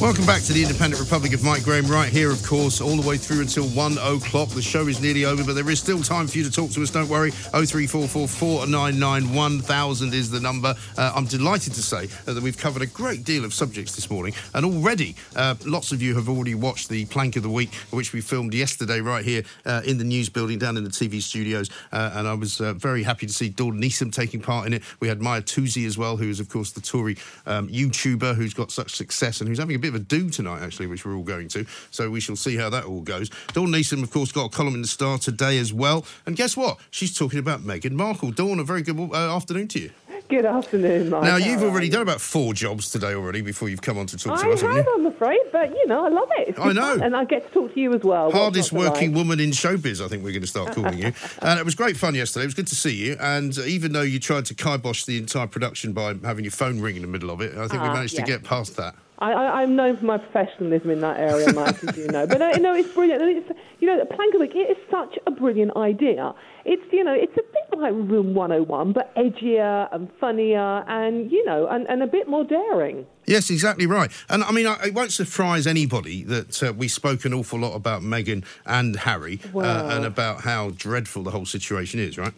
Welcome 0.00 0.24
back 0.24 0.40
to 0.44 0.54
the 0.54 0.62
Independent 0.62 0.98
Republic 0.98 1.34
of 1.34 1.44
Mike 1.44 1.62
Graham, 1.62 1.86
right 1.86 2.08
here, 2.08 2.30
of 2.30 2.42
course, 2.42 2.80
all 2.80 2.96
the 2.96 3.06
way 3.06 3.18
through 3.18 3.42
until 3.42 3.64
one 3.64 3.98
o'clock. 3.98 4.48
The 4.48 4.62
show 4.62 4.88
is 4.88 4.98
nearly 4.98 5.26
over, 5.26 5.44
but 5.44 5.54
there 5.54 5.68
is 5.68 5.78
still 5.78 6.02
time 6.02 6.26
for 6.26 6.38
you 6.38 6.44
to 6.44 6.50
talk 6.50 6.70
to 6.70 6.82
us. 6.82 6.88
Don't 6.88 7.10
worry. 7.10 7.32
0344 7.32 8.26
499 8.26 9.34
1000 9.34 10.14
is 10.14 10.30
the 10.30 10.40
number. 10.40 10.74
Uh, 10.96 11.12
I'm 11.14 11.26
delighted 11.26 11.74
to 11.74 11.82
say 11.82 12.08
uh, 12.26 12.32
that 12.32 12.42
we've 12.42 12.56
covered 12.56 12.80
a 12.80 12.86
great 12.86 13.24
deal 13.24 13.44
of 13.44 13.52
subjects 13.52 13.94
this 13.94 14.10
morning, 14.10 14.32
and 14.54 14.64
already 14.64 15.16
uh, 15.36 15.54
lots 15.66 15.92
of 15.92 16.00
you 16.00 16.14
have 16.14 16.30
already 16.30 16.54
watched 16.54 16.88
the 16.88 17.04
Plank 17.04 17.36
of 17.36 17.42
the 17.42 17.50
Week, 17.50 17.74
which 17.90 18.14
we 18.14 18.22
filmed 18.22 18.54
yesterday 18.54 19.02
right 19.02 19.22
here 19.22 19.42
uh, 19.66 19.82
in 19.84 19.98
the 19.98 20.04
news 20.04 20.30
building 20.30 20.58
down 20.58 20.78
in 20.78 20.84
the 20.84 20.88
TV 20.88 21.20
studios. 21.20 21.68
Uh, 21.92 22.12
and 22.14 22.26
I 22.26 22.32
was 22.32 22.58
uh, 22.62 22.72
very 22.72 23.02
happy 23.02 23.26
to 23.26 23.32
see 23.34 23.50
Dawn 23.50 23.78
Neesom 23.78 24.10
taking 24.10 24.40
part 24.40 24.66
in 24.66 24.72
it. 24.72 24.82
We 25.00 25.08
had 25.08 25.20
Mahyar 25.20 25.42
Tousi 25.42 25.86
as 25.86 25.98
well, 25.98 26.16
who 26.16 26.30
is, 26.30 26.40
of 26.40 26.48
course, 26.48 26.70
the 26.70 26.80
Tory 26.80 27.18
um, 27.44 27.68
YouTuber 27.68 28.34
who's 28.34 28.54
got 28.54 28.70
such 28.72 28.92
success 28.92 29.42
and 29.42 29.48
who's 29.48 29.58
having 29.58 29.76
a 29.76 29.78
bit 29.78 29.89
of 29.90 29.94
a 29.94 29.98
do 29.98 30.30
tonight, 30.30 30.62
actually, 30.62 30.86
which 30.86 31.04
we're 31.04 31.14
all 31.14 31.22
going 31.22 31.48
to. 31.48 31.66
So 31.90 32.10
we 32.10 32.20
shall 32.20 32.36
see 32.36 32.56
how 32.56 32.70
that 32.70 32.84
all 32.84 33.02
goes. 33.02 33.28
Dawn 33.52 33.68
Neesom, 33.68 34.02
of 34.02 34.10
course, 34.10 34.32
got 34.32 34.46
a 34.46 34.48
column 34.48 34.74
in 34.74 34.82
the 34.82 34.88
Star 34.88 35.18
today 35.18 35.58
as 35.58 35.72
well. 35.72 36.06
And 36.26 36.34
guess 36.36 36.56
what? 36.56 36.78
She's 36.90 37.16
talking 37.16 37.38
about 37.38 37.60
Meghan 37.60 37.92
Markle. 37.92 38.30
Dawn, 38.30 38.58
a 38.58 38.64
very 38.64 38.82
good 38.82 38.98
uh, 38.98 39.36
afternoon 39.36 39.68
to 39.68 39.80
you. 39.80 39.90
Good 40.28 40.44
afternoon, 40.46 41.10
Mike. 41.10 41.24
now, 41.24 41.36
you've 41.36 41.62
already 41.64 41.88
done 41.88 42.02
about 42.02 42.20
four 42.20 42.54
jobs 42.54 42.92
today 42.92 43.14
already 43.14 43.40
before 43.40 43.68
you've 43.68 43.82
come 43.82 43.98
on 43.98 44.06
to 44.06 44.16
talk 44.16 44.38
to 44.40 44.46
I 44.46 44.52
us, 44.52 44.60
haven't 44.60 44.76
have, 44.76 44.86
you? 44.86 44.94
I'm 44.94 45.06
afraid, 45.06 45.40
but 45.50 45.70
you 45.70 45.86
know, 45.88 46.04
I 46.06 46.08
love 46.08 46.28
it. 46.38 46.56
I 46.56 46.72
know. 46.72 46.82
fun, 46.82 47.02
and 47.02 47.16
I 47.16 47.24
get 47.24 47.48
to 47.48 47.52
talk 47.52 47.74
to 47.74 47.80
you 47.80 47.92
as 47.94 48.02
well. 48.04 48.30
Hardest 48.30 48.70
working 48.72 49.10
like? 49.10 49.16
woman 49.16 49.40
in 49.40 49.50
showbiz, 49.50 50.00
I 50.04 50.06
think 50.06 50.22
we're 50.22 50.30
going 50.30 50.42
to 50.42 50.46
start 50.46 50.72
calling 50.72 50.98
you. 50.98 51.12
And 51.42 51.58
it 51.58 51.64
was 51.64 51.74
great 51.74 51.96
fun 51.96 52.14
yesterday. 52.14 52.44
It 52.44 52.48
was 52.48 52.54
good 52.54 52.68
to 52.68 52.76
see 52.76 52.94
you. 52.94 53.16
And 53.18 53.58
uh, 53.58 53.62
even 53.62 53.92
though 53.92 54.02
you 54.02 54.20
tried 54.20 54.44
to 54.46 54.54
kibosh 54.54 55.04
the 55.04 55.18
entire 55.18 55.48
production 55.48 55.92
by 55.94 56.14
having 56.22 56.44
your 56.44 56.52
phone 56.52 56.80
ring 56.80 56.94
in 56.94 57.02
the 57.02 57.08
middle 57.08 57.30
of 57.30 57.40
it, 57.40 57.56
I 57.56 57.66
think 57.66 57.82
we 57.82 57.88
Ah, 57.88 57.94
managed 57.94 58.14
yes. 58.14 58.24
to 58.24 58.30
get 58.32 58.44
past 58.44 58.76
that. 58.76 58.94
I, 59.20 59.32
I, 59.32 59.62
I'm 59.62 59.76
known 59.76 59.96
for 59.98 60.06
my 60.06 60.18
professionalism 60.18 60.90
in 60.90 61.00
that 61.00 61.20
area, 61.20 61.52
Mike, 61.52 61.82
as 61.84 61.96
you 61.96 62.08
know. 62.08 62.26
But 62.26 62.40
uh, 62.40 62.56
no, 62.58 62.74
it's 62.74 62.92
brilliant. 62.94 63.22
And 63.22 63.36
It's, 63.36 63.50
you 63.78 63.86
know, 63.86 64.02
Plank 64.06 64.34
of 64.34 64.40
the 64.40 64.46
Week, 64.46 64.54
it 64.54 64.70
is 64.70 64.78
such 64.90 65.18
a 65.26 65.30
brilliant 65.30 65.76
idea. 65.76 66.34
It's, 66.64 66.82
you 66.90 67.04
know, 67.04 67.12
it's 67.12 67.32
a 67.34 67.42
bit 67.42 67.78
like 67.78 67.92
Room 67.92 68.34
101, 68.34 68.92
but 68.92 69.14
edgier 69.16 69.88
and 69.94 70.10
funnier 70.18 70.84
and, 70.88 71.30
you 71.30 71.44
know, 71.44 71.66
and, 71.66 71.86
and 71.88 72.02
a 72.02 72.06
bit 72.06 72.28
more 72.28 72.44
daring. 72.44 73.06
Yes, 73.26 73.50
exactly 73.50 73.86
right. 73.86 74.10
And 74.28 74.42
I 74.42 74.52
mean, 74.52 74.66
I, 74.66 74.86
it 74.86 74.94
won't 74.94 75.12
surprise 75.12 75.66
anybody 75.66 76.24
that 76.24 76.62
uh, 76.62 76.72
we 76.72 76.88
spoke 76.88 77.24
an 77.24 77.34
awful 77.34 77.58
lot 77.58 77.74
about 77.74 78.02
Meghan 78.02 78.44
and 78.64 78.96
Harry 78.96 79.40
uh, 79.54 79.88
and 79.90 80.04
about 80.04 80.42
how 80.42 80.70
dreadful 80.70 81.22
the 81.22 81.30
whole 81.30 81.46
situation 81.46 82.00
is, 82.00 82.16
right? 82.16 82.32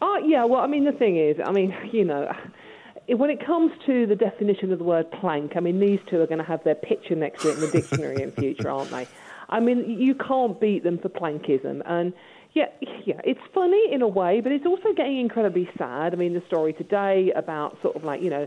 Oh, 0.00 0.18
yeah, 0.24 0.44
well, 0.44 0.60
I 0.60 0.66
mean, 0.66 0.84
the 0.84 0.92
thing 0.92 1.16
is, 1.16 1.38
I 1.44 1.50
mean, 1.52 1.74
you 1.92 2.04
know, 2.04 2.30
when 3.16 3.30
it 3.30 3.44
comes 3.44 3.72
to 3.86 4.06
the 4.06 4.16
definition 4.16 4.72
of 4.72 4.78
the 4.78 4.84
word 4.84 5.10
plank, 5.10 5.52
I 5.56 5.60
mean, 5.60 5.80
these 5.80 6.00
two 6.10 6.20
are 6.20 6.26
going 6.26 6.38
to 6.38 6.44
have 6.44 6.62
their 6.64 6.74
picture 6.74 7.14
next 7.14 7.42
to 7.42 7.50
it 7.50 7.54
in 7.54 7.60
the 7.60 7.70
dictionary 7.70 8.22
in 8.22 8.32
future, 8.32 8.70
aren't 8.70 8.90
they? 8.90 9.08
I 9.48 9.60
mean, 9.60 9.98
you 9.98 10.14
can't 10.14 10.60
beat 10.60 10.84
them 10.84 10.98
for 10.98 11.08
plankism. 11.08 11.82
And 11.86 12.12
yeah, 12.52 12.66
yeah, 13.06 13.20
it's 13.24 13.40
funny 13.54 13.92
in 13.92 14.02
a 14.02 14.08
way, 14.08 14.40
but 14.40 14.52
it's 14.52 14.66
also 14.66 14.92
getting 14.94 15.18
incredibly 15.20 15.68
sad. 15.78 16.12
I 16.12 16.16
mean, 16.16 16.34
the 16.34 16.42
story 16.46 16.72
today 16.74 17.32
about 17.34 17.80
sort 17.82 17.96
of 17.96 18.04
like, 18.04 18.20
you 18.22 18.30
know, 18.30 18.46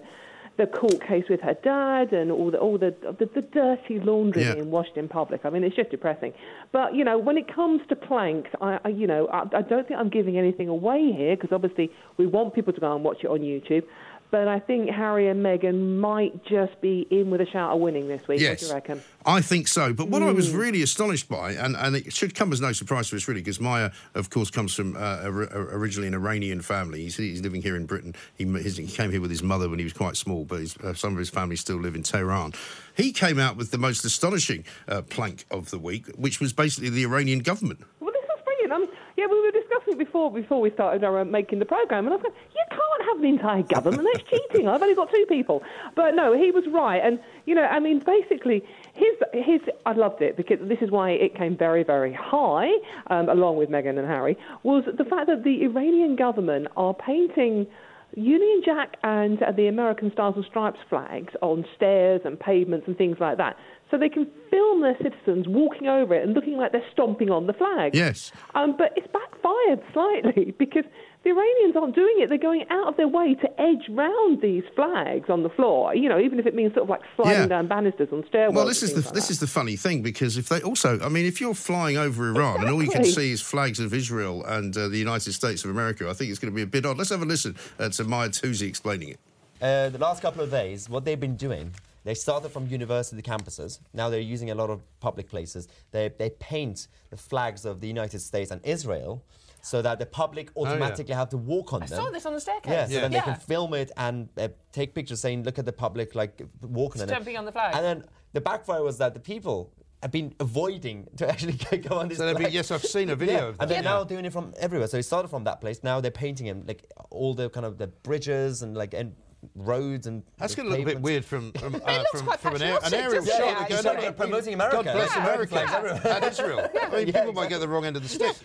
the 0.58 0.68
court 0.68 1.02
case 1.08 1.24
with 1.30 1.40
her 1.42 1.56
dad 1.64 2.14
and 2.14 2.30
all 2.30 2.52
the 2.52 2.58
all 2.58 2.78
the 2.78 2.94
the, 3.20 3.26
the 3.34 3.42
dirty 3.42 4.00
laundry 4.00 4.44
Yeah. 4.44 4.56
being 4.56 4.70
washed 4.70 4.98
in 4.98 5.08
public. 5.08 5.42
I 5.46 5.50
mean, 5.50 5.64
it's 5.64 5.76
just 5.76 5.90
depressing. 5.90 6.34
But 6.72 6.94
you 6.94 7.04
know, 7.04 7.18
when 7.18 7.38
it 7.38 7.54
comes 7.54 7.82
to 7.90 7.96
planks, 7.96 8.50
I, 8.62 8.80
I 8.84 8.90
you 8.90 9.08
know 9.08 9.28
I, 9.28 9.44
I 9.58 9.62
don't 9.62 9.88
think 9.88 10.00
I'm 10.00 10.10
giving 10.10 10.38
anything 10.38 10.68
away 10.68 11.12
here 11.14 11.36
because 11.36 11.52
obviously 11.54 11.90
we 12.18 12.28
want 12.28 12.54
people 12.54 12.74
to 12.74 12.82
go 12.82 12.94
and 12.94 13.04
watch 13.04 13.20
it 13.24 13.28
on 13.28 13.40
YouTube. 13.40 13.84
But 14.32 14.48
I 14.48 14.60
think 14.60 14.90
Harry 14.90 15.28
and 15.28 15.44
Meghan 15.46 15.98
might 16.00 16.46
just 16.46 16.80
be 16.80 17.06
in 17.12 17.30
with 17.30 17.42
a 17.42 17.46
shout 17.46 17.74
of 17.74 17.82
winning 17.82 18.08
this 18.08 18.22
week. 18.22 18.30
What 18.30 18.38
do 18.38 18.44
Yes. 18.46 18.62
you 18.70 18.74
reckon? 18.74 19.02
I 19.26 19.42
think 19.42 19.68
so. 19.68 19.92
But 19.94 20.08
what 20.08 20.24
I 20.24 20.32
was 20.32 20.50
Mm. 20.52 20.58
really 20.58 20.82
astonished 20.82 21.28
by, 21.28 21.52
and, 21.52 21.76
and 21.76 21.98
it 21.98 22.14
should 22.14 22.34
come 22.34 22.54
as 22.54 22.62
no 22.62 22.72
surprise 22.72 23.10
to 23.10 23.18
us, 23.18 23.28
really, 23.28 23.42
because 23.42 23.60
Mahyar, 23.60 23.92
of 24.16 24.30
course, 24.30 24.50
comes 24.50 24.74
from 24.74 24.96
uh, 24.96 25.24
ori- 25.26 25.48
originally 25.52 26.08
an 26.08 26.14
Iranian 26.14 26.62
family. 26.62 27.02
He's, 27.04 27.18
he's 27.18 27.42
living 27.42 27.62
here 27.62 27.76
in 27.76 27.86
Britain. 27.86 28.16
He, 28.38 28.46
his, 28.46 28.78
he 28.78 28.88
came 28.88 29.12
here 29.12 29.20
with 29.20 29.32
his 29.32 29.44
mother 29.44 29.68
when 29.68 29.80
he 29.80 29.84
was 29.84 29.94
quite 29.94 30.16
small, 30.16 30.46
but 30.46 30.62
his, 30.62 30.78
uh, 30.78 30.94
some 30.94 31.12
of 31.12 31.20
his 31.20 31.30
family 31.30 31.58
still 31.58 31.78
live 31.78 31.96
in 31.96 32.04
Tehran. 32.04 32.54
He 32.96 33.12
came 33.12 33.38
out 33.38 33.58
with 33.58 33.72
the 33.72 33.78
most 33.78 34.06
astonishing 34.06 34.64
uh, 34.88 35.02
plank 35.02 35.44
of 35.52 35.72
the 35.72 35.78
week, 35.80 36.08
which 36.16 36.40
was 36.40 36.54
basically 36.54 36.90
the 36.90 37.04
Iranian 37.04 37.40
government. 37.40 37.82
Well, 38.00 38.14
this 38.14 38.24
is 38.24 38.44
brilliant. 38.46 38.72
I 38.74 38.78
mean, 38.80 38.90
yeah, 39.22 39.28
we 39.28 39.42
were 39.42 39.52
discussing 39.52 39.98
before 39.98 40.32
before 40.32 40.60
we 40.60 40.72
started 40.72 41.04
uh, 41.04 41.24
making 41.26 41.60
the 41.60 41.66
program, 41.66 42.08
and 42.08 42.16
I 42.16 42.18
said 42.18 42.32
you 42.56 42.64
can't 42.70 43.10
have 43.10 43.20
an 43.20 43.26
entire 43.26 43.62
government. 43.64 44.08
That's 44.12 44.28
cheating. 44.30 44.68
I've 44.68 44.82
only 44.82 44.96
got 44.96 45.12
two 45.12 45.26
people. 45.30 45.62
But 45.96 46.16
no, 46.16 46.34
he 46.36 46.50
was 46.50 46.64
right, 46.72 47.02
and 47.04 47.20
you 47.46 47.54
know, 47.54 47.64
I 47.64 47.80
mean, 47.80 48.00
basically, 48.00 48.64
his 48.94 49.16
his 49.34 49.62
I 49.86 49.94
loved 49.94 50.22
it 50.22 50.38
because 50.38 50.58
this 50.62 50.80
is 50.82 50.90
why 50.90 51.12
it 51.12 51.36
came 51.36 51.56
very 51.56 51.84
very 51.84 52.14
high, 52.14 52.72
um, 53.08 53.30
along 53.30 53.58
with 53.58 53.70
Meghan 53.70 54.00
and 54.00 54.08
Harry, 54.08 54.38
was 54.64 54.84
the 54.86 55.06
fact 55.06 55.28
that 55.28 55.44
the 55.44 55.64
Iranian 55.64 56.16
government 56.16 56.68
are 56.76 56.94
painting. 56.94 57.68
Union 58.14 58.62
Jack 58.66 58.98
and 59.04 59.42
the 59.56 59.68
American 59.68 60.12
Stars 60.12 60.34
and 60.36 60.44
Stripes 60.44 60.80
flags 60.90 61.34
on 61.42 61.64
stairs 61.78 62.20
and 62.26 62.38
pavements 62.38 62.86
and 62.86 62.98
things 62.98 63.16
like 63.22 63.38
that, 63.38 63.56
so 63.92 63.98
they 63.98 64.10
can 64.10 64.26
film 64.50 64.82
their 64.82 64.98
citizens 65.04 65.48
walking 65.48 65.88
over 65.88 66.16
it 66.16 66.24
and 66.24 66.34
looking 66.34 66.58
like 66.58 66.72
they're 66.72 66.90
stomping 66.94 67.30
on 67.30 67.46
the 67.46 67.54
flag. 67.54 67.94
Yes. 67.94 68.32
Um, 68.56 68.76
but 68.78 68.94
it's 68.96 69.08
backfired 69.12 69.82
slightly 69.94 70.56
because 70.58 70.86
the 71.24 71.30
Iranians 71.30 71.76
aren't 71.76 71.94
doing 71.94 72.16
it. 72.20 72.30
They're 72.30 72.38
going 72.40 72.66
out 72.72 72.88
of 72.88 72.98
their 72.98 73.08
way 73.08 73.36
to 73.36 73.62
edge 73.62 73.84
round 73.90 74.42
these 74.42 74.64
flags 74.76 75.30
on 75.30 75.44
the 75.44 75.50
floor. 75.50 75.94
You 75.94 76.10
know, 76.10 76.20
even 76.20 76.40
if 76.40 76.48
it 76.48 76.56
means 76.56 76.74
sort 76.74 76.84
of 76.84 76.90
like 76.90 77.02
sliding 77.16 77.42
Yeah. 77.42 77.48
down 77.48 77.68
banisters 77.68 78.08
on 78.12 78.24
stairwells. 78.24 78.54
Well, 78.56 78.66
this 78.66 78.82
is 78.82 78.94
the 78.94 79.02
like 79.02 79.14
this 79.14 79.28
that. 79.28 79.34
is 79.34 79.40
the 79.40 79.48
funny 79.48 79.76
thing 79.76 80.02
because 80.02 80.38
if 80.38 80.50
they 80.50 80.62
also, 80.62 81.00
I 81.02 81.10
mean, 81.10 81.26
if 81.26 81.40
you're 81.40 81.54
flying 81.54 81.98
over 81.98 82.30
Iran 82.30 82.62
and 82.62 82.70
all 82.72 82.82
you 82.82 82.90
can 82.90 83.04
see 83.04 83.32
is 83.32 83.42
flags 83.42 83.80
of 83.80 83.94
Israel 83.94 84.44
and 84.46 84.76
uh, 84.76 84.88
the 84.88 84.98
United 84.98 85.34
States 85.34 85.64
of 85.64 85.70
America, 85.70 86.10
I 86.10 86.14
think 86.14 86.32
it's 86.32 86.40
going 86.40 86.52
to 86.52 86.56
be 86.56 86.64
a 86.64 86.68
bit 86.68 86.86
odd. 86.86 86.98
Let's 86.98 87.12
have 87.12 87.22
a 87.22 87.26
listen 87.26 87.56
uh, 87.78 87.90
to 87.90 88.04
Mahyar 88.06 88.30
Tousi 88.30 88.68
explaining 88.68 89.10
it. 89.10 89.20
Uh, 89.62 89.90
the 89.90 90.00
last 90.00 90.24
couple 90.24 90.42
of 90.42 90.50
days, 90.50 90.90
what 90.90 91.06
they've 91.06 91.20
been 91.20 91.36
doing, 91.36 91.72
they 92.04 92.14
started 92.14 92.50
from 92.50 92.68
university 92.68 93.22
campuses. 93.22 93.80
Now 93.94 94.10
they're 94.10 94.20
using 94.20 94.50
a 94.52 94.56
lot 94.56 94.70
of 94.70 94.82
public 95.00 95.30
places. 95.30 95.68
They, 95.92 96.10
they 96.18 96.30
paint 96.32 96.88
the 97.10 97.18
flags 97.18 97.66
of 97.66 97.80
the 97.82 97.88
United 97.88 98.20
States 98.20 98.52
and 98.52 98.60
Israel 98.66 99.24
so 99.62 99.82
that 99.84 100.00
the 100.00 100.06
public 100.08 100.50
Oh, 100.56 100.64
yeah. 100.66 100.72
automatically 100.72 101.14
have 101.14 101.30
to 101.30 101.38
walk 101.38 101.74
on 101.74 101.84
I 101.84 101.86
them. 101.86 102.00
saw 102.04 102.10
this 102.10 102.26
on 102.26 102.34
the 102.34 102.42
staircase. 102.42 102.72
Yeah, 102.72 102.88
so 102.88 102.94
Yeah. 102.94 103.02
then 103.02 103.12
Yeah. 103.12 103.20
they 103.20 103.32
can 103.32 103.40
film 103.40 103.74
it 103.76 103.92
and 103.96 104.30
uh, 104.38 104.48
take 104.72 104.96
pictures 104.96 105.20
saying, 105.22 105.44
look 105.44 105.60
at 105.60 105.66
the 105.66 105.74
public, 105.74 106.16
like 106.16 106.42
walking 106.64 107.02
on 107.02 107.08
it. 107.10 107.12
Stamping 107.12 107.38
on 107.38 107.46
the 107.46 107.52
flag. 107.52 107.76
And 107.76 107.86
then 107.86 108.06
the 108.34 108.42
backfire 108.42 108.82
was 108.82 108.98
that 108.98 109.14
the 109.14 109.20
people 109.20 109.72
have 110.02 110.10
been 110.12 110.34
avoiding 110.40 111.08
to 111.18 111.30
actually 111.30 111.54
go 111.90 112.00
on 112.00 112.08
this 112.08 112.18
So 112.18 112.34
they've 112.34 112.50
yes, 112.52 112.72
I've 112.72 112.84
seen 112.84 113.12
a 113.12 113.16
video 113.16 113.36
Yeah, 113.38 113.48
of 113.50 113.56
And 113.60 113.70
they're 113.70 113.84
Yeah. 113.84 113.92
now 113.98 114.04
doing 114.04 114.26
it 114.26 114.34
from 114.34 114.52
everywhere. 114.60 114.88
So 114.88 114.98
it 114.98 115.04
started 115.04 115.28
from 115.28 115.44
that 115.44 115.62
place. 115.62 115.84
Now 115.84 116.02
they're 116.02 116.10
painting 116.10 116.48
them, 116.48 116.64
like 116.68 116.92
all 117.12 117.36
the 117.36 117.48
kind 117.52 117.68
of 117.68 117.78
the 117.78 117.86
bridges 117.86 118.64
and 118.64 118.76
like 118.76 118.96
and 118.96 119.14
roads 119.56 120.08
and 120.08 120.24
That's 120.38 120.54
the 120.56 120.58
getting 120.64 120.72
a 120.72 120.76
little 120.78 120.86
bit 120.94 121.02
weird 121.02 121.26
from 121.26 121.52
from, 121.60 121.76
It 121.76 121.84
uh, 121.86 121.98
looks 122.00 122.10
from, 122.12 122.26
quite 122.28 122.40
from 122.40 122.56
an, 122.56 122.62
air, 122.62 122.80
an 122.84 122.94
aerial 122.94 123.26
shot. 123.26 123.70
Yeah, 123.70 123.78
to 123.82 123.88
like 123.88 124.02
they're 124.02 124.12
promoting 124.12 124.54
America." 124.54 124.78
God 124.78 124.84
bless 124.84 125.16
Yeah. 125.16 125.24
America 125.24 125.48
Flags 125.48 125.72
everywhere. 125.74 126.02
and 126.16 126.26
Israel. 126.26 126.60
I 126.82 126.96
mean, 126.96 127.08
Yeah, 127.08 127.20
people 127.20 127.34
might 127.34 127.50
get 127.50 127.60
the 127.60 127.68
wrong 127.68 127.86
end 127.86 127.96
of 127.96 128.04
the 128.04 128.10
stick. 128.10 128.36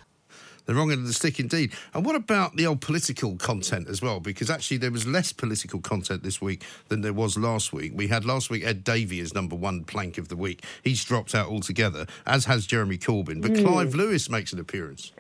The 0.65 0.75
wrong 0.75 0.91
end 0.91 1.01
of 1.03 1.07
the 1.07 1.13
stick, 1.13 1.39
indeed. 1.39 1.73
And 1.95 2.05
what 2.05 2.17
about 2.17 2.57
the 2.57 2.67
old 2.67 2.81
political 2.81 3.37
content 3.37 3.87
as 3.89 4.03
well? 4.03 4.19
Because 4.19 4.51
actually, 4.51 4.79
there 4.79 4.91
was 4.91 5.07
less 5.07 5.33
political 5.33 5.79
content 5.81 6.25
this 6.25 6.41
week 6.41 6.65
than 6.89 7.03
there 7.03 7.13
was 7.13 7.39
last 7.39 7.73
week. 7.73 7.93
We 7.95 8.09
had 8.09 8.25
last 8.25 8.51
week 8.51 8.65
Ed 8.67 8.83
Davey 8.83 9.21
as 9.21 9.33
number 9.33 9.55
one 9.55 9.85
plank 9.85 10.19
of 10.19 10.27
the 10.27 10.35
week. 10.35 10.65
He's 10.83 11.05
dropped 11.05 11.37
out 11.37 11.47
altogether, 11.47 12.07
as 12.27 12.47
has 12.47 12.67
Jeremy 12.67 12.99
Corbyn. 12.99 13.41
But 13.41 13.53
Mm. 13.53 13.65
Clive 13.65 13.95
Lewis 13.95 14.29
makes 14.29 14.53
an 14.53 14.59
appearance. 14.59 15.13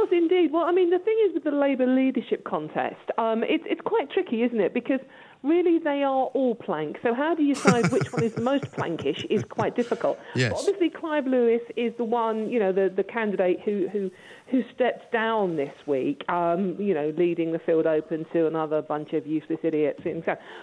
Does 0.00 0.08
indeed. 0.12 0.52
Well, 0.52 0.64
I 0.64 0.72
mean, 0.72 0.90
the 0.90 0.98
thing 0.98 1.16
is 1.26 1.34
with 1.34 1.44
the 1.44 1.50
Labour 1.50 1.86
leadership 1.86 2.44
contest, 2.44 3.10
um, 3.18 3.42
it's 3.42 3.64
it's 3.66 3.80
quite 3.80 4.10
tricky, 4.10 4.42
isn't 4.42 4.60
it? 4.60 4.74
Because 4.74 5.00
really 5.42 5.78
they 5.78 6.02
are 6.02 6.26
all 6.34 6.54
plank. 6.54 6.98
So 7.02 7.14
how 7.14 7.34
do 7.34 7.42
you 7.42 7.54
decide 7.54 7.90
which 7.92 8.12
one 8.12 8.24
is 8.24 8.34
the 8.34 8.42
most 8.42 8.64
plankish 8.72 9.24
is 9.30 9.44
quite 9.44 9.76
difficult. 9.76 10.18
Yes. 10.34 10.52
But 10.52 10.58
obviously, 10.60 10.90
Clive 10.90 11.26
Lewis 11.26 11.62
is 11.76 11.94
the 11.96 12.04
one, 12.04 12.50
you 12.50 12.58
know, 12.58 12.72
the, 12.72 12.92
the 12.94 13.04
candidate 13.04 13.60
who, 13.64 13.88
who 13.88 14.10
who 14.48 14.62
stepped 14.74 15.12
down 15.12 15.56
this 15.56 15.74
week, 15.86 16.22
um, 16.28 16.76
you 16.80 16.94
know, 16.94 17.12
leading 17.16 17.50
the 17.52 17.58
field 17.58 17.84
open 17.84 18.24
to 18.32 18.46
another 18.46 18.80
bunch 18.80 19.12
of 19.12 19.26
useless 19.26 19.58
idiots. 19.64 20.00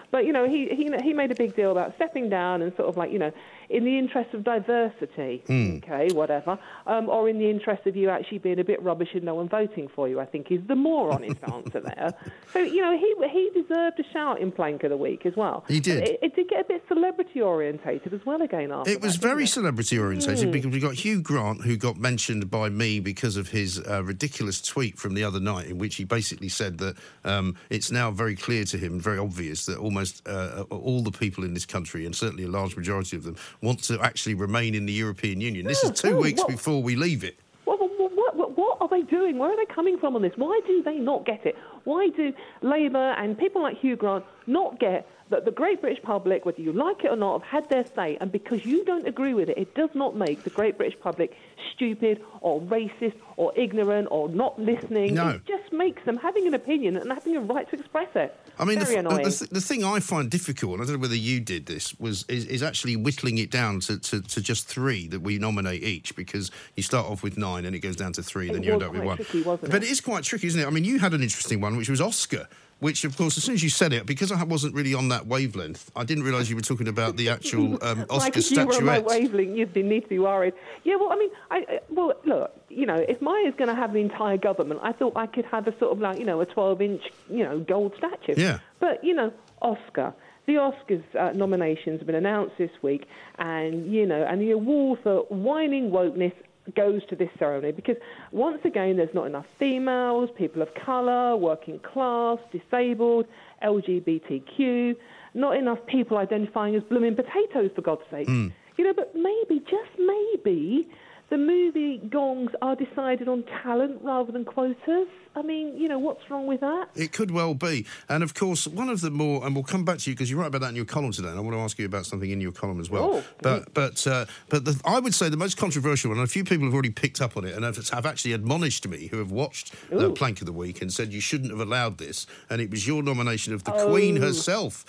But 0.10 0.26
you 0.26 0.32
know, 0.32 0.48
he 0.48 0.70
he 0.70 0.90
he 1.04 1.14
made 1.14 1.32
a 1.32 1.36
big 1.36 1.56
deal 1.56 1.72
about 1.72 1.94
stepping 1.96 2.30
down 2.30 2.62
and 2.62 2.74
sort 2.78 2.88
of 2.88 2.96
like, 2.96 3.12
you 3.12 3.20
know, 3.20 3.32
in 3.70 3.84
the 3.84 3.98
interest 3.98 4.34
of 4.34 4.44
diversity, 4.44 5.44
Hmm. 5.48 5.78
okay, 5.84 6.08
whatever, 6.14 6.58
um, 6.88 7.10
or 7.10 7.28
in 7.28 7.40
the 7.40 7.50
interest 7.50 7.86
of 7.86 7.96
you 7.96 8.10
actually 8.10 8.38
being 8.38 8.60
a 8.60 8.64
bit 8.64 8.82
rubbish 8.82 9.10
and 9.14 9.24
no 9.24 9.36
one 9.36 9.50
voting 9.50 9.90
for 9.94 10.08
you. 10.08 10.20
I 10.20 10.26
think 10.26 10.52
is 10.52 10.62
the 10.68 10.76
more 10.76 11.12
honest 11.12 11.40
answer 11.52 11.82
there. 11.82 12.14
So 12.54 12.60
you 12.60 12.82
know, 12.82 12.98
he 12.98 13.14
he 13.30 13.50
deserved 13.62 14.00
a 14.00 14.04
shout 14.14 14.40
in 14.40 14.52
Plank 14.52 14.84
of 14.84 14.92
the 14.92 14.98
Week 14.98 15.26
as 15.26 15.36
well. 15.36 15.66
He 15.68 15.80
did. 15.80 16.08
It, 16.08 16.20
it 16.22 16.36
did 16.36 16.48
get 16.50 16.62
a 16.62 16.66
bit 16.66 16.84
celebrity 16.88 17.42
orientated 17.42 18.14
as 18.14 18.26
well 18.26 18.42
again 18.42 18.72
after. 18.72 18.92
It 18.92 19.02
was 19.02 19.18
that, 19.20 19.28
very 19.28 19.46
celebrity 19.46 20.00
orientated 20.00 20.48
Mm. 20.50 20.52
because 20.52 20.72
we 20.72 20.80
got 20.80 20.94
Hugh 20.96 21.22
Grant, 21.22 21.62
who 21.64 21.76
got 21.78 21.98
mentioned 21.98 22.50
by 22.50 22.70
me 22.70 23.00
because 23.00 23.38
of 23.38 23.50
his 23.50 23.73
his 23.74 23.88
uh, 23.88 24.04
ridiculous 24.04 24.62
tweet 24.62 24.98
from 24.98 25.14
the 25.14 25.24
other 25.24 25.40
night, 25.40 25.68
in 25.68 25.78
which 25.78 25.96
he 25.96 26.04
basically 26.04 26.50
said 26.50 26.78
that 26.80 26.96
um, 27.26 27.56
it's 27.70 27.92
now 27.92 28.12
very 28.12 28.36
clear 28.36 28.64
to 28.66 28.78
him, 28.78 29.00
very 29.00 29.18
obvious, 29.18 29.66
that 29.66 29.78
almost 29.78 30.28
uh, 30.28 30.64
all 30.70 31.02
the 31.02 31.12
people 31.12 31.44
in 31.44 31.54
this 31.54 31.66
country, 31.66 32.06
and 32.06 32.16
certainly 32.16 32.44
a 32.44 32.48
large 32.50 32.76
majority 32.76 33.16
of 33.16 33.24
them, 33.24 33.36
want 33.62 33.82
to 33.84 34.00
actually 34.02 34.34
remain 34.34 34.76
in 34.76 34.86
the 34.86 34.94
European 34.94 35.42
Union. 35.42 35.66
This 35.66 35.84
is 35.84 35.92
two 35.92 36.18
weeks 36.18 36.42
what- 36.42 36.50
before 36.50 36.82
we 36.82 36.96
leave 36.96 37.24
it. 37.24 37.38
What, 37.66 37.80
what, 37.80 38.12
what, 38.16 38.36
what, 38.36 38.58
what 38.58 38.78
are 38.82 38.88
they 38.90 39.04
doing? 39.04 39.38
Where 39.38 39.52
are 39.52 39.56
they 39.56 39.74
coming 39.74 39.98
from 39.98 40.16
on 40.16 40.22
this? 40.22 40.34
Why 40.36 40.60
do 40.68 40.84
they 40.84 40.98
not 40.98 41.26
get 41.26 41.46
it? 41.46 41.56
Why 41.86 42.10
do 42.10 42.34
Labour 42.62 43.12
and 43.14 43.38
people 43.38 43.62
like 43.62 43.78
Hugh 43.78 43.96
Grant 43.96 44.26
not 44.48 44.80
get 44.80 45.08
that 45.34 45.46
the 45.46 45.52
great 45.52 45.82
British 45.82 46.02
public, 46.04 46.46
whether 46.46 46.62
you 46.62 46.72
like 46.72 47.04
it 47.04 47.08
or 47.12 47.16
not, 47.16 47.42
have 47.42 47.64
had 47.64 47.70
their 47.70 47.86
say, 47.96 48.18
and 48.22 48.32
because 48.32 48.64
you 48.66 48.86
don't 48.86 49.08
agree 49.08 49.34
with 49.34 49.50
it, 49.50 49.58
it 49.58 49.74
does 49.74 49.90
not 49.96 50.16
make 50.16 50.44
the 50.44 50.52
great 50.52 50.78
British 50.78 51.00
public 51.00 51.36
stupid 51.74 52.22
or 52.42 52.62
racist 52.62 53.16
or 53.36 53.52
ignorant 53.58 54.08
or 54.12 54.30
not 54.30 54.60
listening. 54.60 55.16
No. 55.16 55.30
It 55.30 55.46
just 55.48 55.74
makes 55.74 56.04
them 56.06 56.18
having 56.18 56.46
an 56.46 56.54
opinion 56.54 56.98
and 56.98 57.12
having 57.12 57.36
a 57.36 57.42
right 57.42 57.68
to 57.72 57.76
express 57.80 58.10
it. 58.16 58.38
I 58.60 58.66
mean, 58.66 58.78
the, 58.78 58.86
Very 58.86 59.02
the, 59.02 59.10
annoying. 59.10 59.24
the, 59.24 59.48
the 59.52 59.62
thing 59.62 59.84
I 59.84 60.00
find 60.00 60.30
difficult, 60.30 60.74
and 60.74 60.84
I 60.84 60.86
don't 60.86 60.96
know 60.98 61.02
whether 61.02 61.16
you 61.16 61.40
did 61.40 61.66
this, 61.66 62.00
was 62.00 62.26
is, 62.28 62.46
is 62.46 62.62
actually 62.62 62.96
whittling 62.96 63.40
it 63.40 63.50
down 63.50 63.80
to, 63.82 63.98
to, 63.98 64.22
to 64.22 64.42
just 64.42 64.68
three 64.68 65.08
that 65.08 65.22
we 65.22 65.40
nominate 65.40 65.84
each 65.84 66.16
because 66.16 66.52
you 66.76 66.84
start 66.84 67.08
off 67.08 67.24
with 67.24 67.38
nine 67.38 67.66
and 67.66 67.76
it 67.76 67.80
goes 67.80 67.96
down 67.96 68.14
to 68.14 68.22
three, 68.22 68.50
and 68.50 68.58
It 68.58 68.60
then 68.60 68.64
you 68.64 68.74
end 68.74 68.84
up 68.84 68.94
with 68.94 69.04
one. 69.04 69.18
tricky, 69.18 69.42
but 69.42 69.64
it? 69.64 69.84
it 69.84 69.90
is 69.90 70.00
quite 70.00 70.24
tricky, 70.24 70.46
isn't 70.46 70.62
it? 70.62 70.68
I 70.68 70.70
mean, 70.70 70.84
you 70.84 71.00
had 71.00 71.14
an 71.14 71.24
interesting 71.24 71.60
one, 71.60 71.76
which 71.76 71.90
was 71.90 72.02
Oscar. 72.02 72.48
Which, 72.84 73.06
of 73.06 73.16
course, 73.16 73.38
as 73.38 73.46
soon 73.46 73.56
as 73.56 73.64
you 73.64 73.70
said 73.70 73.94
it, 73.94 74.06
because 74.06 74.30
I 74.30 74.44
wasn't 74.44 74.76
really 74.76 74.94
on 74.94 75.08
that 75.08 75.26
wavelength, 75.26 75.90
I 75.96 76.04
didn't 76.04 76.26
realise 76.26 76.50
you 76.50 76.58
were 76.58 76.62
talking 76.62 76.90
about 76.90 77.16
the 77.16 77.30
actual 77.30 77.76
um, 77.82 78.02
Oscar 78.10 78.18
like 78.18 78.38
if 78.38 78.52
you 78.52 78.66
were 78.66 78.76
on 78.76 78.84
my 78.84 79.00
wavelength, 79.00 79.56
you'd 79.56 79.74
be, 79.74 79.84
need 79.84 80.02
to 80.02 80.08
be 80.10 80.20
worried. 80.20 80.54
Yeah, 80.84 80.98
well, 80.98 81.12
I 81.12 81.16
mean, 81.16 81.30
I, 81.50 81.58
I- 81.58 81.80
well, 81.90 82.14
look, 82.26 82.52
you 82.70 82.86
know, 82.86 82.96
if 82.96 83.22
Mahyar's 83.22 83.56
going 83.56 83.70
to 83.70 83.76
have 83.76 83.94
the 83.94 84.00
entire 84.00 84.36
government, 84.36 84.82
I 84.84 84.92
thought 84.92 85.14
I 85.16 85.28
could 85.28 85.46
have 85.46 85.66
a 85.68 85.78
sort 85.80 85.94
of 85.94 86.00
like, 86.00 86.20
you 86.20 86.26
know, 86.26 86.42
a 86.42 86.46
12-inch, 86.46 87.04
you 87.30 87.44
know, 87.46 87.60
gold 87.60 87.94
statue. 87.98 88.34
Yeah. 88.36 88.60
But 88.82 89.02
you 89.04 89.14
know, 89.14 89.32
Oscar. 89.62 90.14
The 90.46 90.56
Oscars 90.56 91.04
uh, 91.18 91.32
nominations 91.32 92.00
have 92.02 92.06
been 92.06 92.16
announced 92.16 92.58
this 92.58 92.72
week, 92.82 93.08
and 93.40 93.90
you 93.94 94.06
know, 94.06 94.26
and 94.26 94.42
the 94.42 94.52
award 94.52 95.00
for 95.02 95.20
whining 95.30 95.90
wokeness 95.90 96.34
goes 96.76 97.02
to 97.10 97.16
this 97.16 97.30
ceremony 97.38 97.72
because 97.72 97.98
once 98.32 98.60
again, 98.64 98.98
there's 98.98 99.14
not 99.14 99.28
enough 99.28 99.46
females, 99.60 100.30
people 100.38 100.62
of 100.62 100.70
colour, 100.86 101.36
working 101.36 101.80
class, 101.80 102.38
disabled, 102.52 103.26
LGBTQ, 103.64 104.96
not 105.34 105.58
enough 105.58 105.80
people 105.88 106.18
identifying 106.18 106.76
as 106.76 106.84
blooming 106.84 107.16
potatoes, 107.16 107.72
for 107.76 107.82
God's 107.82 108.04
sake. 108.12 108.28
Hmm. 108.28 108.48
You 108.78 108.86
know, 108.86 108.94
but 108.96 109.14
maybe, 109.14 109.60
just 109.60 109.92
maybe, 110.00 110.88
the 111.30 111.38
movie 111.38 111.98
gongs 112.10 112.52
are 112.62 112.76
decided 112.76 113.28
on 113.28 113.44
talent 113.64 114.00
rather 114.04 114.32
than 114.32 114.46
quotas. 114.46 115.08
I 115.36 115.42
mean, 115.42 115.76
you 115.78 115.88
know, 115.88 115.98
what's 115.98 116.30
wrong 116.30 116.46
with 116.46 116.60
that? 116.60 116.90
It 116.96 117.12
could 117.12 117.32
well 117.32 117.56
be. 117.56 117.88
And 118.08 118.22
of 118.22 118.36
course, 118.36 118.68
one 118.68 118.88
of 118.88 119.02
the 119.02 119.10
more, 119.10 119.44
and 119.44 119.56
we'll 119.56 119.64
come 119.64 119.84
back 119.84 119.98
to 120.00 120.10
you 120.12 120.16
because 120.16 120.30
you 120.30 120.38
write 120.38 120.48
about 120.48 120.62
that 120.62 120.70
in 120.70 120.76
your 120.76 120.86
column 120.86 121.12
today, 121.12 121.30
and 121.30 121.38
I 121.38 121.42
want 121.42 121.56
to 121.56 121.62
ask 121.62 121.80
you 121.80 121.88
about 121.88 122.06
something 122.06 122.30
in 122.30 122.40
your 122.40 122.52
column 122.52 122.80
as 122.80 122.90
well. 122.92 123.16
Oh. 123.16 123.24
But 123.42 123.74
but 123.74 124.06
uh, 124.06 124.26
but 124.50 124.64
the, 124.66 124.80
I 124.86 125.00
would 125.00 125.16
say 125.16 125.30
the 125.30 125.38
most 125.38 125.58
controversial 125.58 126.10
one, 126.12 126.20
and 126.20 126.28
a 126.28 126.30
few 126.30 126.44
people 126.44 126.66
have 126.66 126.74
already 126.74 126.92
picked 126.92 127.20
up 127.20 127.36
on 127.36 127.46
it 127.46 127.56
and 127.56 127.66
have, 127.66 127.78
have 127.90 128.06
actually 128.06 128.34
admonished 128.34 128.88
me 128.88 129.08
who 129.08 129.18
have 129.18 129.32
watched 129.32 129.74
the 129.90 130.12
Plank 130.12 130.42
of 130.42 130.46
the 130.46 130.54
Week 130.54 130.84
and 130.84 130.94
said 130.94 131.12
you 131.12 131.22
shouldn't 131.22 131.50
have 131.50 131.62
allowed 131.62 131.98
this, 131.98 132.28
and 132.52 132.62
it 132.62 132.70
was 132.70 132.86
your 132.88 133.02
nomination 133.02 133.54
of 133.56 133.64
the 133.64 133.72
Queen 133.72 134.20
Oh. 134.20 134.22
herself. 134.22 134.86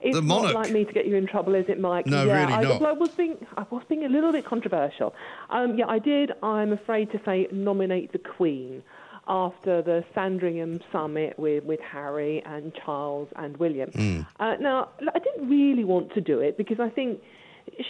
It's 0.00 0.16
the 0.16 0.22
monarch. 0.22 0.54
not 0.54 0.64
like 0.64 0.72
me 0.72 0.84
to 0.84 0.92
get 0.92 1.06
you 1.06 1.16
in 1.16 1.26
trouble, 1.26 1.54
is 1.54 1.66
it, 1.68 1.80
Mike? 1.80 2.06
No, 2.06 2.24
yeah, 2.24 2.40
really 2.40 2.52
I, 2.52 2.62
not. 2.62 2.82
I 2.82 2.92
was 2.92 3.10
being, 3.10 3.36
I 3.56 3.64
was 3.70 3.82
being 3.88 4.04
a 4.04 4.08
little 4.08 4.32
bit 4.32 4.44
controversial. 4.44 5.14
Um, 5.50 5.76
yeah, 5.78 5.86
I 5.88 5.98
did. 5.98 6.32
I'm 6.42 6.72
afraid 6.72 7.10
to 7.12 7.20
say, 7.24 7.48
nominate 7.52 8.12
the 8.12 8.18
Queen 8.18 8.82
after 9.28 9.82
the 9.82 10.04
Sandringham 10.14 10.80
summit 10.92 11.38
with, 11.38 11.64
with 11.64 11.80
Harry 11.80 12.42
and 12.46 12.72
Charles 12.74 13.28
and 13.36 13.56
William. 13.56 13.90
Hmm. 13.90 14.20
Uh, 14.38 14.54
now, 14.60 14.90
I 15.14 15.18
didn't 15.18 15.48
really 15.48 15.84
want 15.84 16.12
to 16.14 16.20
do 16.20 16.40
it 16.40 16.56
because 16.56 16.78
I 16.78 16.90
think 16.90 17.20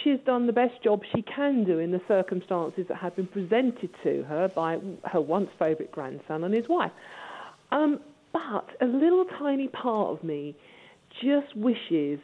she's 0.03 0.19
done 0.25 0.47
the 0.47 0.53
best 0.53 0.81
job 0.83 1.03
she 1.15 1.21
can 1.21 1.63
do 1.63 1.79
in 1.79 1.91
the 1.91 2.01
circumstances 2.07 2.85
that 2.87 2.97
have 2.97 3.15
been 3.15 3.27
presented 3.27 3.89
to 4.03 4.23
her 4.23 4.47
by 4.47 4.79
her 5.05 5.21
once 5.21 5.49
favourite 5.59 5.91
grandson 5.91 6.43
and 6.43 6.53
his 6.53 6.67
wife. 6.67 6.91
Um, 7.71 7.99
but 8.33 8.69
a 8.81 8.85
little 8.85 9.25
tiny 9.37 9.67
part 9.67 10.09
of 10.09 10.23
me 10.23 10.55
just 11.21 11.55
wishes 11.55 12.19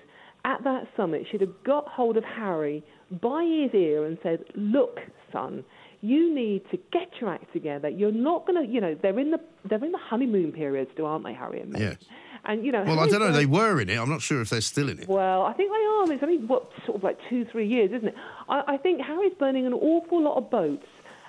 at 0.45 0.63
that 0.63 0.87
summit 0.97 1.25
she'd 1.31 1.41
have 1.41 1.63
got 1.63 1.87
hold 1.87 2.17
of 2.17 2.23
Harry 2.23 2.83
by 3.21 3.43
his 3.43 3.73
ear 3.73 4.05
and 4.05 4.17
said, 4.23 4.43
"Look, 4.55 4.99
son." 5.31 5.63
You 6.05 6.35
need 6.35 6.69
to 6.71 6.77
get 6.91 7.09
your 7.21 7.29
act 7.29 7.53
together. 7.53 7.87
You're 7.87 8.11
not 8.11 8.45
going 8.45 8.61
to, 8.61 8.69
you 8.69 8.81
know, 8.81 8.93
they're 9.01 9.17
in 9.17 9.31
the 9.31 9.39
they're 9.63 9.81
in 9.81 9.93
the 9.93 9.97
honeymoon 9.97 10.51
period 10.51 10.89
still, 10.91 11.05
aren't 11.05 11.23
they, 11.23 11.31
Harry 11.33 11.61
and 11.61 11.71
Meghan? 11.73 11.79
Yes. 11.79 11.97
And 12.43 12.65
you 12.65 12.73
know, 12.73 12.83
Well, 12.83 12.99
I 12.99 13.07
don't 13.07 13.21
know. 13.21 13.31
going- 13.31 13.33
They 13.35 13.45
were 13.45 13.79
in 13.79 13.89
it. 13.89 13.97
I'm 13.97 14.09
not 14.09 14.21
sure 14.21 14.41
if 14.41 14.49
they're 14.49 14.59
still 14.59 14.89
in 14.89 14.99
it. 14.99 15.07
well, 15.07 15.43
I 15.43 15.53
think 15.53 15.71
they 15.71 15.77
are. 15.77 16.01
I 16.01 16.05
mean, 16.07 16.13
It's 16.15 16.23
only 16.23 16.39
what 16.39 16.69
sort 16.85 16.97
of 16.97 17.03
like 17.05 17.17
two, 17.29 17.45
three 17.45 17.65
years, 17.67 17.91
isn't 17.93 18.09
it? 18.09 18.15
I, 18.49 18.73
I 18.73 18.77
think 18.77 18.99
Harry's 18.99 19.31
burning 19.39 19.65
an 19.65 19.71
awful 19.71 20.21
lot 20.21 20.35
of 20.35 20.49
boats, 20.51 20.85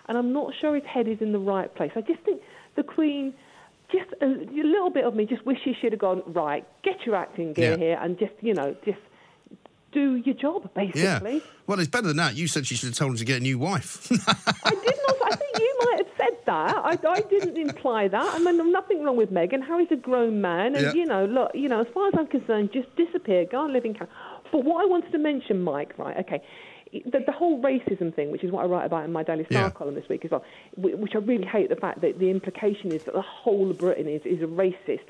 and 0.09 0.19
I'm 0.19 0.33
not 0.33 0.53
sure 0.61 0.75
his 0.75 0.83
head 0.93 1.07
is 1.07 1.19
in 1.21 1.31
the 1.31 1.39
right 1.39 1.73
place. 1.77 1.93
I 1.95 2.01
just 2.01 2.19
think 2.23 2.43
the 2.75 2.83
Queen, 2.83 3.33
just 3.93 4.11
a, 4.21 4.27
little 4.27 4.91
bit 4.91 5.05
of 5.05 5.15
me, 5.15 5.27
just 5.27 5.45
wishes 5.47 5.77
she'd 5.81 5.93
have 5.93 6.01
gone 6.01 6.23
right. 6.27 6.67
Get 6.83 7.05
your 7.07 7.17
acting 7.17 7.53
gear 7.53 7.73
Yeah. 7.73 7.77
here, 7.77 7.99
and 8.01 8.19
just 8.19 8.33
you 8.41 8.55
know, 8.55 8.75
just 8.85 8.99
do 9.93 10.17
your 10.17 10.35
job 10.35 10.73
basically. 10.75 11.35
Yeah. 11.35 11.41
Well, 11.67 11.79
it's 11.79 11.89
better 11.89 12.09
than 12.09 12.17
that. 12.17 12.35
You 12.37 12.49
said 12.49 12.67
she 12.67 12.75
should 12.75 12.89
have 12.89 12.97
told 12.97 13.13
him 13.13 13.17
to 13.19 13.25
get 13.25 13.39
a 13.39 13.43
new 13.43 13.59
wife. 13.59 14.09
I 14.65 14.71
did 14.71 14.95
not. 15.07 15.17
I 15.33 15.37
think 15.37 15.59
you 15.59 15.79
might 15.85 15.99
have 15.99 16.17
said 16.17 16.37
that. 16.47 16.77
I, 16.77 16.99
I 17.09 17.21
didn't 17.23 17.57
imply 17.57 18.09
that. 18.09 18.35
I 18.35 18.39
mean, 18.39 18.57
there's 18.59 18.73
nothing 18.73 19.03
wrong 19.05 19.17
with 19.17 19.31
Meghan. 19.33 19.65
Harry's 19.67 19.89
a 19.93 19.97
grown 19.97 20.41
man, 20.41 20.75
and 20.75 20.87
Yeah. 20.87 20.93
you 20.95 21.07
know, 21.07 21.25
look, 21.27 21.53
you 21.55 21.69
know, 21.69 21.81
as 21.81 21.87
far 21.95 22.09
as 22.09 22.15
I'm 22.19 22.27
concerned, 22.27 22.71
just 22.73 22.95
disappear, 22.97 23.45
go 23.45 23.65
and 23.65 23.73
live 23.73 23.85
in 23.85 23.95
Canada. 23.95 24.13
But 24.51 24.65
what 24.65 24.83
I 24.83 24.87
wanted 24.87 25.13
to 25.13 25.19
mention, 25.19 25.63
Mike, 25.63 25.95
right? 25.99 26.17
Okay. 26.19 26.43
The, 27.05 27.21
the 27.27 27.33
whole 27.33 27.61
racism 27.61 28.15
thing, 28.15 28.31
which 28.31 28.45
is 28.45 28.53
what 28.53 28.65
I 28.65 28.69
write 28.69 28.87
about 28.87 29.05
in 29.05 29.13
my 29.13 29.23
Daily 29.25 29.45
Star 29.51 29.65
Yeah. 29.65 29.71
column 29.71 29.95
this 29.95 30.09
week 30.09 30.25
as 30.25 30.31
well, 30.31 30.45
which 30.77 31.13
I 31.15 31.19
really 31.19 31.47
hate 31.47 31.69
the 31.69 31.77
fact 31.77 32.01
that 32.03 32.19
the 32.19 32.31
implication 32.31 32.93
is 32.93 33.01
that 33.07 33.15
the 33.15 33.23
whole 33.23 33.71
of 33.71 33.79
Britain 33.79 34.07
is, 34.09 34.23
is 34.25 34.43
a 34.43 34.47
racist 34.47 35.09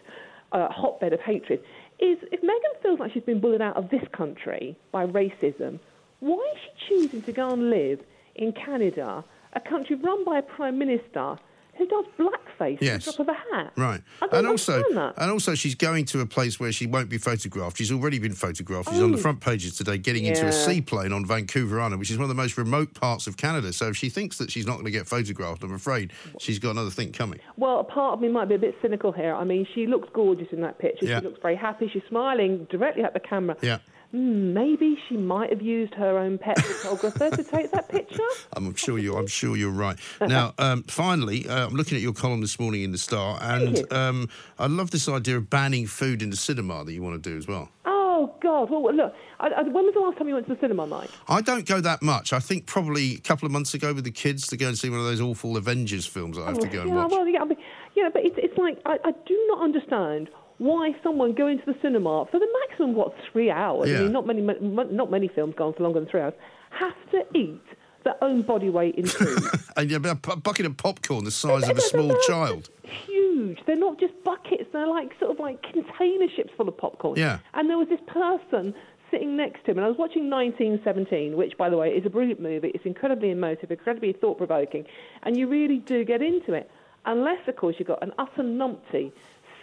uh, 0.53 0.69
hotbed 0.71 1.13
of 1.13 1.21
hatred, 1.21 1.61
is 2.01 2.19
if 2.33 2.41
Meghan 2.43 2.83
feels 2.83 2.99
like 3.01 3.13
she's 3.13 3.23
been 3.25 3.41
bullied 3.41 3.61
out 3.61 3.77
of 3.77 3.91
this 3.91 4.03
country 4.17 4.77
by 4.93 5.05
racism, 5.07 5.79
why 6.21 6.43
is 6.55 6.61
she 6.63 6.89
choosing 6.89 7.23
to 7.23 7.33
go 7.33 7.53
and 7.53 7.71
live 7.71 8.01
in 8.37 8.53
Canada, 8.53 9.25
a 9.53 9.61
country 9.61 9.97
run 9.97 10.25
by 10.25 10.39
a 10.39 10.43
prime 10.43 10.79
minister 10.79 11.37
who 11.77 11.87
does 11.87 12.05
blackface 12.19 12.79
Yes. 12.81 13.05
the 13.05 13.13
drop 13.13 13.29
of 13.29 13.35
a 13.35 13.57
hat? 13.57 13.73
Right. 13.77 14.01
And 14.33 14.47
also, 14.47 14.83
that. 14.95 15.15
and 15.19 15.31
also, 15.31 15.55
she's 15.55 15.75
going 15.75 16.05
to 16.07 16.21
a 16.21 16.27
place 16.27 16.59
where 16.61 16.71
she 16.73 16.87
won't 16.87 17.09
be 17.09 17.19
photographed. 17.19 17.77
She's 17.79 17.91
already 17.93 18.19
been 18.19 18.33
photographed. 18.33 18.91
She's 18.91 19.01
on 19.03 19.13
the 19.13 19.19
Oh. 19.19 19.21
front 19.21 19.41
pages 19.41 19.77
today, 19.77 19.99
getting 19.99 20.25
into 20.25 20.47
a 20.47 20.53
seaplane 20.53 21.13
on 21.13 21.27
Vancouver 21.27 21.81
Island, 21.81 21.99
which 21.99 22.11
is 22.11 22.17
one 22.19 22.25
of 22.25 22.29
the 22.29 22.35
most 22.35 22.57
remote 22.57 22.95
parts 22.95 23.27
of 23.27 23.37
Canada. 23.37 23.73
So 23.73 23.89
if 23.89 23.97
she 23.97 24.09
thinks 24.09 24.39
that 24.39 24.51
she's 24.51 24.67
not 24.67 24.75
going 24.75 24.85
to 24.87 24.91
get 24.91 25.07
photographed, 25.07 25.63
I'm 25.63 25.75
afraid 25.75 26.13
she's 26.39 26.59
got 26.59 26.71
another 26.71 26.91
thing 26.91 27.13
coming. 27.13 27.41
Well, 27.57 27.81
a 27.81 27.85
part 27.85 28.15
of 28.15 28.21
me 28.21 28.29
might 28.29 28.49
be 28.49 28.55
a 28.55 28.59
bit 28.59 28.77
cynical 28.81 29.13
here. 29.13 29.35
I 29.35 29.45
mean, 29.45 29.67
she 29.75 29.87
looks 29.87 30.09
gorgeous 30.13 30.49
in 30.53 30.61
that 30.63 30.79
picture. 30.79 31.07
Yeah. 31.07 31.21
She 31.21 31.27
looks 31.27 31.41
very 31.43 31.57
happy. 31.57 31.89
She's 31.93 32.03
smiling 32.09 32.67
directly 32.71 33.03
at 33.03 33.15
the 33.15 33.21
camera. 33.21 33.57
Yeah. 33.63 33.79
Hmm, 34.15 34.55
maybe 34.55 34.97
she 35.09 35.17
might 35.17 35.51
have 35.51 35.61
used 35.61 35.93
her 35.95 36.17
own 36.19 36.39
pet 36.39 36.57
photographer 36.61 37.31
to 37.31 37.43
take 37.43 37.73
that 37.73 37.89
picture. 37.89 38.23
I'm 38.53 38.73
sure 38.77 38.97
you. 38.97 39.17
I'm 39.17 39.27
sure 39.27 39.57
you're 39.57 39.73
right. 39.73 39.99
Now, 40.21 40.55
um, 40.59 40.85
finally, 40.85 41.49
uh, 41.49 41.67
I'm 41.67 41.75
looking 41.75 41.97
at 41.97 42.01
your 42.01 42.13
column 42.13 42.41
this 42.41 42.61
morning 42.61 42.83
in 42.83 42.93
the 42.93 42.99
Star, 42.99 43.41
and 43.43 43.93
um, 43.93 44.29
I 44.57 44.69
love 44.69 44.93
this 44.93 45.09
idea 45.09 45.37
of 45.37 45.51
banning 45.51 45.89
food 45.89 46.23
in 46.23 46.31
the 46.31 46.37
cinema 46.37 46.85
that 46.85 46.93
you 46.93 47.03
want 47.03 47.21
to 47.21 47.29
do 47.29 47.37
as 47.37 47.49
well. 47.49 47.71
Oh 47.87 48.33
God! 48.41 48.71
Well, 48.71 48.95
look. 48.95 49.13
I, 49.41 49.49
I, 49.49 49.63
when 49.63 49.85
was 49.85 49.95
the 49.95 50.01
last 50.01 50.17
time 50.17 50.29
you 50.29 50.35
went 50.35 50.47
to 50.47 50.55
the 50.55 50.61
cinema, 50.61 50.87
Mike? 50.87 51.11
I 51.27 51.41
don't 51.41 51.67
go 51.67 51.81
that 51.81 52.01
much. 52.01 52.33
I 52.33 52.39
think 52.39 52.67
probably 52.67 53.15
a 53.15 53.19
couple 53.19 53.47
of 53.47 53.53
months 53.53 53.75
ago 53.75 53.93
with 53.93 54.05
the 54.05 54.13
kids 54.13 54.47
to 54.47 54.57
go 54.57 54.69
and 54.69 54.79
see 54.79 54.91
one 54.91 55.01
of 55.01 55.07
those 55.07 55.21
awful 55.21 55.57
Avengers 55.57 56.07
films 56.07 56.37
that 56.37 56.45
I 56.45 56.51
have 56.51 56.61
to 56.61 56.69
go 56.69 56.83
and 56.83 56.91
yeah, 56.91 56.95
watch. 56.95 57.11
well, 57.11 57.27
yeah, 57.27 57.43
I 57.43 57.45
mean, 57.47 57.59
yeah, 57.97 58.11
but 58.13 58.25
it's, 58.25 58.37
it's 58.39 58.57
like 58.57 58.79
I, 58.87 58.99
I 59.05 59.11
do 59.27 59.45
not 59.49 59.61
understand 59.61 60.31
why 60.59 60.95
someone 61.03 61.35
going 61.35 61.59
to 61.59 61.65
the 61.67 61.77
cinema 61.83 62.27
for 62.31 62.39
the 62.39 62.49
maximum 62.69 62.95
what 62.95 63.15
three 63.33 63.51
hours. 63.51 63.89
Yeah. 63.89 63.99
I 63.99 64.01
mean, 64.03 64.13
not 64.13 64.27
many, 64.27 64.41
not 64.43 65.11
many 65.11 65.29
films 65.29 65.55
go 65.57 65.67
on 65.67 65.75
for 65.75 65.83
longer 65.83 66.01
than 66.01 66.09
three 66.09 66.21
hours. 66.21 66.35
Have 66.71 66.95
to 67.13 67.25
eat 67.37 67.63
their 68.05 68.23
own 68.23 68.43
body 68.43 68.71
weight 68.71 68.95
in 68.97 69.07
food. 69.07 69.39
And 69.77 69.91
yeah, 69.91 69.99
a 70.05 70.15
bucket 70.15 70.67
of 70.67 70.77
popcorn 70.77 71.25
the 71.25 71.33
size 71.33 71.69
of 71.69 71.77
a 71.77 71.81
small 71.81 72.17
child. 72.29 72.71
Huge. 72.85 73.59
They're 73.67 73.75
not 73.75 73.99
just 73.99 74.13
buckets. 74.23 74.67
They're 74.73 74.87
like 74.87 75.11
sort 75.19 75.33
of 75.33 75.41
like 75.41 75.61
container 75.63 76.29
ships 76.37 76.53
full 76.57 76.69
of 76.69 76.77
popcorn. 76.79 77.19
Yeah. 77.19 77.39
And 77.55 77.69
there 77.69 77.77
was 77.77 77.89
this 77.89 77.99
person 78.07 78.73
sitting 79.11 79.37
next 79.37 79.65
to 79.65 79.73
him, 79.73 79.79
and 79.79 79.85
I 79.85 79.89
was 79.89 79.99
watching 79.99 80.31
1917, 80.31 81.37
which, 81.37 81.59
by 81.59 81.69
the 81.69 81.77
way, 81.77 81.89
is 81.91 82.07
a 82.07 82.11
brilliant 82.11 82.41
movie. 82.41 82.71
It's 82.73 82.87
incredibly 82.87 83.31
emotive, 83.31 83.73
incredibly 83.73 84.13
thought-provoking, 84.13 84.85
and 85.25 85.37
you 85.37 85.49
really 85.49 85.79
do 85.79 86.05
get 86.05 86.23
into 86.23 86.53
it. 86.53 86.71
Unless, 87.07 87.49
of 87.49 87.57
course, 87.57 87.77
you've 87.79 87.89
got 87.89 88.03
an 88.03 88.13
utter 88.19 88.43
numpty 88.43 89.13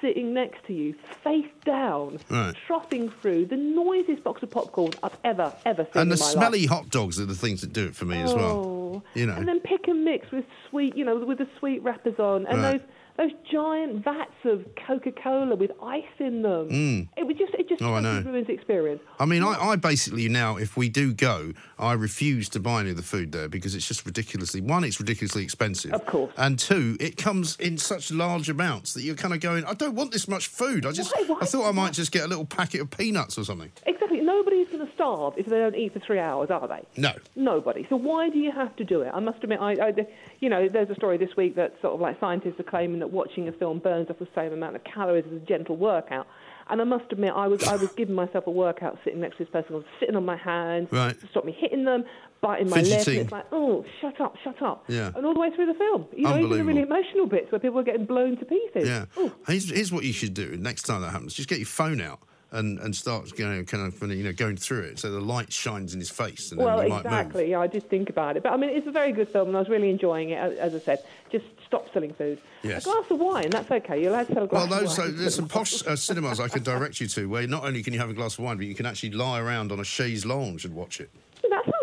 sitting 0.01 0.33
next 0.33 0.65
to 0.65 0.73
you, 0.73 0.95
face 1.23 1.45
down, 1.63 2.19
Right. 2.29 2.53
troughing 2.67 3.09
through 3.21 3.45
the 3.45 3.55
noisiest 3.55 4.23
box 4.23 4.41
of 4.43 4.49
popcorn 4.51 4.91
I've 5.03 5.17
ever, 5.23 5.53
ever 5.65 5.87
seen 5.93 6.01
And 6.01 6.11
the 6.11 6.17
smelly 6.17 6.61
life. 6.61 6.69
hot 6.69 6.89
dogs 6.89 7.19
are 7.19 7.25
the 7.25 7.35
things 7.35 7.61
that 7.61 7.71
do 7.71 7.85
it 7.85 7.95
for 7.95 8.05
me 8.05 8.17
as 8.17 8.33
well. 8.33 8.65
Oh. 8.65 9.03
You 9.13 9.25
know. 9.27 9.33
And 9.35 9.47
then 9.47 9.59
pick 9.61 9.87
and 9.87 10.03
mix 10.03 10.29
with 10.31 10.45
sweet, 10.69 10.95
you 10.97 11.05
know, 11.05 11.17
with 11.17 11.37
the 11.37 11.47
sweet 11.59 11.81
wrappers 11.83 12.19
on, 12.19 12.45
and 12.47 12.61
Right. 12.61 12.71
those 12.81 12.81
those 13.21 13.31
giant 13.51 14.03
vats 14.03 14.31
of 14.45 14.65
Coca-Cola 14.87 15.55
with 15.55 15.71
ice 15.83 16.03
in 16.19 16.41
them. 16.41 16.69
Mm. 16.69 17.09
It 17.17 17.27
was 17.27 17.37
just, 17.37 17.53
it 17.53 17.69
just 17.69 17.81
Oh, 17.81 17.93
I 17.93 18.01
totally 18.01 18.23
know. 18.23 18.31
ruins 18.31 18.47
the 18.47 18.53
experience. 18.53 19.01
I 19.19 19.25
mean, 19.25 19.43
I, 19.43 19.53
I 19.59 19.75
basically 19.75 20.27
now, 20.29 20.57
if 20.57 20.75
we 20.75 20.89
do 20.89 21.13
go, 21.13 21.53
I 21.77 21.93
refuse 21.93 22.49
to 22.49 22.59
buy 22.59 22.81
any 22.81 22.91
of 22.91 22.97
the 22.97 23.03
food 23.03 23.31
there 23.31 23.47
because 23.47 23.75
it's 23.75 23.87
just 23.87 24.05
ridiculously. 24.05 24.61
One, 24.61 24.83
it's 24.83 24.99
ridiculously 24.99 25.43
expensive. 25.43 25.93
Of 25.93 26.05
course. 26.05 26.33
And 26.37 26.57
two, 26.57 26.97
it 26.99 27.17
comes 27.17 27.55
in 27.57 27.77
such 27.77 28.11
large 28.11 28.49
amounts 28.49 28.93
that 28.93 29.03
you're 29.03 29.15
kind 29.15 29.33
of 29.33 29.39
going, 29.39 29.65
I 29.65 29.73
don't 29.73 29.95
want 29.95 30.11
this 30.11 30.27
much 30.27 30.47
food. 30.47 30.85
I 30.85 30.91
just, 30.91 31.13
I 31.15 31.45
thought 31.45 31.67
I 31.67 31.71
might 31.71 31.93
just 31.93 32.11
get 32.11 32.23
a 32.23 32.27
little 32.27 32.45
packet 32.45 32.81
of 32.81 32.89
peanuts 32.89 33.37
or 33.37 33.43
something. 33.43 33.71
Exactly. 33.85 34.21
Nobody's 34.21 34.67
going 34.67 34.85
to 34.85 34.93
starve 34.93 35.33
if 35.37 35.45
they 35.45 35.57
don't 35.57 35.75
eat 35.75 35.93
for 35.93 35.99
three 35.99 36.19
hours, 36.19 36.49
are 36.49 36.67
they? 36.67 36.83
No. 36.97 37.13
Nobody. 37.35 37.85
So 37.89 37.95
why 37.95 38.29
do 38.29 38.39
you 38.39 38.51
have 38.51 38.75
to 38.77 38.83
do 38.83 39.01
it? 39.01 39.11
I 39.13 39.19
must 39.19 39.43
admit, 39.43 39.59
I, 39.59 39.73
I, 39.73 39.93
you 40.39 40.49
know, 40.49 40.67
there's 40.69 40.89
a 40.89 40.95
story 40.95 41.17
this 41.17 41.35
week 41.35 41.55
that 41.55 41.75
sort 41.81 41.93
of 41.93 41.99
like 41.99 42.19
scientists 42.19 42.59
are 42.59 42.63
claiming 42.63 42.99
that 42.99 43.10
watching 43.11 43.47
a 43.47 43.51
film 43.51 43.79
burns 43.79 44.09
off 44.09 44.19
the 44.19 44.27
same 44.35 44.53
amount 44.53 44.75
of 44.75 44.83
calories 44.83 45.25
as 45.27 45.33
a 45.33 45.45
gentle 45.45 45.77
workout. 45.77 46.27
And 46.69 46.79
I 46.79 46.85
must 46.85 47.11
admit, 47.11 47.33
I 47.35 47.47
was 47.47 47.63
I 47.67 47.75
was 47.75 47.91
giving 47.93 48.15
myself 48.15 48.47
a 48.47 48.51
workout 48.51 48.97
sitting 49.03 49.19
next 49.19 49.37
to 49.37 49.43
this 49.43 49.51
person. 49.51 49.73
I 49.73 49.77
was 49.77 49.85
sitting 49.99 50.15
on 50.15 50.23
my 50.25 50.37
hands 50.37 50.89
Right. 50.91 51.19
to 51.19 51.27
stop 51.27 51.43
me 51.43 51.51
hitting 51.51 51.83
them, 51.83 52.05
biting 52.39 52.69
my 52.69 52.77
lips. 52.81 53.07
And 53.07 53.17
it's 53.17 53.31
like, 53.31 53.45
oh, 53.51 53.83
shut 53.99 54.21
up, 54.21 54.35
shut 54.43 54.61
up. 54.61 54.85
Yeah. 54.87 55.11
And 55.15 55.25
all 55.25 55.33
the 55.33 55.39
way 55.39 55.49
through 55.53 55.65
the 55.65 55.73
film, 55.73 56.05
you 56.15 56.23
know, 56.23 56.37
even 56.37 56.49
the 56.57 56.63
really 56.63 56.81
emotional 56.83 57.25
bits 57.27 57.51
where 57.51 57.59
people 57.59 57.79
are 57.79 57.83
getting 57.83 58.05
blown 58.05 58.37
to 58.37 58.45
pieces. 58.45 58.87
Yeah. 58.87 59.05
Here's, 59.47 59.69
here's 59.69 59.91
what 59.91 60.05
you 60.05 60.13
should 60.13 60.33
do 60.33 60.55
next 60.57 60.83
time 60.83 61.01
that 61.01 61.09
happens. 61.09 61.33
Just 61.33 61.49
get 61.49 61.57
your 61.59 61.65
phone 61.67 61.99
out. 61.99 62.19
And, 62.53 62.79
and 62.79 62.93
start 62.93 63.39
you 63.39 63.47
know, 63.47 63.63
kind 63.63 63.87
of 63.87 64.11
you 64.11 64.25
know 64.25 64.33
going 64.33 64.57
through 64.57 64.81
it 64.81 64.99
so 64.99 65.09
the 65.09 65.21
light 65.21 65.53
shines 65.53 65.93
in 65.93 66.01
his 66.01 66.09
face 66.09 66.51
and 66.51 66.59
Well, 66.59 66.79
then 66.79 66.87
you 66.87 66.89
might 66.91 67.05
move. 67.05 67.13
exactly. 67.13 67.49
Yeah, 67.51 67.61
I 67.61 67.67
did 67.67 67.89
think 67.89 68.09
about 68.09 68.35
it, 68.35 68.43
but 68.43 68.51
I 68.51 68.57
mean, 68.57 68.71
it's 68.71 68.87
a 68.87 68.91
very 68.91 69.13
good 69.13 69.29
film, 69.29 69.47
and 69.47 69.55
I 69.55 69.59
was 69.61 69.69
really 69.69 69.89
enjoying 69.89 70.31
it. 70.31 70.35
As, 70.59 70.75
I 70.75 70.79
said, 70.79 71.01
just 71.31 71.45
stop 71.65 71.85
selling 71.93 72.13
food. 72.13 72.41
Yes. 72.61 72.85
A 72.85 72.89
glass 72.91 73.09
of 73.09 73.19
wine, 73.19 73.49
that's 73.51 73.71
okay. 73.71 74.01
You're 74.01 74.11
allowed 74.11 74.27
to 74.27 74.33
sell 74.33 74.43
a 74.43 74.47
glass 74.47 74.69
Well, 74.69 74.79
those, 74.81 74.89
of 74.89 74.95
so 74.97 75.01
wine. 75.03 75.17
there's 75.17 75.35
some 75.35 75.47
posh 75.47 75.81
uh, 75.87 75.95
cinemas 75.95 76.41
I 76.41 76.49
could 76.49 76.65
direct 76.65 76.99
you 76.99 77.07
to 77.07 77.29
where 77.29 77.47
not 77.47 77.63
only 77.63 77.81
can 77.83 77.93
you 77.93 77.99
have 78.01 78.09
a 78.09 78.13
glass 78.13 78.33
of 78.37 78.43
wine, 78.43 78.57
but 78.57 78.65
you 78.65 78.75
can 78.75 78.85
actually 78.85 79.11
lie 79.11 79.39
around 79.39 79.71
on 79.71 79.79
a 79.79 79.85
chaise 79.85 80.25
lounge 80.25 80.65
and 80.65 80.75
watch 80.75 80.99
it. 80.99 81.09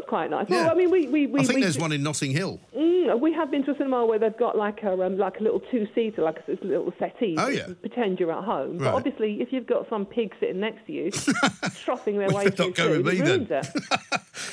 That 0.08 0.14
sounds 0.14 0.30
quite 0.30 0.30
nice. 0.30 0.46
Yeah. 0.48 0.64
Well, 0.64 0.70
I 0.70 0.74
mean, 0.74 0.90
we 0.90 1.08
we 1.08 1.26
we, 1.26 1.40
I 1.40 1.44
think 1.44 1.56
we, 1.56 1.62
there's 1.62 1.78
one 1.78 1.92
in 1.92 2.02
Notting 2.02 2.32
Hill. 2.32 2.60
Mm, 2.76 3.20
we 3.20 3.32
have 3.32 3.50
been 3.50 3.64
to 3.64 3.72
a 3.72 3.76
cinema 3.76 4.06
where 4.06 4.18
they've 4.18 4.36
got 4.36 4.56
like 4.56 4.82
a 4.82 4.92
um, 4.92 5.18
like 5.18 5.40
a 5.40 5.42
little 5.42 5.60
two-seater, 5.60 6.22
like 6.22 6.38
a, 6.46 6.64
little 6.64 6.92
settee. 6.98 7.36
Oh, 7.38 7.44
so 7.44 7.48
you 7.48 7.56
yeah. 7.58 7.64
can 7.64 7.74
Pretend 7.76 8.20
you're 8.20 8.32
at 8.32 8.44
home, 8.44 8.78
Right. 8.78 8.84
but 8.90 8.94
obviously, 8.94 9.40
if 9.40 9.52
you've 9.52 9.66
got 9.66 9.88
some 9.88 10.06
pig 10.06 10.34
sitting 10.40 10.60
next 10.60 10.86
to 10.86 10.92
you, 10.92 11.10
troughing 11.84 12.18
their 12.18 12.30
way 12.30 12.50
through 12.50 12.66
not 12.66 12.74
go 12.74 12.90
with 12.90 13.06
me 13.06 13.20
it 13.20 13.48
then. 13.48 13.62
it. 13.64 13.68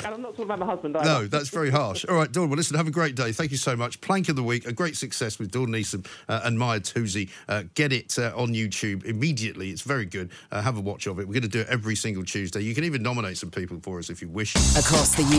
and 0.06 0.14
I'm 0.14 0.22
not 0.22 0.32
talking 0.32 0.46
about 0.46 0.60
my 0.60 0.66
husband. 0.66 0.96
Either. 0.98 1.06
No, 1.06 1.28
that's 1.28 1.50
very 1.50 1.70
harsh. 1.70 2.06
All 2.06 2.16
right, 2.16 2.32
Dawn, 2.32 2.50
well, 2.50 2.58
listen, 2.58 2.78
have 2.78 2.88
a 2.88 2.92
great 2.92 3.16
day. 3.16 3.32
Thank 3.32 3.52
you 3.52 3.58
so 3.58 3.76
much. 3.76 4.02
Plank 4.02 4.30
of 4.30 4.36
the 4.36 4.44
Week, 4.44 4.66
a 4.66 4.74
great 4.74 4.96
success 4.96 5.40
with 5.40 5.52
Dawn 5.52 5.68
Neesom 5.68 6.06
uh, 6.30 6.42
and 6.44 6.58
Mahyar 6.58 6.80
Tousi. 6.80 7.30
Uh, 7.48 7.64
get 7.74 7.92
it 7.92 8.18
uh, 8.18 8.32
on 8.36 8.50
YouTube 8.50 9.06
immediately. 9.06 9.70
It's 9.70 9.82
very 9.82 10.06
good. 10.06 10.32
Uh, 10.52 10.62
have 10.62 10.78
a 10.78 10.82
watch 10.82 11.08
of 11.08 11.20
it. 11.20 11.28
We're 11.28 11.34
going 11.34 11.44
to 11.44 11.48
do 11.48 11.62
it 11.62 11.68
every 11.70 11.96
single 11.96 12.24
Tuesday. 12.24 12.62
You 12.62 12.74
can 12.74 12.84
even 12.84 13.04
nominate 13.04 13.38
some 13.38 13.52
people 13.52 13.80
for 13.82 14.00
us 14.00 14.10
if 14.10 14.22
you 14.22 14.30
wish. 14.30 14.56
Across 14.56 15.16
the 15.16 15.24